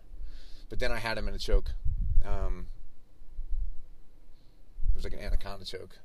But 0.69 0.79
then 0.79 0.91
I 0.91 0.99
had 0.99 1.19
him 1.19 1.29
in 1.29 1.35
a 1.35 1.39
choke. 1.39 1.73
Um, 2.25 2.67
it 4.91 4.97
was 4.97 5.05
like 5.05 5.13
an 5.13 5.21
anaconda 5.21 5.65
choke, 5.65 5.99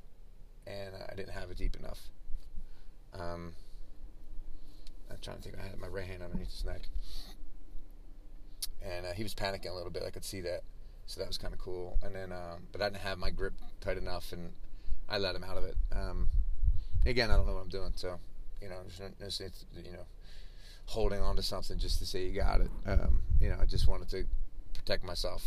and 0.66 0.94
I 0.94 1.14
didn't 1.14 1.32
have 1.32 1.50
it 1.50 1.56
deep 1.56 1.76
enough. 1.76 2.10
Um, 3.18 3.52
I'm 5.10 5.18
trying 5.20 5.36
to 5.36 5.42
think. 5.42 5.56
I 5.58 5.62
had 5.62 5.78
my 5.78 5.88
right 5.88 6.06
hand 6.06 6.22
underneath 6.22 6.50
his 6.50 6.64
neck, 6.64 6.82
and 8.82 9.06
uh, 9.06 9.12
he 9.12 9.22
was 9.22 9.34
panicking 9.34 9.70
a 9.70 9.74
little 9.74 9.90
bit. 9.90 10.02
I 10.06 10.10
could 10.10 10.24
see 10.24 10.40
that, 10.42 10.62
so 11.06 11.20
that 11.20 11.28
was 11.28 11.38
kind 11.38 11.52
of 11.52 11.60
cool. 11.60 11.98
And 12.02 12.14
then, 12.14 12.32
um, 12.32 12.66
but 12.72 12.80
I 12.80 12.88
didn't 12.88 13.02
have 13.02 13.18
my 13.18 13.30
grip 13.30 13.54
tight 13.80 13.98
enough, 13.98 14.32
and 14.32 14.52
I 15.08 15.18
let 15.18 15.34
him 15.34 15.44
out 15.44 15.58
of 15.58 15.64
it. 15.64 15.76
Um, 15.94 16.28
again, 17.04 17.30
I 17.30 17.36
don't 17.36 17.46
know 17.46 17.54
what 17.54 17.62
I'm 17.62 17.68
doing, 17.68 17.92
so 17.94 18.18
you 18.60 18.68
know, 18.68 18.76
just, 19.18 19.42
you 19.76 19.92
know, 19.92 20.06
holding 20.86 21.20
on 21.20 21.36
to 21.36 21.42
something 21.42 21.78
just 21.78 21.98
to 21.98 22.06
say 22.06 22.26
you 22.26 22.40
got 22.40 22.60
it. 22.60 22.70
Um, 22.86 23.22
you 23.40 23.48
know, 23.48 23.56
I 23.60 23.66
just 23.66 23.88
wanted 23.88 24.08
to 24.10 24.24
protect 24.74 25.04
myself, 25.04 25.44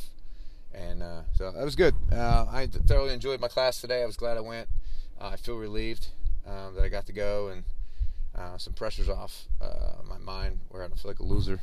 and 0.74 1.01
uh, 1.01 1.22
so 1.34 1.51
that 1.51 1.63
was 1.63 1.76
good. 1.76 1.95
Uh, 2.11 2.45
I 2.51 2.68
thoroughly 2.68 3.13
enjoyed 3.13 3.39
my 3.39 3.47
class 3.47 3.82
today. 3.82 4.03
I 4.03 4.05
was 4.05 4.18
glad 4.18 4.38
I 4.38 4.41
went. 4.41 4.68
Uh, 5.20 5.30
I 5.30 5.36
feel 5.38 5.55
relieved 5.55 6.09
um, 6.46 6.76
that 6.76 6.84
I 6.84 6.89
got 6.89 7.06
to 7.08 7.14
go, 7.14 7.50
and 7.50 7.64
uh, 8.36 8.58
some 8.58 8.74
pressure's 8.74 9.10
off 9.10 9.46
uh, 9.62 10.02
my 10.08 10.18
mind 10.18 10.60
where 10.70 10.84
I 10.84 10.88
don't 10.88 11.00
feel 11.00 11.12
like 11.12 11.20
a 11.20 11.24
loser. 11.24 11.62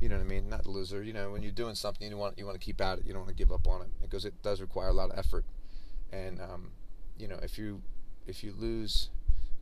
You 0.00 0.08
know 0.08 0.16
what 0.16 0.24
I 0.24 0.28
mean? 0.28 0.48
Not 0.48 0.66
a 0.66 0.70
loser. 0.70 1.02
You 1.02 1.12
know, 1.12 1.30
when 1.30 1.42
you're 1.42 1.52
doing 1.52 1.74
something, 1.74 2.08
you 2.08 2.16
want 2.16 2.38
you 2.38 2.44
want 2.44 2.58
to 2.58 2.64
keep 2.64 2.80
at 2.80 2.98
it. 2.98 3.06
You 3.06 3.12
don't 3.12 3.22
want 3.22 3.36
to 3.36 3.42
give 3.42 3.52
up 3.52 3.66
on 3.66 3.82
it 3.82 3.88
because 4.00 4.24
it 4.24 4.34
does 4.42 4.60
require 4.60 4.88
a 4.88 4.92
lot 4.92 5.10
of 5.10 5.18
effort. 5.18 5.44
And 6.12 6.40
um, 6.40 6.70
you 7.18 7.28
know, 7.28 7.38
if 7.42 7.58
you 7.58 7.82
if 8.26 8.44
you 8.44 8.52
lose 8.56 9.08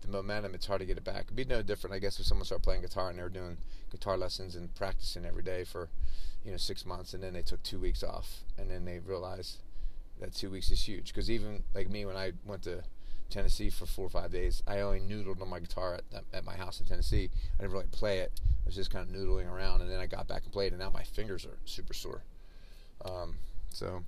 the 0.00 0.08
momentum, 0.08 0.54
it's 0.54 0.66
hard 0.66 0.80
to 0.80 0.86
get 0.86 0.96
it 0.96 1.04
back. 1.04 1.24
It'd 1.24 1.36
be 1.36 1.44
no 1.44 1.62
different, 1.62 1.94
I 1.94 1.98
guess, 1.98 2.18
if 2.18 2.26
someone 2.26 2.44
started 2.44 2.64
playing 2.64 2.82
guitar 2.82 3.10
and 3.10 3.18
they 3.18 3.22
were 3.22 3.28
doing 3.28 3.56
guitar 3.90 4.16
lessons 4.16 4.54
and 4.54 4.74
practicing 4.74 5.24
every 5.24 5.42
day 5.42 5.64
for, 5.64 5.88
you 6.44 6.50
know, 6.50 6.56
six 6.56 6.84
months, 6.84 7.14
and 7.14 7.22
then 7.22 7.32
they 7.32 7.42
took 7.42 7.62
two 7.62 7.78
weeks 7.78 8.02
off, 8.02 8.40
and 8.58 8.70
then 8.70 8.84
they 8.84 8.98
realized 8.98 9.58
that 10.20 10.34
two 10.34 10.50
weeks 10.50 10.70
is 10.70 10.86
huge. 10.86 11.08
Because 11.12 11.30
even 11.30 11.64
like 11.74 11.88
me, 11.88 12.04
when 12.04 12.16
I 12.16 12.32
went 12.44 12.62
to 12.64 12.82
Tennessee 13.34 13.68
for 13.68 13.84
four 13.84 14.06
or 14.06 14.10
five 14.10 14.30
days, 14.30 14.62
I 14.66 14.80
only 14.80 15.00
noodled 15.00 15.42
on 15.42 15.48
my 15.48 15.58
guitar 15.58 15.94
at, 15.94 16.24
at 16.32 16.44
my 16.44 16.54
house 16.54 16.78
in 16.80 16.86
Tennessee. 16.86 17.28
I 17.58 17.62
didn't 17.62 17.72
really 17.72 17.86
play 17.90 18.20
it. 18.20 18.32
I 18.46 18.66
was 18.66 18.76
just 18.76 18.90
kind 18.92 19.08
of 19.08 19.14
noodling 19.14 19.50
around, 19.50 19.82
and 19.82 19.90
then 19.90 19.98
I 19.98 20.06
got 20.06 20.28
back 20.28 20.44
and 20.44 20.52
played, 20.52 20.72
and 20.72 20.80
now 20.80 20.90
my 20.90 21.02
fingers 21.02 21.44
are 21.44 21.58
super 21.64 21.92
sore. 21.92 22.22
Um, 23.04 23.36
so, 23.70 24.04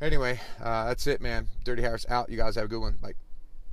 anyway, 0.00 0.38
uh, 0.62 0.86
that's 0.86 1.06
it, 1.06 1.20
man. 1.22 1.48
Dirty 1.64 1.82
Harris 1.82 2.06
out. 2.08 2.28
You 2.28 2.36
guys 2.36 2.54
have 2.56 2.66
a 2.66 2.68
good 2.68 2.80
one. 2.80 2.98
Bye. 3.00 3.14